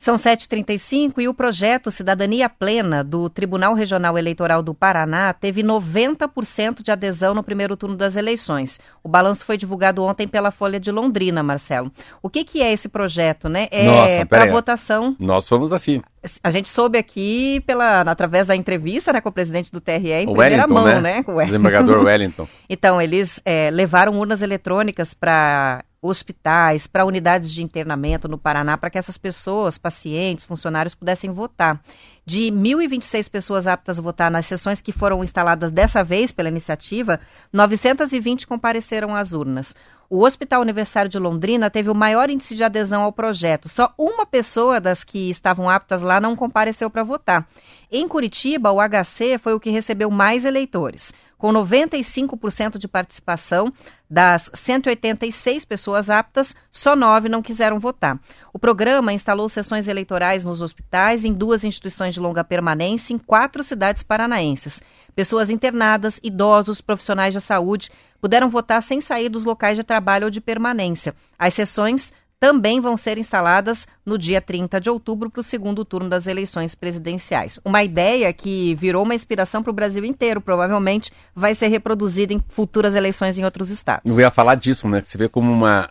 São 0.03 0.15
7h35 0.15 1.19
e 1.19 1.29
o 1.29 1.33
projeto 1.33 1.89
Cidadania 1.89 2.49
Plena 2.49 3.05
do 3.05 3.29
Tribunal 3.29 3.73
Regional 3.73 4.17
Eleitoral 4.17 4.61
do 4.61 4.73
Paraná 4.73 5.31
teve 5.31 5.63
90% 5.63 6.83
de 6.83 6.91
adesão 6.91 7.33
no 7.33 7.41
primeiro 7.41 7.77
turno 7.77 7.95
das 7.95 8.17
eleições. 8.17 8.81
O 9.01 9.07
balanço 9.07 9.45
foi 9.45 9.55
divulgado 9.55 10.03
ontem 10.03 10.27
pela 10.27 10.51
Folha 10.51 10.77
de 10.77 10.91
Londrina, 10.91 11.41
Marcelo. 11.41 11.89
O 12.21 12.29
que, 12.29 12.43
que 12.43 12.61
é 12.61 12.73
esse 12.73 12.89
projeto, 12.89 13.47
né? 13.47 13.69
É 13.71 14.25
para 14.25 14.51
votação. 14.51 15.15
Nós 15.17 15.47
fomos 15.47 15.71
assim. 15.71 16.01
A 16.43 16.51
gente 16.51 16.67
soube 16.67 16.97
aqui 16.97 17.63
pela 17.65 18.01
através 18.01 18.47
da 18.47 18.57
entrevista 18.57 19.13
né, 19.13 19.21
com 19.21 19.29
o 19.29 19.31
presidente 19.31 19.71
do 19.71 19.79
TRE 19.79 20.11
em 20.11 20.27
O 20.27 20.33
primeira 20.33 20.63
Wellington, 20.65 20.73
mão, 20.73 20.85
né? 20.85 20.99
né? 20.99 21.23
o 21.25 21.31
O 21.31 21.35
Wellington. 21.35 21.45
desembargador 21.45 22.03
Wellington. 22.03 22.47
Então, 22.69 23.01
eles 23.01 23.41
é, 23.45 23.71
levaram 23.71 24.19
urnas 24.19 24.41
eletrônicas 24.41 25.13
para 25.13 25.81
hospitais, 26.03 26.85
para 26.85 27.05
unidades 27.05 27.51
de 27.51 27.63
internamento 27.63 28.27
no 28.27 28.37
Paraná, 28.37 28.77
para 28.77 28.89
que 28.89 28.97
essas 28.97 29.17
pessoas, 29.17 29.77
pacientes, 29.77 30.45
funcionários, 30.45 30.93
pudessem 30.93 31.31
votar. 31.31 31.81
De 32.25 32.51
1.026 32.51 33.29
pessoas 33.29 33.65
aptas 33.65 33.97
a 33.97 34.01
votar 34.01 34.29
nas 34.29 34.45
sessões 34.45 34.81
que 34.81 34.91
foram 34.91 35.23
instaladas 35.23 35.71
dessa 35.71 36.03
vez 36.03 36.31
pela 36.31 36.49
iniciativa, 36.49 37.19
920 37.51 38.45
compareceram 38.45 39.15
às 39.15 39.31
urnas. 39.31 39.73
O 40.09 40.25
Hospital 40.25 40.61
Universitário 40.61 41.09
de 41.09 41.17
Londrina 41.17 41.71
teve 41.71 41.89
o 41.89 41.95
maior 41.95 42.29
índice 42.29 42.55
de 42.55 42.63
adesão 42.63 43.01
ao 43.01 43.11
projeto. 43.11 43.67
Só 43.67 43.91
uma 43.97 44.25
pessoa 44.25 44.79
das 44.79 45.03
que 45.03 45.29
estavam 45.29 45.67
aptas 45.67 46.01
lá 46.01 46.21
não 46.21 46.35
compareceu 46.35 46.89
para 46.89 47.03
votar. 47.03 47.47
Em 47.91 48.07
Curitiba, 48.07 48.71
o 48.71 48.77
HC 48.79 49.39
foi 49.39 49.53
o 49.55 49.59
que 49.59 49.71
recebeu 49.71 50.11
mais 50.11 50.45
eleitores. 50.45 51.11
Com 51.43 51.51
95% 51.51 52.77
de 52.77 52.87
participação, 52.87 53.73
das 54.09 54.49
186 54.53 55.65
pessoas 55.65 56.09
aptas, 56.09 56.55
só 56.71 56.95
nove 56.95 57.27
não 57.27 57.41
quiseram 57.41 57.81
votar. 57.81 58.17
O 58.53 58.57
programa 58.57 59.11
instalou 59.11 59.49
sessões 59.49 59.89
eleitorais 59.89 60.45
nos 60.45 60.61
hospitais, 60.61 61.25
em 61.25 61.33
duas 61.33 61.65
instituições 61.65 62.13
de 62.13 62.21
longa 62.21 62.45
permanência, 62.45 63.13
em 63.13 63.17
quatro 63.17 63.61
cidades 63.61 64.03
paranaenses. 64.03 64.81
Pessoas 65.13 65.49
internadas, 65.49 66.17
idosos, 66.23 66.79
profissionais 66.79 67.33
de 67.33 67.41
saúde 67.41 67.91
puderam 68.21 68.49
votar 68.49 68.81
sem 68.81 69.01
sair 69.01 69.27
dos 69.27 69.43
locais 69.43 69.75
de 69.75 69.83
trabalho 69.83 70.27
ou 70.27 70.31
de 70.31 70.39
permanência. 70.39 71.13
As 71.37 71.53
sessões 71.53 72.13
também 72.43 72.81
vão 72.81 72.97
ser 72.97 73.17
instaladas 73.17 73.87
no 74.05 74.17
dia 74.17 74.41
30 74.41 74.81
de 74.81 74.89
outubro 74.89 75.29
para 75.29 75.39
o 75.39 75.43
segundo 75.43 75.85
turno 75.85 76.09
das 76.09 76.27
eleições 76.27 76.75
presidenciais. 76.75 77.57
Uma 77.63 77.85
ideia 77.85 78.33
que 78.33 78.75
virou 78.75 79.03
uma 79.03 79.15
inspiração 79.15 79.63
para 79.63 79.71
o 79.71 79.73
Brasil 79.73 80.03
inteiro, 80.03 80.41
provavelmente 80.41 81.09
vai 81.33 81.55
ser 81.55 81.67
reproduzida 81.67 82.33
em 82.33 82.43
futuras 82.49 82.95
eleições 82.95 83.39
em 83.39 83.45
outros 83.45 83.69
estados. 83.69 84.11
Eu 84.11 84.19
ia 84.19 84.29
falar 84.29 84.55
disso, 84.55 84.89
né? 84.89 85.01
que 85.01 85.07
Você 85.07 85.17
vê 85.17 85.29
como 85.29 85.49
uma. 85.49 85.89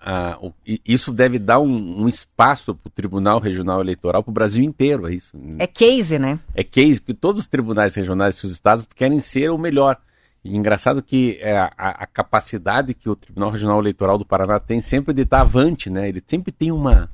isso 0.87 1.11
deve 1.11 1.39
dar 1.39 1.59
um, 1.59 2.03
um 2.03 2.07
espaço 2.07 2.75
para 2.75 2.89
o 2.89 2.93
Tribunal 2.93 3.39
Regional 3.39 3.81
Eleitoral 3.81 4.23
para 4.23 4.31
o 4.31 4.35
Brasil 4.35 4.63
inteiro, 4.63 5.09
é 5.09 5.15
isso. 5.15 5.35
É 5.59 5.67
case, 5.67 6.19
né? 6.19 6.39
É 6.55 6.63
case, 6.63 7.01
porque 7.01 7.15
todos 7.15 7.41
os 7.41 7.47
tribunais 7.47 7.95
regionais 7.95 8.39
dos 8.43 8.53
estados 8.53 8.87
querem 8.95 9.23
ser 9.23 9.51
o 9.51 9.57
melhor. 9.57 9.97
E 10.45 10.57
engraçado 10.57 11.03
que 11.03 11.39
é, 11.41 11.57
a, 11.57 11.73
a 11.77 12.07
capacidade 12.07 12.95
que 12.95 13.09
o 13.09 13.15
Tribunal 13.17 13.51
Regional 13.51 13.81
Eleitoral 13.81 14.19
do 14.19 14.25
Paraná 14.25 14.59
tem 14.59 14.81
sempre 14.81 15.15
de 15.15 15.23
estar 15.23 15.43
avante, 15.43 15.89
né? 15.89 16.09
Ele 16.09 16.23
sempre 16.27 16.51
tem 16.51 16.73
uma 16.73 17.09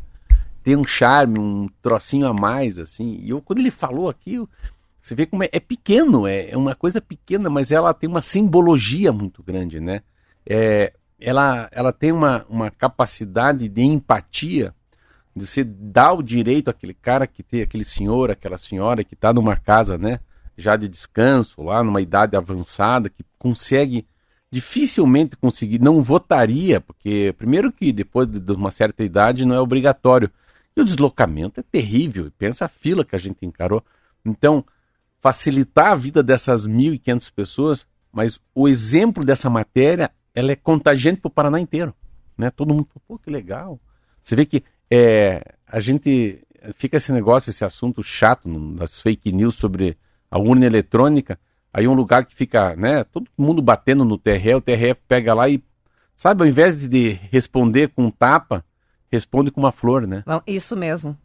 tem 0.63 0.77
um 0.77 0.85
charme, 0.85 1.39
um 1.39 1.69
trocinho 1.81 2.27
a 2.27 2.35
mais, 2.35 2.79
assim. 2.79 3.21
E 3.23 3.31
eu, 3.31 3.41
quando 3.41 3.59
ele 3.61 3.71
falou 3.71 4.09
aqui, 4.09 4.39
você 5.01 5.15
vê 5.15 5.25
como 5.25 5.43
é, 5.43 5.49
é 5.53 5.61
pequeno, 5.61 6.27
é, 6.27 6.51
é 6.51 6.57
uma 6.57 6.75
coisa 6.75 7.01
pequena, 7.01 7.49
mas 7.49 7.73
ela 7.73 7.95
tem 7.95 8.09
uma 8.09 8.21
simbologia 8.21 9.13
muito 9.13 9.43
grande, 9.43 9.81
né? 9.81 10.03
É, 10.47 10.93
ela, 11.21 11.69
ela 11.73 11.93
tem 11.93 12.13
uma, 12.13 12.45
uma 12.49 12.71
capacidade 12.71 13.69
de 13.69 13.83
empatia 13.83 14.75
de 15.35 15.47
você 15.47 15.65
dar 15.65 16.13
o 16.13 16.23
direito 16.23 16.69
àquele 16.69 16.95
cara 16.95 17.27
que 17.27 17.43
tem, 17.43 17.63
aquele 17.63 17.85
senhor, 17.85 18.31
aquela 18.31 18.59
senhora 18.59 19.05
que 19.05 19.15
está 19.15 19.33
numa 19.33 19.57
casa, 19.57 19.97
né, 19.97 20.21
já 20.59 20.77
de 20.77 20.89
descanso, 20.89 21.63
lá 21.63 21.83
numa 21.83 22.01
idade 22.01 22.37
avançada, 22.37 23.09
que 23.09 23.25
consegue 23.39 24.07
dificilmente 24.51 25.37
conseguir, 25.37 25.79
não 25.79 26.03
votaria, 26.03 26.81
porque 26.81 27.35
primeiro 27.39 27.71
que 27.71 27.93
depois 27.93 28.27
de 28.29 28.53
uma 28.53 28.71
certa 28.71 29.05
idade 29.05 29.45
não 29.45 29.55
é 29.55 29.61
obrigatório. 29.61 30.31
E 30.77 30.81
o 30.81 30.85
deslocamento 30.85 31.61
é 31.61 31.63
terrível, 31.63 32.31
pensa 32.37 32.65
a 32.65 32.69
fila 32.69 33.05
que 33.05 33.15
a 33.15 33.19
gente 33.19 33.47
encarou. 33.47 33.85
Então, 34.25 34.65
facilitar 35.21 35.93
a 35.93 35.95
vida 35.95 36.23
dessas 36.23 36.67
1.500 36.67 37.33
pessoas, 37.33 37.87
mas 38.13 38.41
o 38.55 38.69
exemplo 38.69 39.25
dessa 39.25 39.51
matéria, 39.51 40.11
ela 40.35 40.53
é 40.53 40.57
contagiante 40.57 41.21
para 41.21 41.29
o 41.29 41.33
Paraná 41.33 41.61
inteiro, 41.61 41.95
né? 42.37 42.51
Todo 42.51 42.73
mundo 42.73 42.87
falou, 42.87 43.03
pô, 43.07 43.19
que 43.19 43.31
legal. 43.31 43.79
Você 44.23 44.35
vê 44.35 44.47
que 44.47 44.63
é, 44.91 45.43
a 45.67 45.81
gente 45.81 46.41
fica 46.75 46.97
esse 46.97 47.13
negócio, 47.13 47.51
esse 47.51 47.65
assunto 47.65 48.03
chato 48.03 48.49
das 48.75 49.01
fake 49.01 49.33
news 49.33 49.57
sobre 49.57 49.97
a 50.31 50.39
urna 50.39 50.67
eletrônica. 50.67 51.39
Aí 51.73 51.87
um 51.87 51.95
lugar 51.95 52.25
que 52.25 52.35
fica, 52.35 52.75
né, 52.77 53.05
todo 53.05 53.29
mundo 53.37 53.61
batendo 53.63 54.05
no 54.05 54.19
TRE, 54.19 54.55
o 54.55 54.61
TRE 54.61 54.95
pega 55.07 55.35
lá 55.35 55.49
e, 55.49 55.63
sabe, 56.17 56.43
ao 56.43 56.49
invés 56.49 56.77
de- 56.77 56.89
de 56.89 57.09
responder 57.31 57.89
com 57.89 58.05
um 58.07 58.11
tapa, 58.11 58.65
responde 59.11 59.51
com 59.51 59.61
uma 59.61 59.73
flor, 59.73 60.07
né? 60.07 60.23
Isso 60.47 60.77
mesmo. 60.77 61.17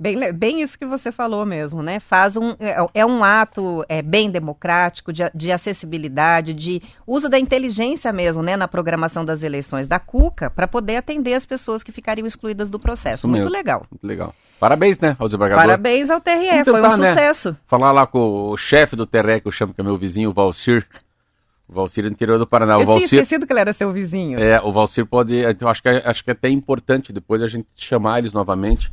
Bem, 0.00 0.32
bem 0.32 0.62
isso 0.62 0.78
que 0.78 0.86
você 0.86 1.12
falou 1.12 1.44
mesmo, 1.44 1.82
né? 1.82 2.00
Faz 2.00 2.34
um, 2.34 2.56
é, 2.58 2.74
é 2.94 3.04
um 3.04 3.22
ato 3.22 3.84
é, 3.86 4.00
bem 4.00 4.30
democrático, 4.30 5.12
de, 5.12 5.22
de 5.34 5.52
acessibilidade, 5.52 6.54
de 6.54 6.80
uso 7.06 7.28
da 7.28 7.38
inteligência 7.38 8.10
mesmo, 8.10 8.42
né? 8.42 8.56
Na 8.56 8.66
programação 8.66 9.26
das 9.26 9.42
eleições 9.42 9.86
da 9.86 9.98
CUCA, 9.98 10.48
para 10.48 10.66
poder 10.66 10.96
atender 10.96 11.34
as 11.34 11.44
pessoas 11.44 11.82
que 11.82 11.92
ficariam 11.92 12.26
excluídas 12.26 12.70
do 12.70 12.78
processo. 12.78 13.28
Muito 13.28 13.50
legal. 13.50 13.84
Muito 13.90 14.06
legal. 14.06 14.34
Parabéns, 14.58 14.98
né, 14.98 15.16
ao 15.18 15.28
desembargador. 15.28 15.62
Parabéns 15.64 16.08
ao 16.10 16.18
TRE, 16.20 16.32
Vamos 16.34 16.64
foi 16.64 16.72
um 16.72 16.82
tentar, 16.82 16.96
né? 16.96 17.08
sucesso. 17.12 17.56
Falar 17.66 17.92
lá 17.92 18.06
com 18.06 18.50
o 18.50 18.56
chefe 18.56 18.96
do 18.96 19.04
TRE, 19.04 19.40
que 19.42 19.48
eu 19.48 19.52
chamo 19.52 19.74
que 19.74 19.80
é 19.82 19.84
meu 19.84 19.98
vizinho, 19.98 20.30
o 20.30 20.32
Valcir. 20.32 20.86
O 21.68 21.74
Valcir 21.74 22.04
é 22.06 22.08
do 22.08 22.12
interior 22.12 22.38
do 22.38 22.46
Paraná. 22.46 22.76
o 22.76 22.80
Eu 22.80 22.86
tinha 22.86 22.98
Valcir, 23.00 23.18
esquecido 23.20 23.46
que 23.46 23.52
ele 23.52 23.60
era 23.60 23.72
seu 23.74 23.92
vizinho. 23.92 24.40
É, 24.40 24.60
o 24.62 24.72
Valcir 24.72 25.04
pode. 25.04 25.36
então, 25.44 25.68
acho, 25.68 25.82
que, 25.82 25.88
é- 25.90 26.02
acho 26.06 26.24
que 26.24 26.30
é 26.30 26.32
até 26.32 26.48
importante 26.48 27.12
depois 27.12 27.42
a 27.42 27.46
gente 27.46 27.68
chamar 27.76 28.18
eles 28.18 28.32
novamente 28.32 28.90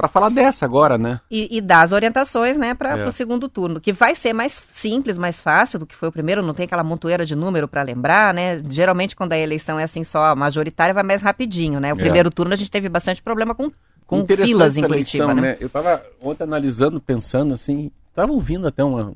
para 0.00 0.08
falar 0.08 0.30
dessa 0.30 0.64
agora, 0.64 0.96
né? 0.96 1.20
E, 1.30 1.58
e 1.58 1.60
dar 1.60 1.82
as 1.82 1.92
orientações, 1.92 2.56
né, 2.56 2.72
para 2.72 2.96
É. 2.96 3.06
o 3.06 3.12
segundo 3.12 3.50
turno, 3.50 3.78
que 3.78 3.92
vai 3.92 4.14
ser 4.14 4.32
mais 4.32 4.62
simples, 4.70 5.18
mais 5.18 5.38
fácil 5.38 5.78
do 5.78 5.84
que 5.84 5.94
foi 5.94 6.08
o 6.08 6.12
primeiro, 6.12 6.42
não 6.42 6.54
tem 6.54 6.64
aquela 6.64 6.82
montoeira 6.82 7.26
de 7.26 7.36
número 7.36 7.68
para 7.68 7.82
lembrar, 7.82 8.32
né? 8.32 8.62
Geralmente, 8.66 9.14
quando 9.14 9.34
a 9.34 9.38
eleição 9.38 9.78
é 9.78 9.84
assim 9.84 10.02
só 10.02 10.34
majoritária, 10.34 10.94
vai 10.94 11.02
mais 11.02 11.20
rapidinho, 11.20 11.78
né? 11.78 11.92
O 11.92 11.96
É. 11.98 12.00
primeiro 12.00 12.30
turno 12.30 12.54
a 12.54 12.56
gente 12.56 12.70
teve 12.70 12.88
bastante 12.88 13.22
problema 13.22 13.54
com, 13.54 13.70
com 14.06 14.24
filas 14.24 14.76
em 14.78 14.80
Curitiba, 14.86 15.24
eleição, 15.24 15.34
né? 15.34 15.58
Eu 15.60 15.68
tava 15.68 16.02
ontem 16.22 16.44
analisando, 16.44 16.98
pensando 16.98 17.52
assim, 17.52 17.90
tava 18.14 18.32
ouvindo 18.32 18.66
até 18.66 18.82
uma- 18.82 19.12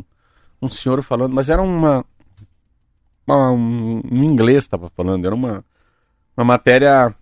um 0.60 0.68
senhor 0.68 1.02
falando, 1.02 1.32
mas 1.32 1.48
era 1.48 1.62
uma. 1.62 2.04
uma- 3.26 3.50
um, 3.52 4.02
um 4.12 4.22
inglês 4.22 4.64
estava 4.64 4.90
falando, 4.90 5.24
era 5.24 5.34
uma, 5.34 5.64
uma 6.36 6.44
matéria 6.44 7.14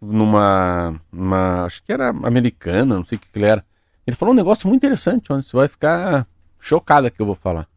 numa, 0.00 1.00
numa. 1.12 1.64
Acho 1.64 1.82
que 1.82 1.92
era 1.92 2.08
americana, 2.08 2.96
não 2.96 3.04
sei 3.04 3.16
o 3.16 3.20
que, 3.20 3.28
que 3.28 3.38
ele 3.38 3.46
era. 3.46 3.64
Ele 4.06 4.16
falou 4.16 4.32
um 4.32 4.36
negócio 4.36 4.68
muito 4.68 4.80
interessante, 4.80 5.32
onde 5.32 5.46
você 5.46 5.56
vai 5.56 5.68
ficar 5.68 6.26
chocada 6.58 7.10
que 7.10 7.20
eu 7.20 7.26
vou 7.26 7.34
falar. 7.34 7.68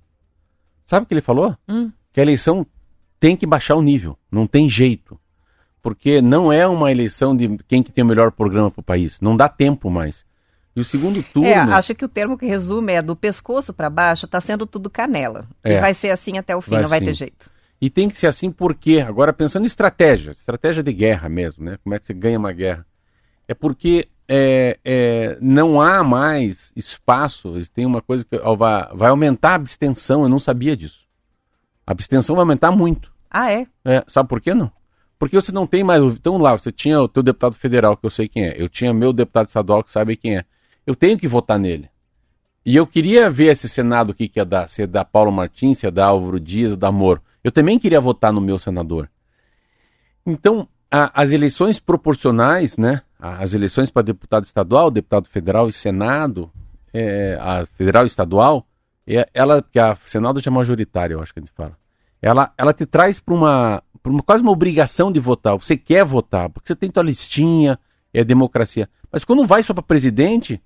Sabe 0.86 1.04
o 1.04 1.08
que 1.08 1.14
ele 1.14 1.22
falou? 1.22 1.56
Hum. 1.68 1.92
Que 2.12 2.20
a 2.20 2.24
eleição 2.24 2.66
tem 3.20 3.36
que 3.36 3.46
baixar 3.46 3.76
o 3.76 3.82
nível, 3.82 4.18
não 4.32 4.48
tem 4.48 4.68
jeito. 4.68 5.20
Porque 5.82 6.22
não 6.22 6.52
é 6.52 6.68
uma 6.68 6.92
eleição 6.92 7.36
de 7.36 7.58
quem 7.68 7.82
que 7.82 7.92
tem 7.92 8.04
o 8.04 8.08
melhor 8.08 8.32
programa 8.32 8.70
para 8.70 8.82
o 8.82 8.84
país. 8.84 9.20
Não 9.20 9.36
dá 9.36 9.50
tempo 9.50 9.90
mais. 9.90 10.26
E 10.76 10.80
o 10.80 10.84
segundo 10.84 11.22
turno. 11.22 11.50
É, 11.50 11.56
acho 11.56 11.94
que 11.94 12.06
o 12.06 12.08
termo 12.08 12.38
que 12.38 12.46
resume 12.46 12.94
é 12.94 13.02
do 13.02 13.16
pescoço 13.16 13.74
para 13.74 13.90
baixo, 13.90 14.28
tá 14.28 14.40
sendo 14.40 14.66
tudo 14.66 14.90
canela. 14.90 15.46
É. 15.64 15.74
E 15.74 15.82
vai 15.82 15.94
ser 15.94 16.12
assim 16.12 16.38
até 16.38 16.56
o 16.56 16.62
fim, 16.62 16.72
Vai 16.72 16.82
não 16.84 16.90
vai 16.90 17.00
sim. 17.00 17.06
ter 17.06 17.14
jeito. 17.14 17.51
E 17.82 17.90
tem 17.90 18.08
que 18.08 18.18
ser 18.18 18.28
assim 18.28 18.52
porque, 18.52 19.00
agora 19.00 19.34
pensando 19.34 19.64
em 19.64 19.66
estratégia, 19.66 20.32
estratégia 20.32 20.84
de 20.84 20.94
guerra 20.94 21.28
mesmo, 21.28 21.66
né? 21.66 21.78
Como 21.84 21.96
é 21.96 22.00
que 22.00 22.06
você 22.06 22.14
ganha 22.14 22.38
uma 22.38 22.54
guerra? 22.54 22.86
É 23.48 23.56
porque 23.56 24.08
é, 24.28 24.80
é, 24.86 25.38
não 25.42 25.82
há 25.82 26.04
mais 26.04 26.72
espaço, 26.76 27.54
tem 27.74 27.86
uma 27.86 28.02
coisa 28.02 28.24
que 28.24 28.38
vai, 28.56 29.10
aumentar 29.10 29.52
a 29.52 29.56
abstenção, 29.56 30.24
eu 30.24 30.30
não 30.30 30.40
sabia 30.40 30.78
disso. 30.78 31.06
A 31.86 31.92
abstenção 31.92 32.36
vai 32.36 32.44
aumentar 32.44 32.72
muito. 32.72 33.12
Ah, 33.30 33.52
é? 33.52 33.68
É, 33.84 34.04
sabe 34.08 34.30
por 34.30 34.40
que 34.40 34.54
não? 34.54 34.72
Porque 35.20 35.36
você 35.36 35.52
não 35.52 35.68
tem 35.68 35.84
mais. 35.84 36.02
Então 36.02 36.38
lá, 36.38 36.58
você 36.58 36.72
tinha 36.72 37.02
o 37.02 37.10
teu 37.10 37.22
deputado 37.22 37.56
federal, 37.56 37.98
que 37.98 38.06
eu 38.06 38.10
sei 38.10 38.28
quem 38.28 38.46
é. 38.46 38.56
Eu 38.62 38.70
tinha 38.70 38.94
meu 38.94 39.12
deputado 39.12 39.48
estadual, 39.48 39.84
que 39.84 39.92
sabe 39.92 40.16
quem 40.16 40.38
é. 40.38 40.46
Eu 40.88 40.96
tenho 40.96 41.18
que 41.18 41.28
votar 41.28 41.60
nele. 41.60 41.91
E 42.66 42.76
eu 42.76 42.86
queria 42.86 43.30
ver 43.30 43.52
esse 43.52 43.68
Senado 43.68 44.12
aqui 44.12 44.28
que 44.28 44.40
ia 44.40 44.46
dar, 44.46 44.68
se 44.68 44.82
ia 44.82 44.88
dar 44.88 45.06
Paulo 45.06 45.32
Martins, 45.32 45.80
se 45.80 45.88
ia 45.88 45.92
dar 45.92 46.08
Álvaro 46.08 46.40
Dias, 46.40 46.78
da 46.78 46.92
Moro. 46.92 47.22
Eu 47.44 47.52
também 47.52 47.80
queria 47.80 48.00
votar 48.00 48.32
no 48.32 48.40
meu 48.40 48.60
senador. 48.60 49.10
Então, 50.26 50.68
a- 50.90 51.12
as 51.22 51.32
eleições 51.32 51.80
proporcionais, 51.80 52.78
né? 52.78 53.02
As 53.20 53.54
eleições 53.54 53.90
para 53.90 54.04
deputado 54.04 54.44
estadual, 54.46 54.92
deputado 54.92 55.28
federal 55.28 55.68
e 55.68 55.72
Senado, 55.72 56.52
é, 56.94 57.38
a 57.42 57.66
federal 57.76 58.04
e 58.04 58.08
estadual, 58.08 58.66
é, 59.08 59.28
ela, 59.34 59.64
que 59.64 59.80
a 59.80 59.96
Senado 60.06 60.40
já 60.40 60.52
é 60.52 60.54
majoritária, 60.54 61.14
eu 61.16 61.22
acho 61.22 61.34
que 61.34 61.40
a 61.40 61.44
gente 61.44 61.54
fala. 61.54 61.76
Ela, 62.22 62.54
ela 62.58 62.74
te 62.74 62.86
traz 62.86 63.20
para 63.20 63.34
uma, 63.34 63.84
uma 64.06 64.22
quase 64.22 64.44
uma 64.44 64.52
obrigação 64.52 65.12
de 65.12 65.20
votar. 65.20 65.56
Você 65.58 65.76
quer 65.76 66.06
votar, 66.06 66.50
porque 66.50 66.68
você 66.68 66.76
tem 66.76 66.92
tua 66.92 67.02
listinha, 67.02 67.80
é 68.14 68.24
democracia. 68.24 68.88
Mas 69.12 69.26
quando 69.26 69.46
vai 69.46 69.64
só 69.64 69.74
para 69.74 69.82
presidente, 69.82 70.62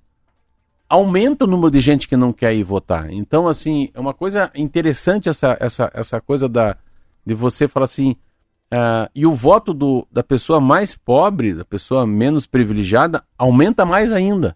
aumenta 0.90 1.46
o 1.46 1.48
número 1.48 1.72
de 1.72 1.80
gente 1.82 2.08
que 2.08 2.16
não 2.16 2.32
quer 2.32 2.54
ir 2.54 2.64
votar. 2.64 3.12
Então, 3.12 3.48
assim, 3.48 3.90
é 3.94 4.00
uma 4.00 4.14
coisa 4.14 4.52
interessante 4.56 5.30
essa, 5.30 5.58
essa, 5.60 5.92
essa 5.94 6.22
coisa 6.22 6.48
da, 6.48 6.78
de 7.26 7.34
você 7.34 7.68
falar 7.68 7.86
assim. 7.86 8.16
ah, 8.72 9.10
e 9.14 9.26
o 9.26 9.34
voto 9.34 9.74
do, 9.74 10.08
da 10.12 10.24
pessoa 10.24 10.60
mais 10.60 10.96
pobre, 10.96 11.54
da 11.54 11.66
pessoa 11.66 12.06
menos 12.06 12.46
privilegiada, 12.46 13.24
aumenta 13.38 13.86
mais 13.86 14.12
ainda. 14.12 14.56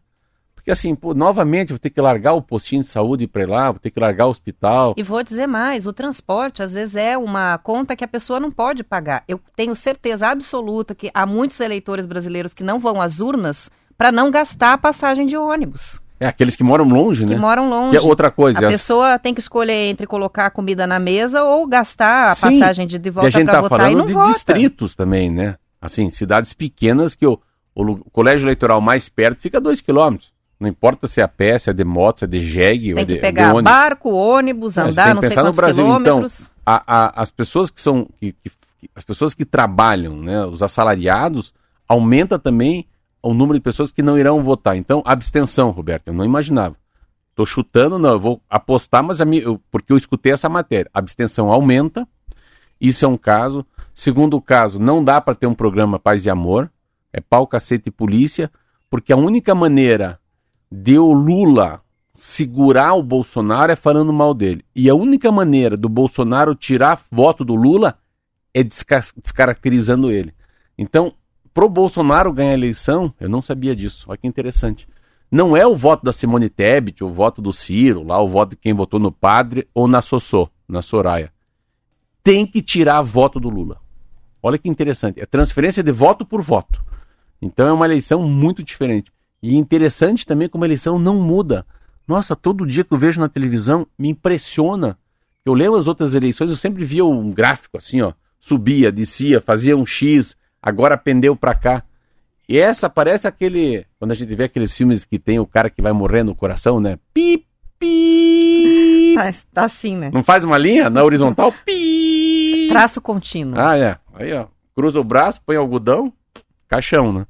Porque 0.53 0.71
assim, 0.71 0.93
pô, 0.93 1.13
novamente, 1.13 1.69
vou 1.69 1.79
ter 1.79 1.89
que 1.89 2.01
largar 2.01 2.33
o 2.33 2.41
postinho 2.41 2.81
de 2.81 2.87
saúde 2.87 3.27
para 3.27 3.41
ir 3.41 3.47
lá, 3.47 3.71
vou 3.71 3.79
ter 3.79 3.89
que 3.89 3.99
largar 3.99 4.27
o 4.27 4.29
hospital. 4.29 4.93
E 4.97 5.01
vou 5.01 5.23
dizer 5.23 5.47
mais, 5.47 5.87
o 5.87 5.93
transporte 5.93 6.61
às 6.61 6.73
vezes 6.73 6.95
é 6.95 7.17
uma 7.17 7.57
conta 7.57 7.95
que 7.95 8.03
a 8.03 8.07
pessoa 8.07 8.39
não 8.39 8.51
pode 8.51 8.83
pagar. 8.83 9.23
Eu 9.27 9.39
tenho 9.55 9.73
certeza 9.73 10.27
absoluta 10.27 10.93
que 10.93 11.09
há 11.13 11.25
muitos 11.25 11.59
eleitores 11.59 12.05
brasileiros 12.05 12.53
que 12.53 12.63
não 12.63 12.77
vão 12.77 13.01
às 13.01 13.19
urnas 13.19 13.71
para 13.97 14.11
não 14.11 14.29
gastar 14.29 14.73
a 14.73 14.77
passagem 14.77 15.25
de 15.25 15.35
ônibus, 15.35 15.99
É 16.19 16.27
aqueles 16.27 16.55
que 16.55 16.63
moram 16.63 16.85
longe, 16.85 17.25
que 17.25 17.33
né? 17.33 17.39
moram 17.39 17.69
longe. 17.69 17.95
E 17.95 17.97
a 17.97 18.01
outra 18.01 18.29
coisa, 18.29 18.59
A 18.65 18.67
as- 18.67 18.73
pessoa 18.75 19.17
tem 19.17 19.33
que 19.33 19.39
escolher 19.39 19.89
entre 19.89 20.05
colocar 20.05 20.47
a 20.47 20.49
comida 20.49 20.85
na 20.85 20.99
mesa 20.99 21.43
ou 21.43 21.65
gastar 21.65 22.31
a 22.31 22.35
Sim, 22.35 22.59
passagem 22.59 22.85
de, 22.85 22.99
de 22.99 23.07
E 23.07 23.09
a 23.09 23.13
volta 23.13 23.31
gente 23.31 23.45
para 23.45 23.53
tá 23.53 23.61
votar 23.61 23.79
e 23.79 23.83
falando 23.83 23.97
não 23.99 24.05
de 24.05 24.13
vota. 24.13 24.27
distritos 24.31 24.95
também, 24.95 25.31
né? 25.31 25.55
Assim, 25.81 26.09
cidades 26.09 26.51
pequenas 26.53 27.15
que 27.15 27.25
o, 27.25 27.39
o 27.73 27.83
o 27.91 28.09
colégio 28.11 28.45
eleitoral 28.45 28.81
mais 28.81 29.07
perto 29.07 29.39
fica 29.41 29.59
a 29.59 29.61
dois 29.61 29.79
quilômetros. 29.79 30.33
Não 30.59 30.67
importa 30.67 31.07
se 31.07 31.21
é 31.21 31.23
a 31.23 31.27
pé, 31.29 31.57
se 31.57 31.69
é 31.69 31.73
de 31.73 31.85
moto, 31.85 32.19
se 32.19 32.25
é 32.25 32.27
de 32.27 32.41
jegue 32.41 32.89
ou 32.89 32.95
Tem 32.97 33.05
de, 33.05 33.13
que 33.13 33.15
de 33.15 33.21
pegar 33.21 33.53
ônibus. 33.53 33.71
barco, 33.71 34.09
ônibus, 34.11 34.77
a 34.77 34.83
gente 34.83 34.95
tem 34.95 35.01
andar 35.03 35.07
que 35.09 35.13
não 35.15 35.21
sei 35.21 35.29
pensar 35.29 35.43
no 35.45 35.53
Brasil, 35.53 35.85
então. 35.87 36.01
quilômetros. 36.01 36.49
A- 36.65 36.83
a- 36.85 37.21
as 37.21 37.31
pessoas 37.31 37.69
que 37.69 37.79
são 37.79 38.05
que, 38.19 38.33
que- 38.33 38.49
que- 38.81 38.89
as 38.93 39.05
pessoas 39.05 39.33
que 39.33 39.45
trabalham, 39.45 40.17
né, 40.17 40.45
os 40.45 40.61
assalariados, 40.61 41.53
aumenta 41.87 42.37
também 42.37 42.85
o 43.21 43.33
número 43.33 43.57
de 43.57 43.63
pessoas 43.63 43.91
que 43.91 44.01
não 44.01 44.17
irão 44.17 44.41
votar. 44.41 44.77
Então, 44.77 45.01
abstenção, 45.05 45.71
Roberto, 45.71 46.07
eu 46.07 46.13
não 46.13 46.25
imaginava. 46.25 46.75
Tô 47.35 47.45
chutando, 47.45 47.97
não, 47.97 48.11
eu 48.11 48.19
vou 48.19 48.41
apostar, 48.49 49.03
mas 49.03 49.19
porque 49.71 49.93
eu 49.93 49.97
escutei 49.97 50.31
essa 50.31 50.49
matéria. 50.49 50.89
Abstenção 50.93 51.51
aumenta, 51.51 52.07
isso 52.79 53.05
é 53.05 53.07
um 53.07 53.17
caso. 53.17 53.65
Segundo 53.93 54.41
caso, 54.41 54.79
não 54.79 55.03
dá 55.03 55.19
para 55.21 55.35
ter 55.35 55.47
um 55.47 55.53
programa 55.53 55.99
Paz 55.99 56.25
e 56.25 56.29
Amor, 56.29 56.71
é 57.11 57.19
pau, 57.21 57.47
cacete 57.47 57.89
e 57.89 57.91
polícia, 57.91 58.51
porque 58.89 59.11
a 59.11 59.17
única 59.17 59.55
maneira 59.55 60.19
de 60.71 60.97
o 60.97 61.11
Lula 61.13 61.81
segurar 62.13 62.93
o 62.93 63.03
Bolsonaro 63.03 63.71
é 63.71 63.75
falando 63.75 64.11
mal 64.11 64.33
dele. 64.33 64.63
E 64.75 64.89
a 64.89 64.95
única 64.95 65.31
maneira 65.31 65.77
do 65.77 65.87
Bolsonaro 65.87 66.53
tirar 66.53 67.01
voto 67.09 67.45
do 67.45 67.55
Lula 67.55 67.97
é 68.53 68.63
desca- 68.63 68.99
descaracterizando 69.21 70.11
ele. 70.11 70.33
Então, 70.77 71.13
pro 71.53 71.69
Bolsonaro 71.69 72.33
ganhar 72.33 72.51
a 72.51 72.55
eleição, 72.55 73.13
eu 73.19 73.29
não 73.29 73.41
sabia 73.41 73.75
disso. 73.75 74.05
Olha 74.07 74.17
que 74.17 74.27
interessante. 74.27 74.87
Não 75.31 75.55
é 75.55 75.65
o 75.65 75.75
voto 75.75 76.03
da 76.03 76.11
Simone 76.11 76.49
Tebet, 76.49 77.03
o 77.03 77.09
voto 77.09 77.41
do 77.41 77.53
Ciro, 77.53 78.03
lá 78.03 78.19
o 78.19 78.27
voto 78.27 78.51
de 78.51 78.55
quem 78.55 78.73
votou 78.73 78.99
no 78.99 79.11
padre 79.11 79.67
ou 79.73 79.87
na 79.87 80.01
Sossô, 80.01 80.49
na 80.67 80.81
Soraya. 80.81 81.31
Tem 82.23 82.45
que 82.45 82.61
tirar 82.61 83.01
voto 83.01 83.39
do 83.39 83.49
Lula. 83.49 83.79
Olha 84.41 84.57
que 84.57 84.69
interessante. 84.69 85.19
É 85.19 85.25
transferência 85.25 85.83
de 85.83 85.91
voto 85.91 86.25
por 86.25 86.41
voto. 86.41 86.83
Então 87.41 87.67
é 87.67 87.71
uma 87.71 87.85
eleição 87.85 88.21
muito 88.23 88.63
diferente. 88.63 89.11
E 89.41 89.55
interessante 89.55 90.25
também 90.25 90.49
como 90.49 90.63
a 90.63 90.67
eleição 90.67 90.97
não 90.97 91.15
muda. 91.15 91.65
Nossa, 92.07 92.35
todo 92.35 92.65
dia 92.65 92.83
que 92.83 92.93
eu 92.93 92.97
vejo 92.97 93.19
na 93.19 93.29
televisão 93.29 93.85
me 93.97 94.09
impressiona. 94.09 94.97
Eu 95.45 95.53
lembro 95.53 95.79
as 95.79 95.87
outras 95.87 96.15
eleições, 96.15 96.49
eu 96.49 96.55
sempre 96.55 96.83
via 96.83 97.05
um 97.05 97.31
gráfico 97.31 97.77
assim, 97.77 98.01
ó. 98.01 98.13
Subia, 98.39 98.91
descia, 98.91 99.41
fazia 99.41 99.75
um 99.77 99.85
X, 99.85 100.35
agora 100.61 100.97
pendeu 100.97 101.35
pra 101.35 101.53
cá. 101.55 101.83
E 102.47 102.57
essa 102.57 102.89
parece 102.89 103.27
aquele. 103.27 103.85
Quando 103.99 104.11
a 104.11 104.15
gente 104.15 104.33
vê 104.35 104.45
aqueles 104.45 104.75
filmes 104.75 105.05
que 105.05 105.19
tem 105.19 105.39
o 105.39 105.45
cara 105.45 105.69
que 105.69 105.81
vai 105.81 105.91
morrer 105.91 106.23
no 106.23 106.33
coração, 106.35 106.79
né? 106.79 106.97
Pi, 107.13 107.45
pi. 107.77 109.13
Tá, 109.15 109.31
tá 109.53 109.65
assim, 109.65 109.95
né? 109.95 110.09
Não 110.13 110.23
faz 110.23 110.43
uma 110.43 110.57
linha 110.57 110.89
na 110.89 111.03
horizontal? 111.03 111.53
Pi. 111.65 112.67
Traço 112.69 113.01
contínuo. 113.01 113.59
Ah, 113.59 113.77
é. 113.77 113.97
Aí, 114.13 114.33
ó. 114.33 114.47
Cruza 114.75 114.99
o 114.99 115.03
braço, 115.03 115.41
põe 115.45 115.57
algodão, 115.57 116.11
caixão, 116.67 117.11
né? 117.11 117.25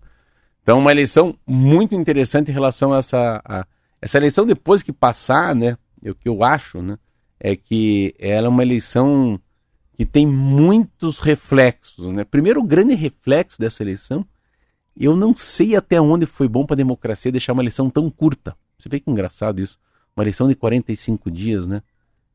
Então, 0.62 0.78
uma 0.80 0.92
eleição 0.92 1.36
muito 1.48 1.96
interessante 1.96 2.50
em 2.50 2.54
relação 2.54 2.94
a 2.94 2.98
essa. 3.00 3.42
a- 3.44 3.66
essa 4.02 4.18
eleição, 4.18 4.46
depois 4.46 4.82
que 4.82 4.94
passar, 4.94 5.54
né? 5.54 5.78
O 6.06 6.14
que 6.16 6.30
eu 6.30 6.44
acho, 6.44 6.82
né? 6.82 6.98
É 7.40 7.56
que 7.58 8.16
ela 8.18 8.48
é 8.48 8.50
uma 8.50 8.62
eleição 8.64 9.38
que 10.00 10.06
tem 10.06 10.26
muitos 10.26 11.20
reflexos, 11.20 12.08
né? 12.14 12.24
Primeiro, 12.24 12.62
o 12.62 12.64
grande 12.64 12.96
reflexo 12.96 13.60
dessa 13.60 13.84
eleição 13.84 14.26
Eu 14.96 15.14
não 15.14 15.36
sei 15.36 15.76
até 15.76 16.00
onde 16.00 16.26
foi 16.26 16.48
bom 16.48 16.66
para 16.66 16.76
a 16.76 16.78
democracia 16.78 17.34
deixar 17.34 17.52
uma 17.52 17.62
eleição 17.62 17.90
tão 17.90 18.10
curta. 18.10 18.56
Você 18.78 18.88
vê 18.88 19.02
que 19.02 19.12
engraçado 19.12 19.60
isso. 19.60 19.78
Uma 20.16 20.24
eleição 20.24 20.48
de 20.48 20.56
45 20.56 21.30
dias, 21.30 21.68
né? 21.68 21.84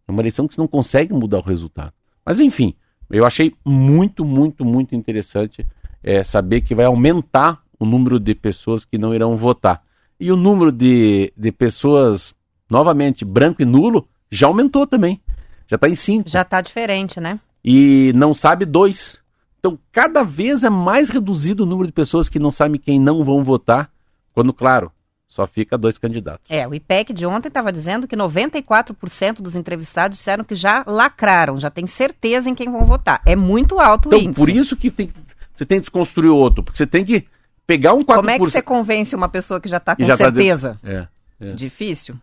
É 0.07 0.13
uma 0.13 0.21
eleição 0.21 0.47
que 0.47 0.53
você 0.53 0.61
não 0.61 0.69
consegue 0.69 1.15
mudar 1.15 1.39
o 1.39 1.43
resultado. 1.43 1.95
Mas 2.23 2.39
enfim, 2.39 2.75
eu 3.09 3.25
achei 3.25 3.55
muito, 3.65 4.27
muito, 4.27 4.63
muito 4.63 4.95
interessante 4.95 5.67
é, 6.03 6.23
saber 6.23 6.61
que 6.61 6.75
vai 6.75 6.85
aumentar 6.85 7.63
o 7.81 7.87
número 7.87 8.21
de 8.21 8.35
pessoas 8.35 8.85
que 8.85 8.99
não 8.99 9.15
irão 9.15 9.39
votar. 9.39 9.83
E 10.21 10.31
o 10.31 10.37
número 10.37 10.71
de, 10.71 11.33
de 11.35 11.51
pessoas, 11.51 12.35
novamente, 12.69 13.25
branco 13.25 13.63
e 13.63 13.65
nulo, 13.65 14.07
já 14.31 14.49
aumentou 14.49 14.87
também. 14.87 15.19
Já 15.67 15.77
está 15.77 15.89
em 15.89 15.95
5. 15.95 16.29
Já 16.29 16.45
tá 16.45 16.61
diferente, 16.61 17.19
né? 17.19 17.41
E 17.65 18.13
não 18.15 18.35
sabe 18.35 18.65
dois. 18.65 19.17
Então, 19.59 19.79
cada 19.91 20.23
vez 20.23 20.63
é 20.65 20.69
mais 20.71 21.09
reduzido 21.09 21.63
o 21.63 21.67
número 21.67 21.87
de 21.87 21.93
pessoas 21.93 22.29
que 22.29 22.39
não 22.39 22.53
sabem 22.53 22.79
quem 22.79 23.01
não 23.01 23.25
vão 23.25 23.43
votar, 23.43 23.91
quando, 24.35 24.53
claro, 24.53 24.93
só 25.27 25.47
fica 25.47 25.79
dois 25.79 25.97
candidatos. 25.97 26.51
É, 26.51 26.69
o 26.69 26.75
IPEC 26.75 27.13
de 27.15 27.25
ontem 27.25 27.49
estava 27.49 27.73
dizendo 27.73 28.07
que 28.07 28.15
94% 28.15 29.41
dos 29.41 29.57
entrevistados 29.57 30.19
disseram 30.19 30.45
que 30.45 30.55
já 30.55 30.85
lacraram, 30.87 31.59
já 31.59 31.71
tem 31.71 31.87
certeza 31.87 32.51
em 32.51 32.55
quem 32.55 32.71
vão 32.71 32.85
votar. 32.85 33.23
É 33.25 33.35
muito 33.35 33.81
alto 33.81 34.07
o 34.07 34.09
Então, 34.11 34.19
índice. 34.21 34.37
por 34.37 34.49
isso 34.51 34.77
que 34.77 34.91
tem, 34.91 35.09
você 35.55 35.65
tem 35.65 35.79
que 35.79 35.83
desconstruir 35.83 36.29
outro, 36.31 36.63
porque 36.63 36.77
você 36.77 36.87
tem 36.87 37.05
que 37.05 37.25
pegar 37.67 37.95
um 37.95 38.03
4%. 38.05 38.17
Como 38.17 38.31
é 38.31 38.39
que 38.39 38.45
você 38.45 38.61
convence 38.63 39.17
uma 39.17 39.29
pessoa 39.29 39.59
que 39.61 39.69
já 39.69 39.79
está 39.79 39.97
com 39.97 40.05
já 40.05 40.17
tá 40.17 40.29
de- 40.29 40.37
certeza? 40.37 40.79
É, 40.85 41.07
é. 41.51 41.55
Difícil. 41.55 42.17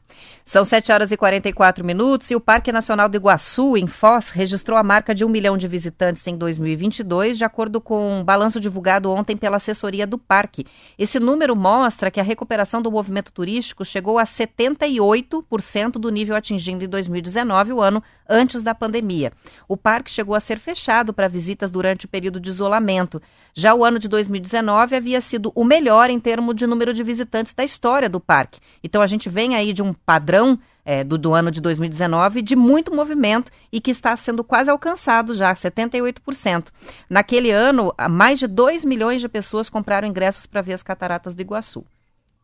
São 0.45 0.65
7 0.65 0.91
horas 0.91 1.11
e 1.11 1.17
44 1.17 1.83
minutos 1.85 2.29
e 2.31 2.35
o 2.35 2.39
Parque 2.39 2.71
Nacional 2.71 3.07
do 3.07 3.15
Iguaçu, 3.15 3.77
em 3.77 3.87
Foz, 3.87 4.29
registrou 4.29 4.77
a 4.77 4.83
marca 4.83 5.15
de 5.15 5.23
um 5.23 5.29
milhão 5.29 5.57
de 5.57 5.67
visitantes 5.67 6.25
em 6.27 6.35
2022, 6.35 7.37
de 7.37 7.43
acordo 7.43 7.79
com 7.79 8.19
um 8.19 8.23
balanço 8.23 8.59
divulgado 8.59 9.09
ontem 9.11 9.37
pela 9.37 9.57
assessoria 9.57 10.05
do 10.05 10.17
parque. 10.17 10.65
Esse 10.97 11.19
número 11.19 11.55
mostra 11.55 12.11
que 12.11 12.19
a 12.19 12.23
recuperação 12.23 12.81
do 12.81 12.91
movimento 12.91 13.31
turístico 13.31 13.85
chegou 13.85 14.17
a 14.17 14.23
78% 14.23 15.93
do 15.93 16.09
nível 16.09 16.35
atingido 16.35 16.83
em 16.83 16.87
2019, 16.87 17.73
o 17.73 17.81
ano 17.81 18.03
antes 18.29 18.61
da 18.61 18.75
pandemia. 18.75 19.31
O 19.67 19.77
parque 19.77 20.11
chegou 20.11 20.35
a 20.35 20.39
ser 20.39 20.59
fechado 20.59 21.13
para 21.13 21.27
visitas 21.27 21.69
durante 21.69 22.05
o 22.05 22.09
período 22.09 22.39
de 22.39 22.49
isolamento. 22.49 23.21
Já 23.53 23.73
o 23.73 23.83
ano 23.83 23.99
de 23.99 24.07
2019 24.07 24.95
havia 24.95 25.21
sido 25.21 25.51
o 25.55 25.63
melhor 25.63 26.09
em 26.09 26.19
termos 26.19 26.55
de 26.55 26.65
número 26.65 26.93
de 26.93 27.03
visitantes 27.03 27.53
da 27.53 27.63
história 27.63 28.09
do 28.09 28.19
parque. 28.19 28.59
Então 28.83 29.01
a 29.01 29.07
gente 29.11 29.29
vem 29.29 29.55
aí 29.55 29.73
de 29.73 29.81
um 29.81 29.93
padrão 29.93 30.57
é, 30.83 31.03
do, 31.03 31.17
do 31.17 31.33
ano 31.33 31.51
de 31.51 31.61
2019 31.61 32.41
de 32.41 32.55
muito 32.55 32.93
movimento 32.93 33.51
e 33.71 33.79
que 33.79 33.91
está 33.91 34.15
sendo 34.17 34.43
quase 34.43 34.69
alcançado 34.69 35.33
já, 35.33 35.53
78%. 35.53 36.67
Naquele 37.09 37.51
ano, 37.51 37.93
mais 38.09 38.39
de 38.39 38.47
2 38.47 38.83
milhões 38.85 39.21
de 39.21 39.29
pessoas 39.29 39.69
compraram 39.69 40.07
ingressos 40.07 40.45
para 40.45 40.61
ver 40.61 40.73
as 40.73 40.83
cataratas 40.83 41.35
do 41.35 41.41
Iguaçu. 41.41 41.85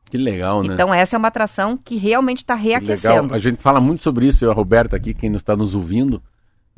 Que 0.10 0.18
legal, 0.18 0.64
né? 0.64 0.74
Então 0.74 0.94
essa 0.94 1.16
é 1.16 1.20
uma 1.20 1.28
atração 1.28 1.78
que 1.78 1.98
realmente 1.98 2.40
está 2.40 2.56
Que 2.56 2.64
legal. 2.64 2.82
reaquecendo. 2.82 3.34
A 3.34 3.40
gente 3.40 3.62
fala 3.62 3.80
muito 3.80 4.04
sobre 4.04 4.28
isso, 4.28 4.46
eu 4.46 4.50
e 4.50 4.52
a 4.52 4.56
Roberta 4.56 4.96
aqui, 4.96 5.14
quem 5.14 5.34
está 5.36 5.56
nos 5.56 5.76
ouvindo. 5.76 6.22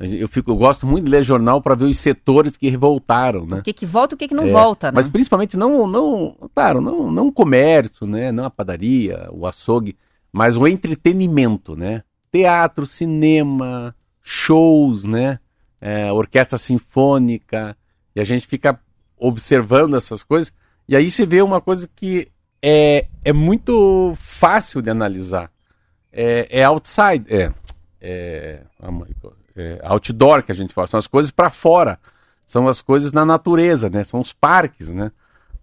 Eu, 0.00 0.28
fico, 0.30 0.50
eu 0.50 0.56
gosto 0.56 0.86
muito 0.86 1.04
de 1.04 1.10
ler 1.10 1.22
jornal 1.22 1.60
para 1.60 1.74
ver 1.74 1.84
os 1.84 1.98
setores 1.98 2.56
que 2.56 2.70
revoltaram, 2.70 3.44
né? 3.44 3.58
O 3.58 3.62
que, 3.62 3.72
que 3.74 3.84
volta 3.84 4.14
e 4.14 4.16
o 4.16 4.18
que, 4.18 4.28
que 4.28 4.34
não 4.34 4.44
É, 4.44 4.50
volta, 4.50 4.86
né? 4.86 4.92
Mas 4.94 5.10
principalmente 5.10 5.58
não, 5.58 5.86
não, 5.86 6.34
claro, 6.54 6.80
não, 6.80 7.10
não 7.10 7.28
o 7.28 7.32
comércio, 7.32 8.06
né? 8.06 8.32
Não 8.32 8.46
a 8.46 8.50
padaria, 8.50 9.28
o 9.30 9.46
açougue, 9.46 9.94
mas 10.32 10.56
o 10.56 10.66
entretenimento, 10.66 11.76
né? 11.76 12.02
Teatro, 12.32 12.86
cinema, 12.86 13.94
shows, 14.22 15.04
né? 15.04 15.38
É, 15.78 16.10
orquestra 16.10 16.56
sinfônica, 16.56 17.76
e 18.16 18.20
a 18.20 18.24
gente 18.24 18.46
fica 18.46 18.80
observando 19.18 19.96
essas 19.96 20.22
coisas, 20.22 20.50
e 20.88 20.96
aí 20.96 21.10
você 21.10 21.26
vê 21.26 21.42
uma 21.42 21.60
coisa 21.60 21.88
que 21.94 22.28
é, 22.62 23.06
é 23.22 23.32
muito 23.34 24.14
fácil 24.16 24.80
de 24.80 24.88
analisar. 24.88 25.50
É, 26.10 26.60
é 26.60 26.64
outside, 26.64 27.24
é, 27.28 27.52
é, 28.00 28.62
é 29.56 29.78
outdoor 29.82 30.42
que 30.42 30.52
a 30.52 30.54
gente 30.54 30.72
fala, 30.74 30.86
são 30.86 30.98
as 30.98 31.06
coisas 31.06 31.30
para 31.30 31.50
fora 31.50 31.98
são 32.46 32.66
as 32.66 32.82
coisas 32.82 33.12
na 33.12 33.24
natureza, 33.24 33.88
né? 33.88 34.02
São 34.02 34.18
os 34.18 34.32
parques, 34.32 34.88
né? 34.92 35.12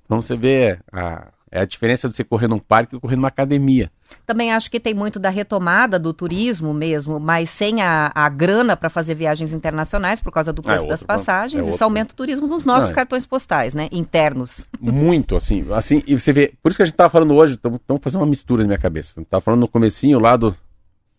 Então 0.05 0.21
você 0.21 0.37
vê 0.37 0.79
a, 0.89 1.27
é 1.51 1.59
a 1.59 1.65
diferença 1.65 2.07
de 2.07 2.15
você 2.15 2.23
correr 2.23 2.47
num 2.47 2.59
parque 2.59 2.95
e 2.95 2.99
correr 2.99 3.17
numa 3.17 3.27
academia. 3.27 3.91
Também 4.25 4.53
acho 4.53 4.71
que 4.71 4.79
tem 4.79 4.93
muito 4.93 5.19
da 5.19 5.29
retomada 5.29 5.99
do 5.99 6.13
turismo 6.13 6.73
mesmo, 6.73 7.19
mas 7.19 7.49
sem 7.49 7.81
a, 7.81 8.09
a 8.15 8.29
grana 8.29 8.77
para 8.77 8.89
fazer 8.89 9.15
viagens 9.15 9.51
internacionais 9.51 10.21
por 10.21 10.31
causa 10.31 10.53
do 10.53 10.61
preço 10.63 10.85
É 10.85 10.87
das 10.87 11.01
outro- 11.01 11.07
passagens. 11.07 11.67
é 11.67 11.69
Isso 11.71 11.83
aumenta 11.83 12.13
o 12.13 12.15
turismo 12.15 12.47
nos 12.47 12.63
nossos 12.63 12.85
Não, 12.85 12.91
é. 12.93 12.95
cartões 12.95 13.25
postais, 13.25 13.73
né? 13.73 13.89
Internos. 13.91 14.65
Muito, 14.79 15.35
assim, 15.35 15.65
assim, 15.73 16.01
e 16.07 16.17
você 16.17 16.31
vê, 16.31 16.53
por 16.63 16.69
isso 16.69 16.77
que 16.77 16.83
a 16.83 16.85
gente 16.85 16.95
tava 16.95 17.09
falando 17.09 17.35
hoje, 17.35 17.55
estamos 17.55 17.81
fazendo 18.01 18.21
uma 18.21 18.27
mistura 18.27 18.63
na 18.63 18.67
minha 18.67 18.79
cabeça. 18.79 19.21
Tava 19.29 19.41
falando 19.41 19.59
no 19.59 19.67
comecinho 19.67 20.19
lá 20.21 20.37
do, 20.37 20.55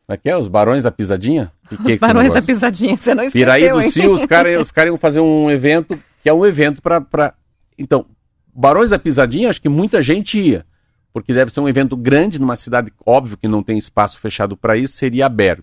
como 0.09 0.15
é 0.15 0.17
que 0.17 0.31
é? 0.31 0.37
Os 0.39 0.49
Barões 0.49 0.85
da 0.85 0.91
Pisadinha? 0.91 1.53
Que 1.69 1.77
que 1.77 1.93
é 1.93 1.95
Os 1.97 2.01
barões 2.01 2.33
da 2.33 2.41
pisadinha, 2.41 2.97
você 2.97 3.15
não 3.15 3.25
esqueceu, 3.25 3.47
Piraí 3.47 3.71
do 3.71 3.83
hein? 3.83 3.91
Cio, 3.91 4.11
os 4.11 4.25
caras 4.25 4.59
os 4.59 4.73
cara 4.73 4.89
iam 4.89 4.97
fazer 4.97 5.21
um 5.21 5.51
evento, 5.51 6.03
que 6.23 6.31
é 6.31 6.33
um 6.33 6.47
evento 6.47 6.81
pra, 6.81 6.99
pra... 6.99 7.35
Então, 7.77 8.07
Barões 8.55 8.89
da 8.89 8.99
Pisadinha, 8.99 9.51
acho 9.51 9.61
que 9.61 9.69
muita 9.69 10.01
gente 10.01 10.41
ia, 10.41 10.65
porque 11.13 11.35
deve 11.35 11.53
ser 11.53 11.61
um 11.61 11.69
evento 11.69 11.95
grande 11.95 12.41
numa 12.41 12.57
cidade, 12.57 12.91
óbvio 13.05 13.37
que 13.37 13.47
não 13.47 13.63
tem 13.63 13.77
espaço 13.77 14.19
fechado 14.19 14.57
para 14.57 14.79
isso, 14.79 14.97
seria 14.97 15.27
aberto. 15.27 15.63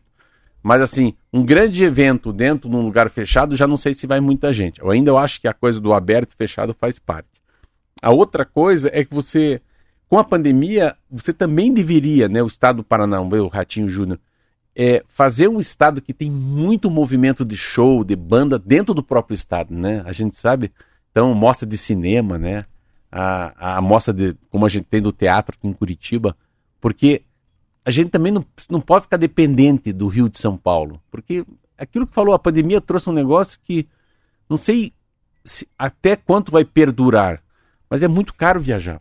Mas 0.62 0.80
assim, 0.80 1.16
um 1.34 1.44
grande 1.44 1.84
evento 1.84 2.32
dentro 2.32 2.70
de 2.70 2.76
um 2.76 2.84
lugar 2.84 3.10
fechado, 3.10 3.56
já 3.56 3.66
não 3.66 3.78
sei 3.78 3.96
se 3.96 4.06
vai 4.06 4.20
muita 4.20 4.54
gente. 4.54 4.80
Eu 4.80 4.92
ainda 4.92 5.10
eu 5.10 5.18
acho 5.18 5.42
que 5.42 5.48
a 5.48 5.54
coisa 5.54 5.80
do 5.80 5.92
aberto 5.92 6.34
e 6.34 6.36
fechado 6.36 6.76
faz 6.80 7.00
parte. 7.00 7.42
A 8.00 8.12
outra 8.14 8.46
coisa 8.46 8.92
é 8.94 9.04
que 9.04 9.14
você, 9.14 9.60
com 10.08 10.20
a 10.20 10.24
pandemia, 10.24 10.96
você 11.10 11.34
também 11.34 11.74
deveria, 11.74 12.30
né, 12.30 12.44
o 12.44 12.48
estado 12.48 12.78
do 12.78 12.84
Paraná, 12.84 13.20
o 13.20 13.48
Ratinho 13.48 13.88
Júnior, 13.88 14.20
é, 14.76 15.04
fazer 15.08 15.48
um 15.48 15.60
estado 15.60 16.02
que 16.02 16.14
tem 16.14 16.30
muito 16.30 16.90
movimento 16.92 17.46
de 17.46 17.56
show, 17.56 18.04
de 18.04 18.16
banda 18.16 18.60
dentro 18.60 18.94
do 18.94 19.02
próprio 19.04 19.34
estado, 19.36 19.74
né? 19.74 20.02
A 20.06 20.12
gente 20.12 20.40
sabe, 20.40 20.72
então, 21.12 21.34
mostra 21.34 21.68
de 21.68 21.78
cinema, 21.78 22.38
né? 22.38 22.66
A, 23.12 23.78
a 23.78 23.82
mostra 23.82 24.14
de, 24.14 24.36
como 24.50 24.66
a 24.66 24.70
gente 24.70 24.86
tem 24.86 25.02
do 25.02 25.12
teatro 25.12 25.56
aqui 25.58 25.68
em 25.68 25.74
Curitiba, 25.74 26.36
porque 26.82 27.22
a 27.86 27.92
gente 27.92 28.10
também 28.10 28.32
não, 28.32 28.44
não 28.70 28.82
pode 28.82 29.04
ficar 29.04 29.18
dependente 29.18 29.94
do 29.94 30.08
Rio 30.08 30.28
de 30.28 30.38
São 30.38 30.58
Paulo, 30.58 31.00
porque 31.10 31.46
aquilo 31.78 32.06
que 32.06 32.14
falou, 32.14 32.34
a 32.34 32.40
pandemia 32.40 32.82
trouxe 32.82 33.10
um 33.10 33.14
negócio 33.14 33.60
que 33.64 33.88
não 34.50 34.58
sei 34.58 34.92
se- 35.46 35.68
até 35.80 36.16
quanto 36.18 36.52
vai 36.52 36.66
perdurar, 36.66 37.42
mas 37.90 38.04
é 38.04 38.08
muito 38.08 38.34
caro 38.34 38.60
viajar. 38.60 39.00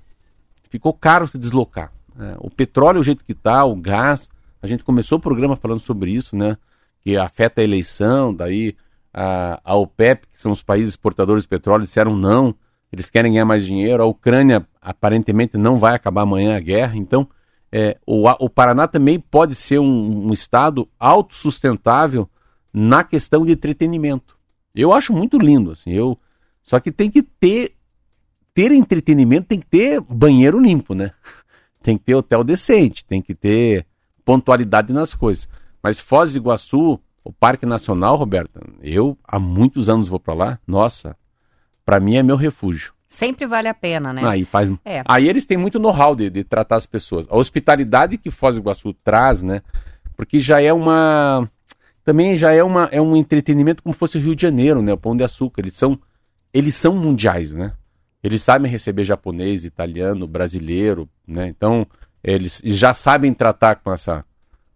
Ficou 0.70 0.92
caro 0.92 1.26
se 1.26 1.38
deslocar. 1.38 1.90
né? 2.14 2.36
O 2.38 2.50
petróleo, 2.50 3.00
o 3.00 3.04
jeito 3.04 3.24
que 3.24 3.32
está, 3.32 3.64
o 3.64 3.74
gás, 3.74 4.28
a 4.64 4.66
gente 4.66 4.82
começou 4.82 5.18
o 5.18 5.20
programa 5.20 5.56
falando 5.56 5.80
sobre 5.80 6.10
isso, 6.10 6.34
né? 6.34 6.56
Que 7.02 7.18
afeta 7.18 7.60
a 7.60 7.64
eleição, 7.64 8.34
daí 8.34 8.74
a, 9.12 9.60
a 9.62 9.76
OPEP, 9.76 10.26
que 10.26 10.40
são 10.40 10.50
os 10.50 10.62
países 10.62 10.94
exportadores 10.94 11.42
de 11.42 11.48
petróleo, 11.50 11.84
disseram 11.84 12.16
não, 12.16 12.54
eles 12.90 13.10
querem 13.10 13.34
ganhar 13.34 13.44
mais 13.44 13.66
dinheiro. 13.66 14.02
A 14.02 14.06
Ucrânia 14.06 14.66
aparentemente 14.80 15.58
não 15.58 15.76
vai 15.76 15.94
acabar 15.94 16.22
amanhã 16.22 16.56
a 16.56 16.60
guerra, 16.60 16.96
então 16.96 17.28
é, 17.70 17.98
o, 18.06 18.26
o 18.26 18.48
Paraná 18.48 18.88
também 18.88 19.20
pode 19.20 19.54
ser 19.54 19.78
um, 19.80 20.28
um 20.28 20.32
estado 20.32 20.88
autossustentável 20.98 22.26
na 22.72 23.04
questão 23.04 23.44
de 23.44 23.52
entretenimento. 23.52 24.34
Eu 24.74 24.94
acho 24.94 25.12
muito 25.12 25.36
lindo, 25.36 25.72
assim, 25.72 25.92
eu 25.92 26.18
só 26.62 26.80
que 26.80 26.90
tem 26.90 27.10
que 27.10 27.22
ter 27.22 27.74
ter 28.54 28.72
entretenimento, 28.72 29.48
tem 29.48 29.60
que 29.60 29.66
ter 29.66 30.00
banheiro 30.00 30.58
limpo, 30.58 30.94
né? 30.94 31.10
Tem 31.82 31.98
que 31.98 32.04
ter 32.04 32.14
hotel 32.14 32.42
decente, 32.42 33.04
tem 33.04 33.20
que 33.20 33.34
ter 33.34 33.84
pontualidade 34.24 34.92
nas 34.92 35.14
coisas. 35.14 35.48
Mas 35.82 36.00
Foz 36.00 36.32
do 36.32 36.38
Iguaçu, 36.38 37.00
o 37.22 37.32
Parque 37.32 37.66
Nacional, 37.66 38.16
Roberta, 38.16 38.60
eu 38.82 39.18
há 39.26 39.38
muitos 39.38 39.88
anos 39.88 40.08
vou 40.08 40.20
para 40.20 40.34
lá. 40.34 40.58
Nossa, 40.66 41.16
para 41.84 42.00
mim 42.00 42.16
é 42.16 42.22
meu 42.22 42.36
refúgio. 42.36 42.92
Sempre 43.08 43.46
vale 43.46 43.68
a 43.68 43.74
pena, 43.74 44.12
né? 44.12 44.22
Aí 44.26 44.44
faz. 44.44 44.72
É. 44.84 45.02
Aí 45.04 45.28
eles 45.28 45.46
têm 45.46 45.56
muito 45.56 45.78
know-how 45.78 46.16
de, 46.16 46.28
de 46.28 46.42
tratar 46.42 46.76
as 46.76 46.86
pessoas. 46.86 47.26
A 47.30 47.36
hospitalidade 47.36 48.18
que 48.18 48.30
Foz 48.30 48.56
do 48.56 48.62
Iguaçu 48.62 48.92
traz, 49.04 49.42
né? 49.42 49.62
Porque 50.16 50.38
já 50.40 50.60
é 50.60 50.72
uma. 50.72 51.48
Também 52.04 52.34
já 52.34 52.52
é, 52.52 52.62
uma, 52.62 52.88
é 52.90 53.00
um 53.00 53.14
entretenimento 53.16 53.82
como 53.82 53.94
fosse 53.94 54.18
o 54.18 54.20
Rio 54.20 54.34
de 54.34 54.42
Janeiro, 54.42 54.82
né? 54.82 54.92
O 54.92 54.98
Pão 54.98 55.16
de 55.16 55.22
Açúcar. 55.22 55.62
Eles 55.62 55.76
são, 55.76 55.98
eles 56.52 56.74
são 56.74 56.94
mundiais, 56.94 57.54
né? 57.54 57.72
Eles 58.22 58.42
sabem 58.42 58.70
receber 58.70 59.04
japonês, 59.04 59.64
italiano, 59.64 60.26
brasileiro, 60.26 61.08
né? 61.26 61.46
Então, 61.46 61.86
eles 62.24 62.60
já 62.64 62.94
sabem 62.94 63.32
tratar 63.34 63.76
com, 63.76 63.92
essa, 63.92 64.24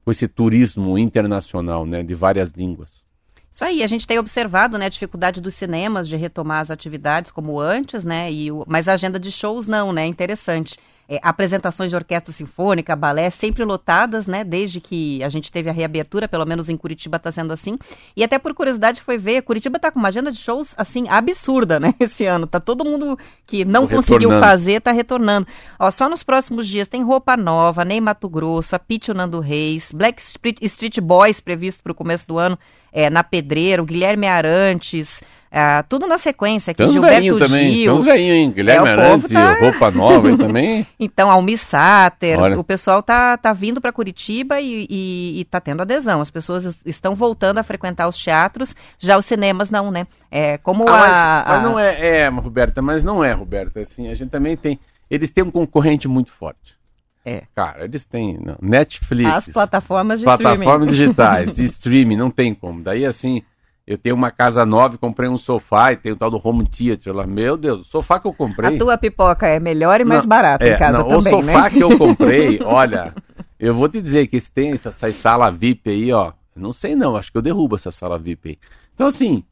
com 0.05 0.11
esse 0.11 0.29
turismo 0.29 0.99
internacional, 0.99 1.87
né? 1.87 2.03
De 2.03 2.15
várias 2.15 2.51
línguas. 2.53 3.03
Isso 3.51 3.65
aí, 3.65 3.83
a 3.83 3.87
gente 3.87 4.07
tem 4.07 4.19
observado, 4.19 4.79
né, 4.79 4.87
a 4.87 4.91
dificuldade 4.91 5.41
dos 5.41 5.55
cinemas 5.55 6.07
de 6.07 6.15
retomar 6.15 6.61
as 6.61 6.71
atividades 6.71 7.33
como 7.33 7.59
antes, 7.59 8.05
né, 8.05 8.31
e 8.31 8.53
o- 8.53 8.63
mas 8.69 8.89
a 8.89 8.93
agenda 8.93 9.19
de 9.19 9.33
shows 9.33 9.67
não, 9.67 9.93
né, 9.93 10.07
interessante. 10.07 10.77
É, 11.09 11.19
apresentações 11.23 11.91
de 11.91 11.97
orquestra 11.97 12.33
sinfônica, 12.33 12.95
balé, 12.95 13.31
sempre 13.31 13.65
lotadas, 13.65 14.27
né? 14.27 14.45
Desde 14.45 14.79
que 14.81 15.23
a 15.23 15.29
gente 15.31 15.51
teve 15.51 15.71
a 15.71 15.73
reabertura, 15.73 16.29
pelo 16.29 16.45
menos 16.45 16.69
em 16.69 16.77
Curitiba 16.77 17.17
está 17.17 17.33
sendo 17.33 17.53
assim. 17.53 17.79
E 18.15 18.23
até 18.23 18.39
por 18.39 18.53
curiosidade 18.53 19.01
foi 19.01 19.17
ver, 19.17 19.41
Curitiba 19.43 19.79
tá 19.79 19.91
com 19.91 19.99
uma 19.99 20.09
agenda 20.09 20.31
de 20.31 20.39
shows, 20.39 20.75
assim, 20.77 21.09
absurda, 21.09 21.81
né? 21.81 21.95
Esse 21.99 22.27
ano. 22.27 22.47
Tá 22.47 22.61
todo 22.61 22.85
mundo 22.85 23.19
que 23.47 23.65
não 23.65 23.87
Tô 23.87 23.97
conseguiu 23.97 24.31
fazer, 24.39 24.81
tá 24.83 24.93
retornando. 24.93 25.47
Ó, 25.79 25.91
só 25.91 26.09
nos 26.11 26.23
próximos 26.23 26.69
dias 26.69 26.87
tem 26.87 27.03
Roupa 27.03 27.37
Nova, 27.37 27.85
Ney 27.85 28.01
Mato 28.01 28.29
Grosso, 28.29 28.77
a 28.77 28.81
o 29.09 29.15
Nando 29.15 29.41
Reis, 29.41 29.91
Black 29.93 30.21
Street, 30.21 30.59
Street 30.63 31.01
Boys 31.01 31.41
previsto 31.41 31.83
para 31.83 31.93
o 31.93 31.95
começo 31.95 32.27
do 32.27 32.37
ano, 32.37 32.59
é, 32.93 33.09
na 33.09 33.25
Pedreiro, 33.25 33.85
Guilherme 33.85 34.27
Arantes, 34.27 35.23
ah, 35.51 35.83
tudo 35.89 36.07
na 36.07 36.19
sequência 36.19 36.71
aqui, 36.73 36.79
Tem 36.79 36.87
uns 36.87 36.93
Gilberto 36.93 37.39
também, 37.39 37.67
tem 37.69 37.75
Gil. 37.77 37.95
uns 37.95 38.05
velhinhos, 38.05 38.37
hein? 38.37 38.51
Guilherme 38.51 38.89
É, 38.89 38.93
Arantes, 38.93 39.31
tá- 39.31 39.59
roupa 39.61 39.91
nova 39.91 40.37
também. 40.37 40.87
Então, 41.01 41.31
Almi 41.31 41.57
Sater, 41.57 42.39
Olha. 42.39 42.59
o 42.59 42.65
pessoal 42.65 43.03
tá, 43.03 43.37
tá 43.37 43.53
vindo 43.53 43.81
para 43.81 43.93
Curitiba 43.93 44.61
e, 44.61 44.87
e, 44.91 45.41
e 45.41 45.45
tá 45.47 45.61
tendo 45.61 45.81
adesão. 45.83 46.21
As 46.21 46.31
pessoas 46.31 46.65
es- 46.65 46.79
estão 46.85 47.15
voltando 47.15 47.59
a 47.59 47.63
frequentar 47.63 48.09
os 48.09 48.17
teatros, 48.23 48.75
já 48.99 49.17
os 49.17 49.25
cinemas 49.25 49.71
não, 49.71 49.91
né? 49.91 50.07
É, 50.31 50.59
como 50.59 50.89
Ah, 50.89 50.93
a, 50.93 50.99
mas, 51.07 51.17
a- 51.17 51.45
mas 51.49 51.63
não 51.63 51.79
é, 51.79 52.07
é, 52.21 52.29
Roberta, 52.29 52.83
mas 52.83 53.03
não 53.05 53.25
é, 53.25 53.33
Roberta. 53.33 53.81
Assim, 53.81 54.09
a 54.09 54.15
gente 54.15 54.31
também 54.31 54.57
tem. 54.57 54.79
Eles 55.11 55.31
têm 55.31 55.43
um 55.45 55.51
concorrente 55.51 56.07
muito 56.09 56.31
forte. 56.33 56.77
É. 57.25 57.43
Cara, 57.55 57.85
eles 57.85 58.05
têm 58.07 58.39
não, 58.43 58.57
Netflix, 58.61 59.31
as 59.31 59.49
plataformas 59.49 60.19
de 60.19 60.25
plataformas 60.25 60.63
streaming. 60.65 60.87
digitais, 60.91 61.57
de 61.57 61.65
streaming, 61.65 62.17
não 62.17 62.31
tem 62.31 62.55
como. 62.55 62.83
Daí, 62.83 63.05
assim, 63.05 63.43
eu 63.89 63.97
tenho 63.97 64.15
uma 64.15 64.31
casa 64.31 64.67
nova 64.67 64.99
comprei 64.99 65.31
um 65.31 65.39
sofá 65.39 65.93
e 65.93 65.97
tem 65.97 66.13
o 66.13 66.17
tal 66.17 66.31
do 66.31 66.39
home 66.45 66.63
theater 66.69 67.11
lá. 67.15 67.27
Meu 67.27 67.57
Deus, 67.57 67.81
o 67.81 67.85
sofá 67.85 68.21
que 68.21 68.29
eu 68.29 68.35
comprei. 68.35 68.77
A 68.77 68.79
tua 68.79 68.99
pipoca 68.99 69.49
é 69.49 69.59
melhor 69.59 69.99
e 69.99 70.05
mais 70.05 70.25
Não, 70.25 70.29
barata 70.29 70.63
é, 70.63 70.75
em 70.75 70.77
casa 70.77 70.99
não, 70.99 71.09
também, 71.09 71.35
O 71.35 71.41
sofá 71.41 71.63
né? 71.63 71.71
que 71.71 71.83
eu 71.83 71.97
comprei, 71.97 72.61
olha, 72.63 73.15
eu 73.59 73.75
vou 73.75 73.89
te 73.89 74.03
dizer 74.03 74.27
que 74.27 74.37
esse 74.37 74.53
tem 74.53 74.73
essa, 74.73 74.91
essa 74.91 75.11
sala 75.11 75.51
VIP 75.51 75.89
aí, 75.89 76.13
ó. 76.13 76.33
Não 76.55 76.71
sei 76.71 76.95
não, 76.95 77.17
acho 77.17 77.33
que 77.33 77.39
eu 77.39 77.43
derrubo 77.43 77.77
essa 77.77 77.91
sala 77.91 78.19
VIP 78.19 78.51
aí. 78.51 78.59
Então, 78.95 79.07
assim, 79.07 79.43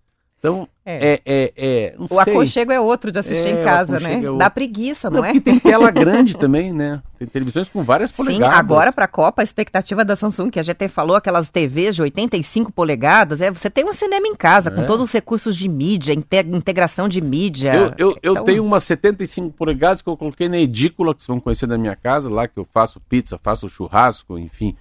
então, 0.49 0.69
É. 0.85 1.15
é, 1.15 1.23
é, 1.27 1.53
é, 1.57 1.95
O 1.99 2.07
sei. 2.23 2.33
aconchego 2.35 2.71
é 2.73 2.79
outro 2.81 3.11
de 3.11 3.19
assistir 3.19 3.49
É, 3.49 3.61
em 3.61 3.65
casa, 3.65 3.99
né? 3.99 4.23
é. 4.25 4.39
Dá 4.39 4.49
preguiça, 4.49 5.11
não, 5.11 5.19
Não, 5.21 5.25
é? 5.25 5.33
porque 5.33 5.41
tem 5.51 5.59
tela 5.59 5.91
grande 5.91 6.37
também, 6.37 6.73
né? 6.73 7.03
Tem 7.19 7.27
televisões 7.27 7.69
com 7.69 7.83
várias 7.83 8.11
Sim, 8.11 8.17
polegadas. 8.17 8.59
agora 8.59 8.93
para 8.93 9.07
a 9.07 9.09
Copa, 9.09 9.43
a 9.43 9.45
expectativa 9.45 10.05
da 10.05 10.15
Samsung, 10.15 10.49
que 10.51 10.61
a 10.61 10.63
GT 10.63 10.89
falou, 10.89 11.17
aquelas 11.17 11.51
TVs 11.51 11.97
de 11.97 12.03
85 12.03 12.71
polegadas, 12.73 13.41
é 13.41 13.51
você 13.51 13.69
tem 13.69 13.85
um 13.85 13.93
cinema 13.93 14.27
em 14.29 14.35
casa, 14.35 14.71
com 14.71 14.83
É. 14.83 14.85
todos 14.85 15.05
os 15.05 15.13
recursos 15.13 15.57
de 15.57 15.69
mídia, 15.69 16.13
inte- 16.13 16.47
integração 16.47 17.09
de 17.09 17.21
mídia. 17.21 17.75
Eu, 17.75 18.11
eu, 18.11 18.19
eu 18.23 18.33
Então, 18.33 18.45
tenho 18.45 18.65
umas 18.65 18.85
75 18.85 19.51
polegadas 19.53 20.03
que 20.03 20.09
eu 20.09 20.17
coloquei 20.17 20.49
na 20.49 20.59
edícula, 20.59 21.15
que 21.15 21.23
vocês 21.23 21.29
vão 21.29 21.41
conhecer 21.41 21.67
da 21.67 21.77
minha 21.77 21.97
casa, 21.97 22.31
lá 22.31 22.47
que 22.47 22.59
eu 22.59 22.65
faço 22.65 23.01
pizza, 23.01 23.39
faço 23.43 23.69
churrasco, 23.69 24.39
enfim. 24.39 24.77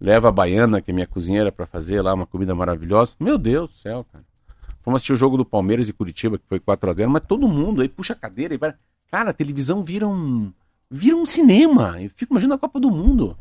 Levo 0.00 0.26
a 0.26 0.32
baiana, 0.32 0.80
que 0.82 0.90
é 0.90 0.94
minha 0.94 1.06
cozinheira, 1.06 1.52
pra 1.52 1.66
fazer 1.66 2.02
lá 2.02 2.12
uma 2.12 2.26
comida 2.26 2.54
maravilhosa. 2.54 3.14
Meu 3.20 3.38
Deus 3.38 3.70
do 3.70 3.76
céu, 3.76 4.04
cara. 4.12 4.24
Fomos 4.84 4.98
assistir 4.98 5.14
o 5.14 5.16
jogo 5.16 5.36
do 5.38 5.44
Palmeiras 5.44 5.88
e 5.88 5.92
Curitiba, 5.92 6.36
que 6.38 6.44
foi 6.48 6.60
4x0, 6.60 7.06
mas 7.08 7.22
todo 7.26 7.48
mundo 7.48 7.80
aí 7.80 7.88
puxa 7.88 8.12
a 8.12 8.16
cadeira 8.16 8.52
e 8.54 8.58
vai. 8.58 8.74
Cara, 9.10 9.30
a 9.30 9.32
televisão 9.32 9.82
vira 9.82 10.06
um. 10.06 10.52
Vira 10.90 11.16
um 11.16 11.24
cinema. 11.24 11.96
Eu 12.00 12.10
fico 12.14 12.34
imaginando 12.34 12.56
a 12.56 12.58
Copa 12.58 12.78
do 12.78 12.90
Mundo. 12.90 13.36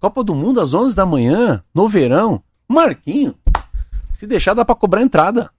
Copa 0.00 0.24
do 0.24 0.34
Mundo 0.34 0.60
às 0.60 0.72
11 0.74 0.96
da 0.96 1.04
manhã, 1.04 1.62
no 1.74 1.88
verão. 1.88 2.42
Marquinho. 2.66 3.34
Se 4.14 4.26
deixar, 4.26 4.54
dá 4.54 4.64
pra 4.64 4.74
cobrar 4.74 5.02
entrada. 5.02 5.50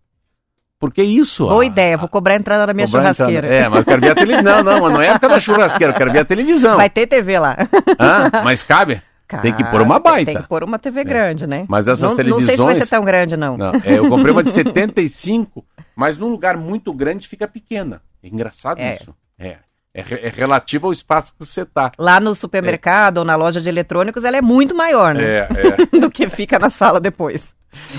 Porque 0.80 1.04
isso. 1.04 1.46
Boa 1.48 1.62
a- 1.62 1.66
ideia, 1.66 1.98
vou 1.98 2.08
cobrar 2.10 2.34
a 2.34 2.38
entrada 2.38 2.66
da 2.66 2.74
minha 2.74 2.88
churrasqueira. 2.88 3.48
entrada. 3.48 3.54
É, 3.66 3.70
mas 3.70 3.80
eu 3.80 3.86
quero 3.86 4.02
ver 4.02 4.12
a 4.12 4.16
televisão. 4.16 4.64
Não, 4.64 4.64
não, 4.64 4.82
mas 4.82 4.94
não 4.94 5.02
é 5.02 5.08
época 5.08 5.28
da 5.30 5.40
churrasqueira, 5.40 5.94
eu 5.94 5.98
quero 5.98 6.12
ver 6.12 6.20
a 6.20 6.26
televisão. 6.26 6.78
Vai 6.78 6.90
ter 6.90 7.06
TV 7.06 7.38
lá. 7.38 7.56
Hã? 8.00 8.44
Mas 8.44 8.64
cabe? 8.64 9.02
Tem 9.38 9.54
que 9.54 9.64
pôr 9.64 9.82
uma 9.82 10.00
Cara, 10.02 10.16
baita. 10.16 10.32
Tem 10.34 10.42
que 10.42 10.48
pôr 10.48 10.64
uma 10.64 10.80
TV 10.80 11.04
grande, 11.04 11.46
né? 11.46 11.66
Mas 11.70 11.88
essas 11.88 12.02
não, 12.02 12.10
Não 12.10 12.16
sei 12.16 12.26
se 12.26 12.32
vai 12.32 12.40
televisões- 12.56 12.78
ser 12.84 12.96
tão 12.96 13.06
grande, 13.06 13.38
não. 13.38 13.58
Não, 13.58 13.72
é, 13.76 13.98
eu 13.98 14.10
comprei 14.10 14.32
uma 14.32 14.44
de 14.44 14.52
75, 14.54 15.64
mas 15.96 16.18
num 16.18 16.30
lugar 16.30 16.58
muito 16.58 16.94
grande 16.94 17.28
fica 17.28 17.48
pequena. 17.48 18.02
É 18.24 18.28
engraçado 18.28 18.80
É. 18.80 18.96
isso. 18.96 19.14
É. 19.38 19.58
É, 19.94 20.02
é 20.28 20.30
relativo 20.30 20.86
ao 20.88 20.94
espaço 20.94 21.34
que 21.34 21.44
você 21.46 21.66
tá. 21.66 21.92
Lá 21.98 22.20
no 22.20 22.36
supermercado 22.36 23.20
ou 23.20 23.26
na 23.26 23.36
loja 23.36 23.60
de 23.60 23.68
eletrônicos, 23.68 24.24
ela 24.24 24.38
é 24.38 24.42
muito 24.42 24.76
maior, 24.76 25.16
né? 25.16 25.24
É, 25.24 25.48
é. 25.50 25.86
Do 26.00 26.10
que 26.12 26.30
fica 26.30 26.60
na 26.60 26.70
sala 26.70 27.00
depois. 27.00 27.56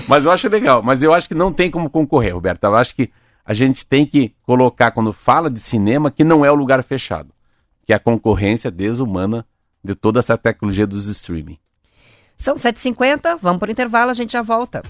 Mas 0.07 0.25
eu 0.25 0.31
acho 0.31 0.47
legal. 0.47 0.81
Mas 0.81 1.03
eu 1.03 1.13
acho 1.13 1.27
que 1.27 1.35
não 1.35 1.51
tem 1.51 1.69
como 1.69 1.89
concorrer, 1.89 2.33
Roberto. 2.33 2.63
Eu 2.63 2.75
acho 2.75 2.95
que 2.95 3.11
a 3.45 3.53
gente 3.53 3.85
tem 3.85 4.05
que 4.05 4.33
colocar, 4.43 4.91
quando 4.91 5.11
fala 5.11 5.49
de 5.49 5.59
cinema, 5.59 6.09
que 6.09 6.23
não 6.23 6.45
é 6.45 6.51
o 6.51 6.55
lugar 6.55 6.81
fechado. 6.81 7.29
Que 7.85 7.91
é 7.91 7.95
a 7.95 7.99
concorrência 7.99 8.71
desumana 8.71 9.45
de 9.83 9.95
toda 9.95 10.19
essa 10.19 10.37
tecnologia 10.37 10.87
dos 10.87 11.07
streaming. 11.07 11.57
São 12.37 12.55
7h50, 12.55 13.37
vamos 13.41 13.59
por 13.59 13.69
intervalo, 13.69 14.11
a 14.11 14.13
gente 14.13 14.33
já 14.33 14.41
volta. 14.41 14.81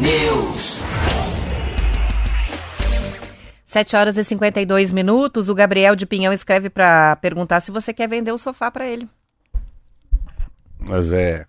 News. 0.00 0.49
7 3.70 3.94
horas 3.94 4.18
e 4.18 4.24
52 4.24 4.90
minutos. 4.90 5.48
O 5.48 5.54
Gabriel 5.54 5.94
de 5.94 6.04
Pinhão 6.04 6.32
escreve 6.32 6.68
para 6.68 7.14
perguntar 7.16 7.60
se 7.60 7.70
você 7.70 7.94
quer 7.94 8.08
vender 8.08 8.32
o 8.32 8.38
sofá 8.38 8.68
para 8.68 8.84
ele. 8.84 9.08
Mas 10.76 11.12
é. 11.12 11.46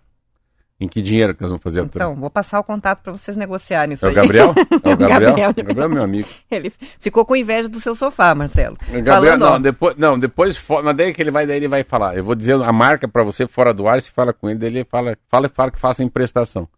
Em 0.80 0.86
que 0.86 1.02
dinheiro 1.02 1.34
que 1.34 1.40
nós 1.42 1.50
vamos 1.50 1.62
fazer 1.62 1.80
Então, 1.82 2.14
vou 2.14 2.30
passar 2.30 2.60
o 2.60 2.64
contato 2.64 3.02
para 3.02 3.12
vocês 3.12 3.36
negociarem 3.36 3.94
isso 3.94 4.06
é. 4.06 4.08
O 4.08 4.14
Gabriel? 4.14 4.54
É 4.84 4.92
o 4.92 4.96
Gabriel? 4.96 5.32
o 5.32 5.36
Gabriel? 5.36 5.52
Gabriel 5.52 5.88
meu 5.88 6.02
amigo. 6.04 6.28
Ele 6.48 6.72
ficou 7.00 7.24
com 7.24 7.34
inveja 7.34 7.68
do 7.68 7.80
seu 7.80 7.94
sofá, 7.94 8.34
Marcelo. 8.36 8.76
Gabriel, 8.88 9.14
Falando, 9.14 9.40
não, 9.40 9.60
depois, 9.60 9.96
não, 9.96 10.18
depois, 10.18 10.68
na 10.84 10.92
ideia 10.92 11.10
é 11.10 11.12
que 11.12 11.22
ele 11.22 11.30
vai, 11.32 11.44
daí 11.44 11.56
ele 11.56 11.68
vai 11.68 11.82
falar. 11.82 12.16
Eu 12.16 12.22
vou 12.22 12.36
dizer 12.36 12.54
a 12.54 12.72
marca 12.72 13.08
para 13.08 13.24
você 13.24 13.48
fora 13.48 13.74
do 13.74 13.88
ar, 13.88 14.00
se 14.00 14.12
fala 14.12 14.32
com 14.32 14.48
ele, 14.48 14.60
daí 14.60 14.68
ele 14.70 14.84
fala, 14.84 15.16
fala, 15.28 15.48
fala 15.48 15.70
que 15.72 15.78
faça 15.78 16.04
emprestação. 16.04 16.68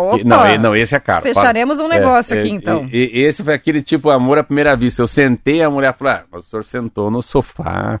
Opa, 0.00 0.22
não, 0.24 0.46
ele- 0.46 0.58
não, 0.58 0.76
esse 0.76 0.94
é 0.94 1.00
caro. 1.00 1.22
fecharemos 1.22 1.80
um 1.80 1.88
Fala- 1.88 1.94
negócio 1.94 2.36
É, 2.36 2.38
aqui 2.38 2.48
é, 2.48 2.52
então. 2.52 2.88
E, 2.92 3.18
e 3.18 3.22
esse 3.24 3.42
foi 3.42 3.52
aquele 3.54 3.82
tipo 3.82 4.10
amor 4.10 4.38
à 4.38 4.44
primeira 4.44 4.76
vista. 4.76 5.02
Eu 5.02 5.06
sentei, 5.08 5.60
a 5.60 5.68
mulher 5.68 5.92
falou: 5.94 6.12
ah, 6.14 6.24
mas 6.30 6.46
o 6.46 6.48
senhor 6.48 6.62
sentou 6.64 7.10
no 7.10 7.20
sofá. 7.20 8.00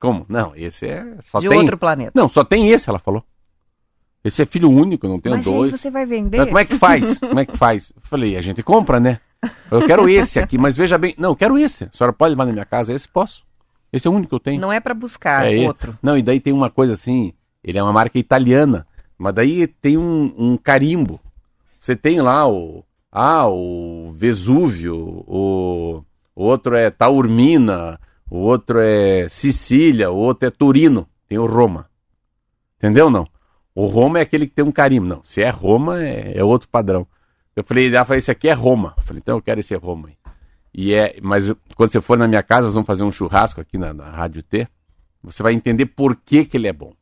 Como? 0.00 0.26
Não, 0.28 0.52
esse 0.56 0.86
é. 0.88 1.06
Só 1.22 1.38
de 1.38 1.48
tem. 1.48 1.56
outro 1.58 1.78
planeta. 1.78 2.10
Não, 2.14 2.28
só 2.28 2.42
tem 2.44 2.68
esse, 2.70 2.90
ela 2.90 2.98
falou. 2.98 3.22
Esse 4.24 4.42
é 4.42 4.46
filho 4.46 4.70
único, 4.70 5.06
não 5.06 5.20
tenho 5.20 5.36
Mas 5.36 5.44
dois. 5.44 5.72
aí 5.72 5.78
você 5.78 5.90
vai 5.90 6.04
vender? 6.06 6.38
Não, 6.38 6.46
como 6.46 6.58
é 6.58 6.64
que 6.64 6.76
faz? 6.78 7.18
Como 7.18 7.38
é 7.38 7.44
que 7.44 7.56
faz? 7.56 7.92
Eu 7.94 8.02
falei, 8.02 8.36
a 8.36 8.40
gente 8.40 8.62
compra, 8.62 8.98
né? 8.98 9.20
Eu 9.70 9.86
quero 9.86 10.08
esse 10.08 10.40
aqui, 10.40 10.56
mas 10.56 10.74
veja 10.76 10.96
bem. 10.96 11.14
Não, 11.18 11.30
eu 11.30 11.36
quero 11.36 11.58
esse. 11.58 11.84
A 11.84 11.90
senhora 11.92 12.12
pode 12.12 12.30
levar 12.30 12.46
na 12.46 12.52
minha 12.52 12.64
casa? 12.64 12.92
Esse 12.92 13.06
posso. 13.06 13.42
Esse 13.92 14.08
é 14.08 14.10
o 14.10 14.14
único 14.14 14.30
que 14.30 14.34
eu 14.34 14.40
tenho. 14.40 14.60
Não 14.60 14.72
é 14.72 14.80
para 14.80 14.94
buscar 14.94 15.46
É 15.46 15.52
ele. 15.52 15.66
outro. 15.66 15.96
Não, 16.02 16.16
e 16.18 16.22
daí 16.22 16.40
tem 16.40 16.52
uma 16.54 16.70
coisa 16.70 16.94
assim, 16.94 17.32
ele 17.62 17.78
é 17.78 17.82
uma 17.82 17.92
marca 17.92 18.18
italiana, 18.18 18.86
mas 19.18 19.34
daí 19.34 19.66
tem 19.66 19.96
um, 19.96 20.34
um 20.36 20.56
carimbo. 20.56 21.20
Você 21.80 21.94
tem 21.94 22.20
lá 22.20 22.48
o. 22.48 22.84
Ah, 23.10 23.46
o 23.46 24.10
Vesúvio, 24.10 24.96
o, 24.96 26.04
o 26.34 26.44
outro 26.44 26.74
é 26.74 26.90
Taormina, 26.90 28.00
o 28.28 28.38
outro 28.38 28.80
é 28.80 29.28
Sicília, 29.28 30.10
o 30.10 30.16
outro 30.16 30.48
é 30.48 30.50
Turino, 30.50 31.06
tem 31.28 31.38
o 31.38 31.46
Roma. 31.46 31.88
Entendeu 32.76 33.08
não? 33.08 33.26
O 33.74 33.86
Roma 33.86 34.18
é 34.18 34.22
aquele 34.22 34.46
que 34.46 34.54
tem 34.54 34.64
um 34.64 34.72
carimbo. 34.72 35.06
Não, 35.06 35.22
se 35.22 35.42
é 35.42 35.50
Roma, 35.50 36.02
é, 36.02 36.36
é 36.36 36.42
outro 36.44 36.68
padrão. 36.68 37.06
Eu 37.54 37.62
falei, 37.62 37.88
ela 37.88 38.04
falou, 38.04 38.18
esse 38.18 38.30
aqui 38.30 38.48
é 38.48 38.52
Roma. 38.52 38.94
Eu 38.96 39.02
falei, 39.04 39.20
então 39.22 39.36
eu 39.36 39.42
quero 39.42 39.60
esse 39.60 39.74
Roma 39.76 40.08
aí. 40.08 40.16
E 40.72 40.92
é, 40.92 41.18
mas 41.22 41.52
quando 41.76 41.92
você 41.92 42.00
for 42.00 42.18
na 42.18 42.26
minha 42.26 42.42
casa, 42.42 42.66
nós 42.66 42.74
vamos 42.74 42.86
fazer 42.86 43.04
um 43.04 43.12
churrasco 43.12 43.60
aqui 43.60 43.78
na, 43.78 43.94
na 43.94 44.10
Rádio 44.10 44.42
T. 44.42 44.66
Você 45.22 45.42
vai 45.42 45.52
entender 45.52 45.86
por 45.86 46.16
que, 46.16 46.44
que 46.44 46.56
ele 46.56 46.66
é 46.66 46.72
bom. 46.72 46.92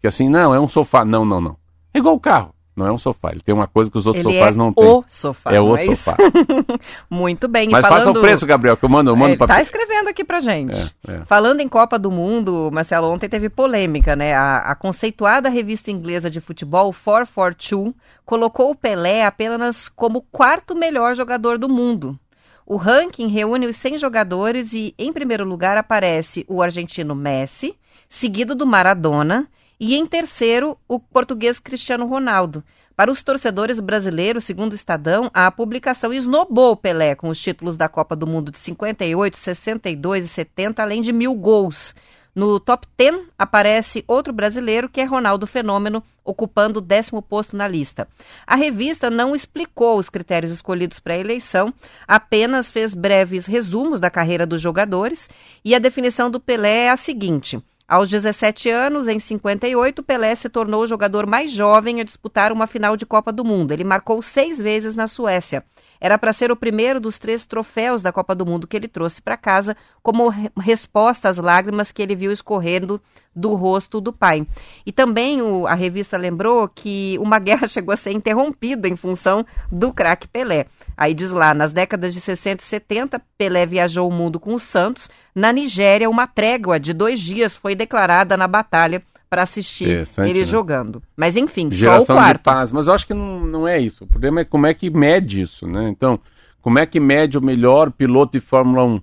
Porque 0.00 0.06
assim, 0.06 0.30
não, 0.30 0.54
é 0.54 0.58
um 0.58 0.66
sofá. 0.66 1.04
Não, 1.04 1.26
não, 1.26 1.42
não. 1.42 1.56
É 1.92 1.98
igual 1.98 2.14
o 2.14 2.20
carro. 2.20 2.54
Não 2.74 2.86
é 2.86 2.92
um 2.92 2.96
sofá. 2.96 3.32
Ele 3.32 3.40
tem 3.40 3.54
uma 3.54 3.66
coisa 3.66 3.90
que 3.90 3.98
os 3.98 4.06
outros 4.06 4.24
Ele 4.24 4.32
sofás 4.34 4.56
é 4.56 4.58
não 4.58 4.72
têm. 4.72 4.86
o 4.86 5.04
sofá. 5.06 5.50
é 5.52 5.56
não 5.56 5.68
o 5.68 5.76
isso? 5.76 5.96
sofá. 5.96 6.16
Muito 7.10 7.46
bem. 7.46 7.68
Mas 7.68 7.82
falando... 7.82 7.98
faça 7.98 8.10
o 8.10 8.22
preço, 8.22 8.46
Gabriel, 8.46 8.78
que 8.78 8.84
eu 8.86 8.88
mando, 8.88 9.10
eu 9.10 9.16
mando 9.16 9.32
Ele 9.32 9.36
pra 9.36 9.46
tá 9.46 9.60
escrevendo 9.60 10.08
aqui 10.08 10.24
pra 10.24 10.40
gente. 10.40 10.94
É, 11.06 11.16
é. 11.16 11.24
Falando 11.26 11.60
em 11.60 11.68
Copa 11.68 11.98
do 11.98 12.10
Mundo, 12.10 12.70
Marcelo, 12.72 13.10
ontem 13.10 13.28
teve 13.28 13.50
polêmica, 13.50 14.16
né? 14.16 14.32
A, 14.32 14.58
a 14.60 14.74
conceituada 14.74 15.50
revista 15.50 15.90
inglesa 15.90 16.30
de 16.30 16.40
futebol, 16.40 16.94
442, 16.94 17.94
colocou 18.24 18.70
o 18.70 18.74
Pelé 18.74 19.26
apenas 19.26 19.86
como 19.86 20.22
quarto 20.32 20.74
melhor 20.74 21.14
jogador 21.14 21.58
do 21.58 21.68
mundo. 21.68 22.18
O 22.64 22.76
ranking 22.76 23.26
reúne 23.26 23.66
os 23.66 23.76
100 23.76 23.98
jogadores 23.98 24.72
e, 24.72 24.94
em 24.96 25.12
primeiro 25.12 25.44
lugar, 25.44 25.76
aparece 25.76 26.46
o 26.48 26.62
argentino 26.62 27.14
Messi, 27.14 27.76
seguido 28.08 28.54
do 28.54 28.64
Maradona, 28.64 29.46
e 29.80 29.96
em 29.96 30.04
terceiro, 30.04 30.76
o 30.86 31.00
português 31.00 31.58
Cristiano 31.58 32.06
Ronaldo. 32.06 32.62
Para 32.94 33.10
os 33.10 33.22
torcedores 33.22 33.80
brasileiros, 33.80 34.44
segundo 34.44 34.72
o 34.72 34.74
Estadão, 34.74 35.30
a 35.32 35.50
publicação 35.50 36.12
esnobou 36.12 36.76
Pelé 36.76 37.14
com 37.14 37.30
os 37.30 37.40
títulos 37.40 37.74
da 37.74 37.88
Copa 37.88 38.14
do 38.14 38.26
Mundo 38.26 38.50
de 38.50 38.58
58, 38.58 39.38
62 39.38 40.26
e 40.26 40.28
70, 40.28 40.82
além 40.82 41.00
de 41.00 41.10
mil 41.10 41.34
gols. 41.34 41.94
No 42.34 42.60
top 42.60 42.86
10 42.96 43.22
aparece 43.38 44.04
outro 44.06 44.32
brasileiro, 44.32 44.88
que 44.88 45.00
é 45.00 45.04
Ronaldo 45.04 45.46
Fenômeno, 45.46 46.02
ocupando 46.22 46.78
o 46.78 46.82
décimo 46.82 47.22
posto 47.22 47.56
na 47.56 47.66
lista. 47.66 48.06
A 48.46 48.54
revista 48.54 49.10
não 49.10 49.34
explicou 49.34 49.98
os 49.98 50.10
critérios 50.10 50.52
escolhidos 50.52 51.00
para 51.00 51.14
a 51.14 51.18
eleição, 51.18 51.72
apenas 52.06 52.70
fez 52.70 52.94
breves 52.94 53.46
resumos 53.46 53.98
da 53.98 54.10
carreira 54.10 54.46
dos 54.46 54.60
jogadores 54.60 55.28
e 55.64 55.74
a 55.74 55.78
definição 55.78 56.30
do 56.30 56.38
Pelé 56.38 56.84
é 56.84 56.90
a 56.90 56.96
seguinte. 56.96 57.60
Aos 57.90 58.08
17 58.08 58.70
anos, 58.70 59.08
em 59.08 59.18
58, 59.18 60.00
Pelé 60.04 60.36
se 60.36 60.48
tornou 60.48 60.84
o 60.84 60.86
jogador 60.86 61.26
mais 61.26 61.50
jovem 61.50 62.00
a 62.00 62.04
disputar 62.04 62.52
uma 62.52 62.68
final 62.68 62.96
de 62.96 63.04
Copa 63.04 63.32
do 63.32 63.44
Mundo. 63.44 63.72
Ele 63.72 63.82
marcou 63.82 64.22
seis 64.22 64.60
vezes 64.60 64.94
na 64.94 65.08
Suécia. 65.08 65.64
Era 66.00 66.18
para 66.18 66.32
ser 66.32 66.50
o 66.50 66.56
primeiro 66.56 66.98
dos 66.98 67.18
três 67.18 67.44
troféus 67.44 68.00
da 68.00 68.10
Copa 68.12 68.34
do 68.34 68.46
Mundo 68.46 68.66
que 68.66 68.76
ele 68.76 68.88
trouxe 68.88 69.20
para 69.20 69.36
casa, 69.36 69.76
como 70.02 70.28
re 70.28 70.50
resposta 70.58 71.28
às 71.28 71.36
lágrimas 71.36 71.92
que 71.92 72.00
ele 72.00 72.16
viu 72.16 72.32
escorrendo 72.32 73.00
do 73.34 73.54
rosto 73.54 74.00
do 74.00 74.12
pai. 74.12 74.46
E 74.84 74.90
também 74.90 75.42
o, 75.42 75.66
a 75.66 75.74
revista 75.74 76.16
lembrou 76.16 76.66
que 76.68 77.16
uma 77.20 77.38
guerra 77.40 77.68
chegou 77.68 77.92
a 77.92 77.96
ser 77.96 78.12
interrompida 78.12 78.88
em 78.88 78.96
função 78.96 79.44
do 79.70 79.92
craque 79.92 80.26
Pelé. 80.26 80.66
Aí 80.96 81.12
diz 81.12 81.30
lá, 81.30 81.52
nas 81.52 81.72
décadas 81.72 82.14
de 82.14 82.20
60 82.20 82.62
e 82.62 82.66
70, 82.66 83.22
Pelé 83.36 83.66
viajou 83.66 84.08
o 84.08 84.12
mundo 84.12 84.40
com 84.40 84.54
o 84.54 84.58
Santos. 84.58 85.10
Na 85.34 85.52
Nigéria, 85.52 86.08
uma 86.08 86.26
trégua 86.26 86.80
de 86.80 86.92
dois 86.92 87.20
dias 87.20 87.56
foi 87.56 87.74
declarada 87.74 88.36
na 88.36 88.48
batalha 88.48 89.02
para 89.30 89.44
assistir 89.44 90.04
ele 90.18 90.40
né? 90.40 90.44
jogando. 90.44 91.00
Mas 91.16 91.36
enfim, 91.36 91.70
Geração 91.70 92.04
só 92.04 92.12
o 92.14 92.16
quarto. 92.16 92.38
de 92.38 92.42
paz, 92.42 92.72
mas 92.72 92.88
eu 92.88 92.92
acho 92.92 93.06
que 93.06 93.14
não, 93.14 93.40
não 93.40 93.68
é 93.68 93.78
isso. 93.78 94.02
O 94.02 94.06
problema 94.08 94.40
é 94.40 94.44
como 94.44 94.66
é 94.66 94.74
que 94.74 94.90
mede 94.90 95.40
isso, 95.40 95.68
né? 95.68 95.88
Então, 95.88 96.18
como 96.60 96.80
é 96.80 96.84
que 96.84 96.98
mede 96.98 97.38
o 97.38 97.40
melhor 97.40 97.92
piloto 97.92 98.32
de 98.32 98.40
Fórmula 98.40 98.84
1? 98.84 99.00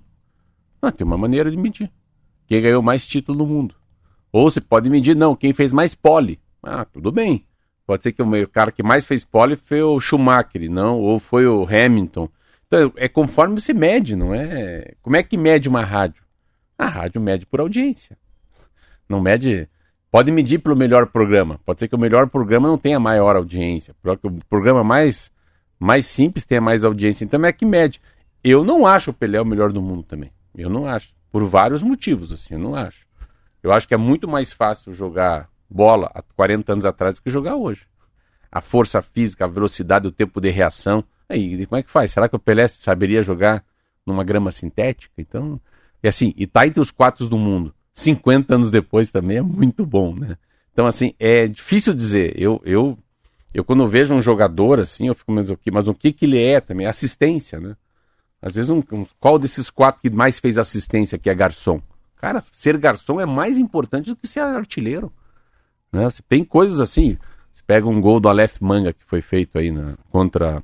Ah, 0.82 0.92
tem 0.92 1.06
uma 1.06 1.16
maneira 1.16 1.50
de 1.50 1.56
medir. 1.56 1.90
Quem 2.46 2.60
ganhou 2.60 2.82
mais 2.82 3.06
título 3.06 3.38
no 3.38 3.46
mundo. 3.46 3.74
Ou 4.30 4.48
você 4.48 4.60
pode 4.60 4.90
medir, 4.90 5.16
não, 5.16 5.34
quem 5.34 5.54
fez 5.54 5.72
mais 5.72 5.94
pole. 5.94 6.38
Ah, 6.62 6.84
tudo 6.84 7.10
bem. 7.10 7.46
Pode 7.86 8.02
ser 8.02 8.12
que 8.12 8.22
o 8.22 8.48
cara 8.48 8.70
que 8.70 8.82
mais 8.82 9.06
fez 9.06 9.24
pole 9.24 9.56
foi 9.56 9.82
o 9.82 9.98
Schumacher, 9.98 10.70
não, 10.70 11.00
ou 11.00 11.18
foi 11.18 11.46
o 11.46 11.64
Hamilton. 11.64 12.28
Então, 12.66 12.92
é 12.96 13.08
conforme 13.08 13.58
você 13.58 13.72
mede, 13.72 14.14
não 14.14 14.34
é? 14.34 14.92
Como 15.00 15.16
é 15.16 15.22
que 15.22 15.38
mede 15.38 15.70
uma 15.70 15.82
rádio? 15.82 16.22
A 16.76 16.86
rádio 16.86 17.18
mede 17.18 17.46
por 17.46 17.60
audiência. 17.60 18.18
Não 19.08 19.22
mede 19.22 19.66
Pode 20.10 20.30
medir 20.32 20.58
pelo 20.58 20.74
melhor 20.74 21.06
programa. 21.06 21.60
Pode 21.64 21.80
ser 21.80 21.88
que 21.88 21.94
o 21.94 21.98
melhor 21.98 22.28
programa 22.28 22.68
não 22.68 22.78
tenha 22.78 22.98
maior 22.98 23.36
audiência. 23.36 23.94
O 24.22 24.30
programa 24.48 24.82
mais, 24.82 25.30
mais 25.78 26.06
simples 26.06 26.46
tenha 26.46 26.60
mais 26.60 26.84
audiência. 26.84 27.24
Então 27.24 27.44
é 27.44 27.52
que 27.52 27.66
mede. 27.66 28.00
Eu 28.42 28.64
não 28.64 28.86
acho 28.86 29.10
o 29.10 29.14
Pelé 29.14 29.40
o 29.40 29.44
melhor 29.44 29.70
do 29.72 29.82
mundo 29.82 30.02
também. 30.02 30.32
Eu 30.56 30.70
não 30.70 30.86
acho. 30.86 31.14
Por 31.30 31.44
vários 31.44 31.82
motivos, 31.82 32.32
assim, 32.32 32.54
eu 32.54 32.60
não 32.60 32.74
acho. 32.74 33.06
Eu 33.62 33.72
acho 33.72 33.86
que 33.86 33.92
é 33.92 33.98
muito 33.98 34.26
mais 34.26 34.52
fácil 34.52 34.92
jogar 34.92 35.50
bola 35.68 36.10
há 36.14 36.22
40 36.22 36.72
anos 36.72 36.86
atrás 36.86 37.16
do 37.16 37.22
que 37.22 37.30
jogar 37.30 37.56
hoje. 37.56 37.86
A 38.50 38.62
força 38.62 39.02
física, 39.02 39.44
a 39.44 39.48
velocidade, 39.48 40.06
o 40.06 40.12
tempo 40.12 40.40
de 40.40 40.50
reação. 40.50 41.04
Aí, 41.28 41.66
como 41.66 41.78
é 41.78 41.82
que 41.82 41.90
faz? 41.90 42.12
Será 42.12 42.28
que 42.28 42.36
o 42.36 42.38
Pelé 42.38 42.66
saberia 42.66 43.22
jogar 43.22 43.62
numa 44.06 44.24
grama 44.24 44.50
sintética? 44.50 45.12
Então, 45.18 45.60
e 46.02 46.08
assim, 46.08 46.32
e 46.34 46.46
tá 46.46 46.66
entre 46.66 46.80
os 46.80 46.90
quatro 46.90 47.28
do 47.28 47.36
mundo. 47.36 47.74
50 47.98 48.54
anos 48.54 48.70
depois 48.70 49.10
também 49.10 49.38
é 49.38 49.42
muito 49.42 49.84
bom, 49.84 50.14
né? 50.14 50.36
Então, 50.72 50.86
assim, 50.86 51.14
é 51.18 51.48
difícil 51.48 51.92
dizer. 51.92 52.32
Eu, 52.40 52.62
eu, 52.64 52.96
eu 53.52 53.64
quando 53.64 53.88
vejo 53.88 54.14
um 54.14 54.20
jogador 54.20 54.78
assim, 54.78 55.08
eu 55.08 55.14
fico 55.16 55.32
meio 55.32 55.52
aqui, 55.52 55.68
mas 55.72 55.88
o 55.88 55.94
que 55.94 56.12
que 56.12 56.24
ele 56.24 56.40
é 56.40 56.60
também? 56.60 56.86
Assistência, 56.86 57.58
né? 57.58 57.76
Às 58.40 58.54
vezes, 58.54 58.70
um, 58.70 58.80
um, 58.92 59.04
qual 59.18 59.36
desses 59.36 59.68
quatro 59.68 60.00
que 60.00 60.10
mais 60.10 60.38
fez 60.38 60.58
assistência 60.58 61.18
que 61.18 61.28
é 61.28 61.34
garçom? 61.34 61.82
Cara, 62.14 62.40
ser 62.52 62.76
garçom 62.76 63.20
é 63.20 63.26
mais 63.26 63.58
importante 63.58 64.10
do 64.10 64.16
que 64.16 64.28
ser 64.28 64.40
artilheiro. 64.40 65.12
Né? 65.92 66.08
Tem 66.28 66.44
coisas 66.44 66.80
assim. 66.80 67.18
Você 67.52 67.62
pega 67.66 67.88
um 67.88 68.00
gol 68.00 68.20
do 68.20 68.28
Aleph 68.28 68.60
Manga 68.60 68.92
que 68.92 69.04
foi 69.04 69.20
feito 69.20 69.58
aí 69.58 69.72
na, 69.72 69.94
contra 70.08 70.62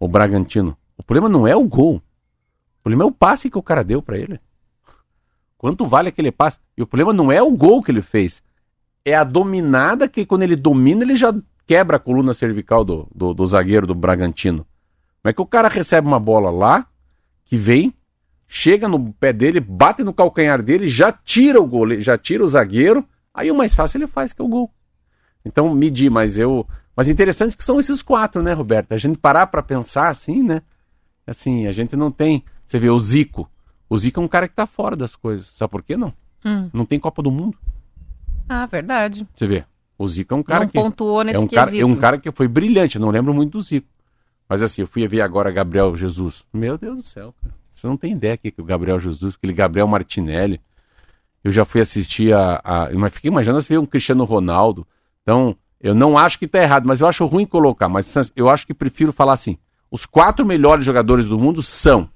o 0.00 0.08
Bragantino. 0.08 0.76
O 0.96 1.02
problema 1.04 1.28
não 1.28 1.46
é 1.46 1.54
o 1.54 1.64
gol. 1.64 1.96
O 1.96 2.82
problema 2.82 3.04
é 3.04 3.06
o 3.06 3.12
passe 3.12 3.48
que 3.48 3.58
o 3.58 3.62
cara 3.62 3.84
deu 3.84 4.02
para 4.02 4.18
ele. 4.18 4.40
Quanto 5.62 5.86
vale 5.86 6.08
aquele 6.08 6.32
passe? 6.32 6.58
E 6.76 6.82
o 6.82 6.86
problema 6.88 7.12
não 7.12 7.30
é 7.30 7.40
o 7.40 7.52
gol 7.52 7.80
que 7.80 7.92
ele 7.92 8.02
fez, 8.02 8.42
é 9.04 9.14
a 9.14 9.22
dominada 9.22 10.08
que 10.08 10.26
quando 10.26 10.42
ele 10.42 10.56
domina 10.56 11.04
ele 11.04 11.14
já 11.14 11.32
quebra 11.64 11.98
a 11.98 12.00
coluna 12.00 12.34
cervical 12.34 12.84
do, 12.84 13.06
do, 13.14 13.32
do 13.32 13.46
zagueiro 13.46 13.86
do 13.86 13.94
Bragantino. 13.94 14.66
Como 15.22 15.30
é 15.30 15.32
que 15.32 15.40
o 15.40 15.46
cara 15.46 15.68
recebe 15.68 16.08
uma 16.08 16.18
bola 16.18 16.50
lá, 16.50 16.84
que 17.44 17.56
vem, 17.56 17.94
chega 18.48 18.88
no 18.88 19.12
pé 19.12 19.32
dele, 19.32 19.60
bate 19.60 20.02
no 20.02 20.12
calcanhar 20.12 20.60
dele, 20.60 20.88
já 20.88 21.12
tira 21.12 21.60
o 21.60 21.66
gol, 21.66 22.00
já 22.00 22.18
tira 22.18 22.42
o 22.42 22.48
zagueiro, 22.48 23.06
aí 23.32 23.48
o 23.48 23.54
mais 23.54 23.72
fácil 23.72 23.98
ele 23.98 24.08
faz, 24.08 24.32
que 24.32 24.42
é 24.42 24.44
o 24.44 24.48
gol. 24.48 24.68
Então, 25.44 25.72
medir, 25.72 26.10
mas 26.10 26.40
eu. 26.40 26.66
Mas 26.96 27.08
interessante 27.08 27.56
que 27.56 27.62
são 27.62 27.78
esses 27.78 28.02
quatro, 28.02 28.42
né, 28.42 28.52
Roberto? 28.52 28.94
A 28.94 28.96
gente 28.96 29.16
parar 29.16 29.46
para 29.46 29.62
pensar 29.62 30.08
assim, 30.08 30.42
né? 30.42 30.60
Assim, 31.24 31.68
a 31.68 31.72
gente 31.72 31.94
não 31.94 32.10
tem. 32.10 32.44
Você 32.66 32.80
vê 32.80 32.90
o 32.90 32.98
Zico. 32.98 33.48
O 33.92 33.98
Zico 33.98 34.18
é 34.18 34.22
um 34.22 34.26
cara 34.26 34.48
que 34.48 34.54
tá 34.54 34.66
fora 34.66 34.96
das 34.96 35.14
coisas. 35.14 35.52
Sabe 35.54 35.70
por 35.70 35.82
quê 35.82 35.98
não? 35.98 36.14
Hum. 36.42 36.70
Não 36.72 36.86
tem 36.86 36.98
Copa 36.98 37.22
do 37.22 37.30
Mundo. 37.30 37.58
Ah, 38.48 38.64
verdade. 38.64 39.28
Você 39.36 39.46
vê. 39.46 39.66
O 39.98 40.08
Zico 40.08 40.32
é 40.32 40.36
um 40.38 40.42
cara 40.42 40.60
não 40.60 40.68
que. 40.68 40.72
pontuou 40.72 41.22
nesse 41.22 41.36
é 41.36 41.38
um 41.38 41.46
cara, 41.46 41.66
quesito. 41.66 41.82
é 41.82 41.86
um 41.86 41.94
cara 41.94 42.16
que 42.16 42.32
foi 42.32 42.48
brilhante, 42.48 42.96
eu 42.96 43.02
não 43.02 43.10
lembro 43.10 43.34
muito 43.34 43.52
do 43.52 43.60
Zico. 43.60 43.86
Mas 44.48 44.62
assim, 44.62 44.80
eu 44.80 44.86
fui 44.86 45.06
ver 45.06 45.20
agora 45.20 45.50
Gabriel 45.50 45.94
Jesus. 45.94 46.42
Meu 46.50 46.78
Deus 46.78 46.96
do 46.96 47.02
céu, 47.02 47.34
cara. 47.42 47.54
Você 47.74 47.86
não 47.86 47.98
tem 47.98 48.12
ideia 48.12 48.32
aqui 48.32 48.50
que 48.50 48.62
o 48.62 48.64
Gabriel 48.64 48.98
Jesus, 48.98 49.34
aquele 49.34 49.52
Gabriel 49.52 49.86
Martinelli. 49.86 50.58
Eu 51.44 51.52
já 51.52 51.66
fui 51.66 51.82
assistir 51.82 52.32
a. 52.32 52.62
a 52.64 52.90
mas 52.94 53.12
fiquei 53.12 53.28
imaginando 53.28 53.60
se 53.60 53.76
um 53.76 53.84
Cristiano 53.84 54.24
Ronaldo. 54.24 54.86
Então, 55.20 55.54
eu 55.78 55.94
não 55.94 56.16
acho 56.16 56.38
que 56.38 56.48
tá 56.48 56.62
errado, 56.62 56.88
mas 56.88 57.02
eu 57.02 57.06
acho 57.06 57.26
ruim 57.26 57.44
colocar. 57.44 57.90
Mas 57.90 58.32
eu 58.34 58.48
acho 58.48 58.66
que 58.66 58.72
prefiro 58.72 59.12
falar 59.12 59.34
assim: 59.34 59.58
os 59.90 60.06
quatro 60.06 60.46
melhores 60.46 60.82
jogadores 60.82 61.28
do 61.28 61.38
mundo 61.38 61.62
são 61.62 62.08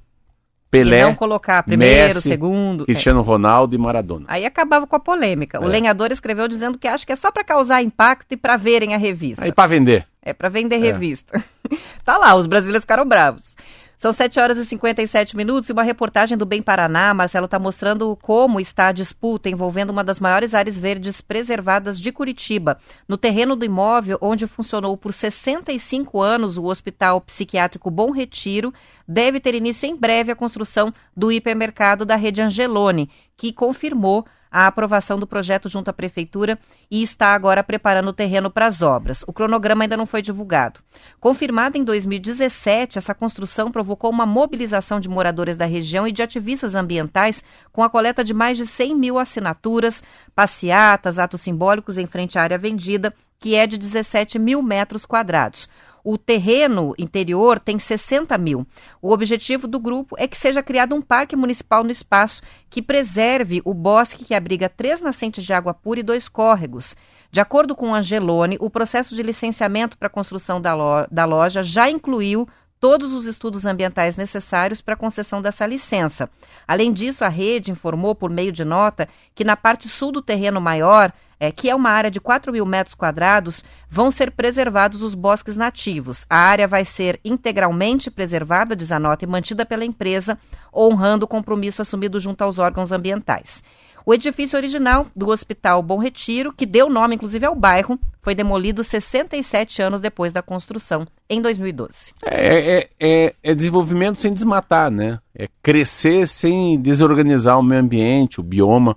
Pelé, 0.70 1.00
e 1.00 1.02
não 1.04 1.14
colocar 1.14 1.62
primeiro, 1.62 2.14
Messi, 2.14 2.22
segundo. 2.28 2.82
é. 2.82 2.86
Cristiano 2.86 3.22
Ronaldo 3.22 3.74
e 3.74 3.78
Maradona. 3.78 4.24
Aí 4.28 4.44
acabava 4.44 4.86
com 4.86 4.96
a 4.96 5.00
polêmica. 5.00 5.60
O 5.60 5.64
É. 5.64 5.68
lenhador 5.68 6.10
escreveu 6.12 6.48
dizendo 6.48 6.76
que 6.78 6.88
acha 6.88 7.06
que 7.06 7.12
é 7.12 7.16
só 7.16 7.30
para 7.30 7.44
causar 7.44 7.82
impacto 7.82 8.32
e 8.32 8.36
para 8.36 8.56
verem 8.56 8.94
a 8.94 8.98
revista. 8.98 9.44
Aí 9.44 9.52
pra 9.52 9.66
vender. 9.66 10.06
É 10.22 10.32
para 10.32 10.48
vender 10.48 10.78
revista. 10.78 11.42
tá 12.04 12.18
lá, 12.18 12.34
os 12.34 12.46
brasileiros 12.46 12.82
ficaram 12.82 13.06
bravos. 13.06 13.54
São 13.96 14.12
7 14.12 14.38
horas 14.38 14.58
e 14.58 14.66
57 14.66 15.34
minutos 15.34 15.70
e 15.70 15.72
uma 15.72 15.82
reportagem 15.82 16.36
do 16.36 16.44
Bem 16.44 16.60
Paraná, 16.60 17.14
Marcelo, 17.14 17.46
está 17.46 17.58
mostrando 17.58 18.14
como 18.20 18.60
está 18.60 18.88
a 18.88 18.92
disputa 18.92 19.48
envolvendo 19.48 19.88
uma 19.88 20.04
das 20.04 20.20
maiores 20.20 20.52
áreas 20.52 20.78
verdes 20.78 21.22
preservadas 21.22 21.98
de 21.98 22.12
Curitiba. 22.12 22.76
No 23.08 23.16
terreno 23.16 23.56
do 23.56 23.64
imóvel, 23.64 24.18
onde 24.20 24.46
funcionou 24.46 24.98
por 24.98 25.14
65 25.14 26.20
anos 26.20 26.58
o 26.58 26.64
Hospital 26.64 27.22
Psiquiátrico 27.22 27.90
Bom 27.90 28.10
Retiro, 28.10 28.70
deve 29.08 29.40
ter 29.40 29.54
início 29.54 29.88
em 29.88 29.96
breve 29.96 30.30
a 30.30 30.36
construção 30.36 30.92
do 31.16 31.32
hipermercado 31.32 32.04
da 32.04 32.16
rede 32.16 32.42
Angelone, 32.42 33.08
que 33.34 33.50
confirmou 33.50 34.26
a 34.56 34.66
aprovação 34.66 35.18
do 35.18 35.26
projeto 35.26 35.68
junto 35.68 35.90
à 35.90 35.92
prefeitura 35.92 36.58
e 36.90 37.02
está 37.02 37.34
agora 37.34 37.62
preparando 37.62 38.08
o 38.08 38.12
terreno 38.14 38.50
para 38.50 38.64
as 38.64 38.80
obras. 38.80 39.22
O 39.26 39.32
cronograma 39.32 39.84
ainda 39.84 39.98
não 39.98 40.06
foi 40.06 40.22
divulgado. 40.22 40.80
Confirmada 41.20 41.76
em 41.76 41.84
2017, 41.84 42.96
essa 42.96 43.14
construção 43.14 43.70
provocou 43.70 44.08
uma 44.08 44.24
mobilização 44.24 44.98
de 44.98 45.10
moradores 45.10 45.58
da 45.58 45.66
região 45.66 46.08
e 46.08 46.12
de 46.12 46.22
ativistas 46.22 46.74
ambientais 46.74 47.44
com 47.70 47.82
a 47.82 47.90
coleta 47.90 48.24
de 48.24 48.32
mais 48.32 48.56
de 48.56 48.64
100 48.64 48.96
mil 48.96 49.18
assinaturas, 49.18 50.02
passeatas, 50.34 51.18
atos 51.18 51.42
simbólicos 51.42 51.98
em 51.98 52.06
frente 52.06 52.38
à 52.38 52.42
área 52.42 52.56
vendida, 52.56 53.12
que 53.38 53.54
é 53.54 53.66
de 53.66 53.76
17 53.76 54.38
mil 54.38 54.62
metros 54.62 55.04
quadrados. 55.04 55.68
O 56.08 56.16
terreno 56.16 56.94
interior 56.96 57.58
tem 57.58 57.80
60 57.80 58.38
mil. 58.38 58.64
O 59.02 59.10
objetivo 59.10 59.66
do 59.66 59.80
grupo 59.80 60.14
é 60.16 60.28
que 60.28 60.36
seja 60.36 60.62
criado 60.62 60.94
um 60.94 61.02
parque 61.02 61.34
municipal 61.34 61.82
no 61.82 61.90
espaço 61.90 62.42
que 62.70 62.80
preserve 62.80 63.60
o 63.64 63.74
bosque 63.74 64.24
que 64.24 64.32
abriga 64.32 64.68
três 64.68 65.00
nascentes 65.00 65.42
de 65.42 65.52
água 65.52 65.74
pura 65.74 65.98
e 65.98 66.04
dois 66.04 66.28
córregos. 66.28 66.96
De 67.28 67.40
acordo 67.40 67.74
com 67.74 67.92
Angelone, 67.92 68.56
o 68.60 68.70
processo 68.70 69.16
de 69.16 69.22
licenciamento 69.24 69.98
para 69.98 70.06
a 70.06 70.08
construção 70.08 70.60
da, 70.60 70.76
lo 70.76 71.08
da 71.10 71.24
loja 71.24 71.64
já 71.64 71.90
incluiu 71.90 72.46
todos 72.80 73.12
os 73.12 73.26
estudos 73.26 73.64
ambientais 73.66 74.16
necessários 74.16 74.80
para 74.80 74.94
a 74.94 74.96
concessão 74.96 75.40
dessa 75.40 75.66
licença. 75.66 76.28
Além 76.66 76.92
disso, 76.92 77.24
a 77.24 77.28
rede 77.28 77.70
informou 77.70 78.14
por 78.14 78.30
meio 78.30 78.52
de 78.52 78.64
nota 78.64 79.08
que 79.34 79.44
na 79.44 79.56
parte 79.56 79.88
sul 79.88 80.12
do 80.12 80.22
terreno 80.22 80.60
maior, 80.60 81.12
é, 81.38 81.50
que 81.50 81.68
é 81.68 81.74
uma 81.74 81.90
área 81.90 82.10
de 82.10 82.20
4 82.20 82.52
mil 82.52 82.64
metros 82.64 82.94
quadrados, 82.94 83.64
vão 83.88 84.10
ser 84.10 84.30
preservados 84.30 85.02
os 85.02 85.14
bosques 85.14 85.56
nativos. 85.56 86.24
A 86.28 86.38
área 86.38 86.68
vai 86.68 86.84
ser 86.84 87.20
integralmente 87.24 88.10
preservada, 88.10 88.76
diz 88.76 88.92
a 88.92 88.98
nota, 88.98 89.24
e 89.24 89.28
mantida 89.28 89.64
pela 89.66 89.84
empresa, 89.84 90.38
honrando 90.74 91.24
o 91.24 91.28
compromisso 91.28 91.82
assumido 91.82 92.20
junto 92.20 92.42
aos 92.42 92.58
órgãos 92.58 92.92
ambientais. 92.92 93.62
O 94.06 94.14
edifício 94.14 94.56
original 94.56 95.08
do 95.16 95.30
Hospital 95.30 95.82
Bom 95.82 95.98
Retiro, 95.98 96.52
que 96.52 96.64
deu 96.64 96.88
nome 96.88 97.16
inclusive 97.16 97.44
ao 97.44 97.56
bairro, 97.56 97.98
foi 98.22 98.36
demolido 98.36 98.84
67 98.84 99.82
anos 99.82 100.00
depois 100.00 100.32
da 100.32 100.40
construção, 100.40 101.08
em 101.28 101.42
2012. 101.42 102.14
É, 102.22 102.78
é, 102.78 102.88
é, 103.00 103.34
é 103.42 103.54
desenvolvimento 103.54 104.20
sem 104.20 104.32
desmatar, 104.32 104.92
né? 104.92 105.18
É 105.34 105.48
crescer 105.60 106.28
sem 106.28 106.80
desorganizar 106.80 107.58
o 107.58 107.64
meio 107.64 107.80
ambiente, 107.80 108.38
o 108.38 108.44
bioma. 108.44 108.96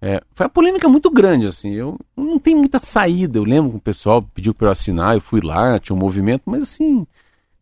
É, 0.00 0.22
foi 0.32 0.46
uma 0.46 0.50
polêmica 0.50 0.88
muito 0.88 1.10
grande, 1.10 1.48
assim. 1.48 1.72
Eu 1.72 1.98
não 2.16 2.38
tenho 2.38 2.58
muita 2.58 2.78
saída. 2.78 3.40
Eu 3.40 3.44
lembro 3.44 3.72
que 3.72 3.78
o 3.78 3.80
pessoal 3.80 4.22
pediu 4.22 4.54
para 4.54 4.68
eu 4.68 4.72
assinar, 4.72 5.16
eu 5.16 5.20
fui 5.20 5.40
lá, 5.40 5.80
tinha 5.80 5.96
um 5.96 5.98
movimento, 5.98 6.42
mas 6.46 6.62
assim, 6.62 7.04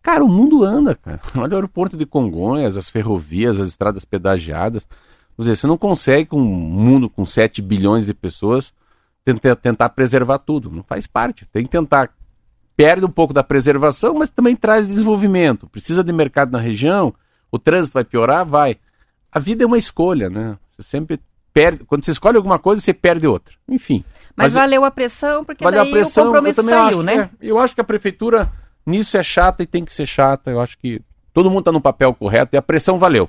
cara, 0.02 0.22
o 0.22 0.28
mundo 0.28 0.62
anda, 0.62 0.94
cara. 0.94 1.20
Olha 1.34 1.52
o 1.52 1.54
aeroporto 1.54 1.96
de 1.96 2.04
Congonhas, 2.04 2.76
as 2.76 2.90
ferrovias, 2.90 3.58
as 3.58 3.68
estradas 3.68 4.04
pedagiadas. 4.04 4.86
Dizer, 5.38 5.56
você 5.56 5.66
não 5.66 5.78
consegue, 5.78 6.26
com 6.26 6.40
um 6.40 6.44
mundo 6.44 7.08
com 7.08 7.24
7 7.24 7.60
bilhões 7.62 8.06
de 8.06 8.14
pessoas, 8.14 8.72
tentar, 9.24 9.56
tentar 9.56 9.88
preservar 9.90 10.38
tudo. 10.38 10.70
Não 10.70 10.82
faz 10.82 11.06
parte. 11.06 11.46
Tem 11.46 11.64
que 11.64 11.70
tentar. 11.70 12.10
Perde 12.76 13.04
um 13.04 13.10
pouco 13.10 13.34
da 13.34 13.42
preservação, 13.42 14.14
mas 14.14 14.30
também 14.30 14.56
traz 14.56 14.88
desenvolvimento. 14.88 15.68
Precisa 15.68 16.02
de 16.02 16.12
mercado 16.12 16.52
na 16.52 16.58
região, 16.58 17.14
o 17.50 17.58
trânsito 17.58 17.94
vai 17.94 18.04
piorar? 18.04 18.46
Vai. 18.46 18.78
A 19.30 19.38
vida 19.38 19.62
é 19.62 19.66
uma 19.66 19.78
escolha, 19.78 20.30
né? 20.30 20.56
Você 20.68 20.82
sempre 20.82 21.20
perde. 21.52 21.84
Quando 21.84 22.04
você 22.04 22.12
escolhe 22.12 22.36
alguma 22.36 22.58
coisa, 22.58 22.80
você 22.80 22.92
perde 22.92 23.26
outra. 23.26 23.54
Enfim. 23.68 24.04
Mas, 24.34 24.54
valeu 24.54 24.84
a 24.84 24.90
pressão, 24.90 25.44
porque 25.44 25.62
valeu 25.62 25.80
daí 25.80 25.90
a 25.90 25.92
pressão, 25.92 26.24
o 26.24 26.26
compromisso 26.28 26.62
saiu, 26.62 26.76
acho, 26.76 27.02
né? 27.02 27.14
é. 27.14 27.30
eu 27.42 27.58
acho 27.58 27.74
que 27.74 27.80
a 27.82 27.84
prefeitura 27.84 28.50
nisso 28.86 29.16
é 29.18 29.22
chata 29.22 29.62
e 29.62 29.66
tem 29.66 29.84
que 29.84 29.92
ser 29.92 30.06
chata. 30.06 30.50
Eu 30.50 30.60
acho 30.60 30.78
que 30.78 31.02
todo 31.32 31.50
mundo 31.50 31.60
está 31.60 31.72
no 31.72 31.80
papel 31.80 32.14
correto 32.14 32.54
e 32.54 32.58
a 32.58 32.62
pressão 32.62 32.98
valeu. 32.98 33.28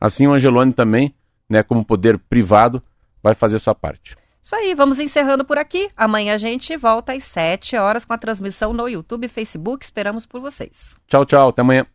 Assim 0.00 0.26
o 0.26 0.32
Angelone 0.32 0.72
também, 0.72 1.14
né, 1.48 1.62
como 1.62 1.84
poder 1.84 2.18
privado, 2.18 2.82
vai 3.22 3.34
fazer 3.34 3.58
sua 3.58 3.74
parte. 3.74 4.14
Isso 4.42 4.54
aí, 4.54 4.74
vamos 4.74 4.98
encerrando 4.98 5.44
por 5.44 5.58
aqui. 5.58 5.90
Amanhã 5.96 6.34
a 6.34 6.38
gente 6.38 6.76
volta 6.76 7.12
às 7.12 7.24
7 7.24 7.76
horas 7.76 8.04
com 8.04 8.12
a 8.12 8.18
transmissão 8.18 8.72
no 8.72 8.88
YouTube 8.88 9.24
e 9.24 9.28
Facebook. 9.28 9.84
Esperamos 9.84 10.24
por 10.24 10.40
vocês. 10.40 10.96
Tchau, 11.06 11.26
tchau. 11.26 11.50
Até 11.50 11.60
amanhã. 11.60 11.86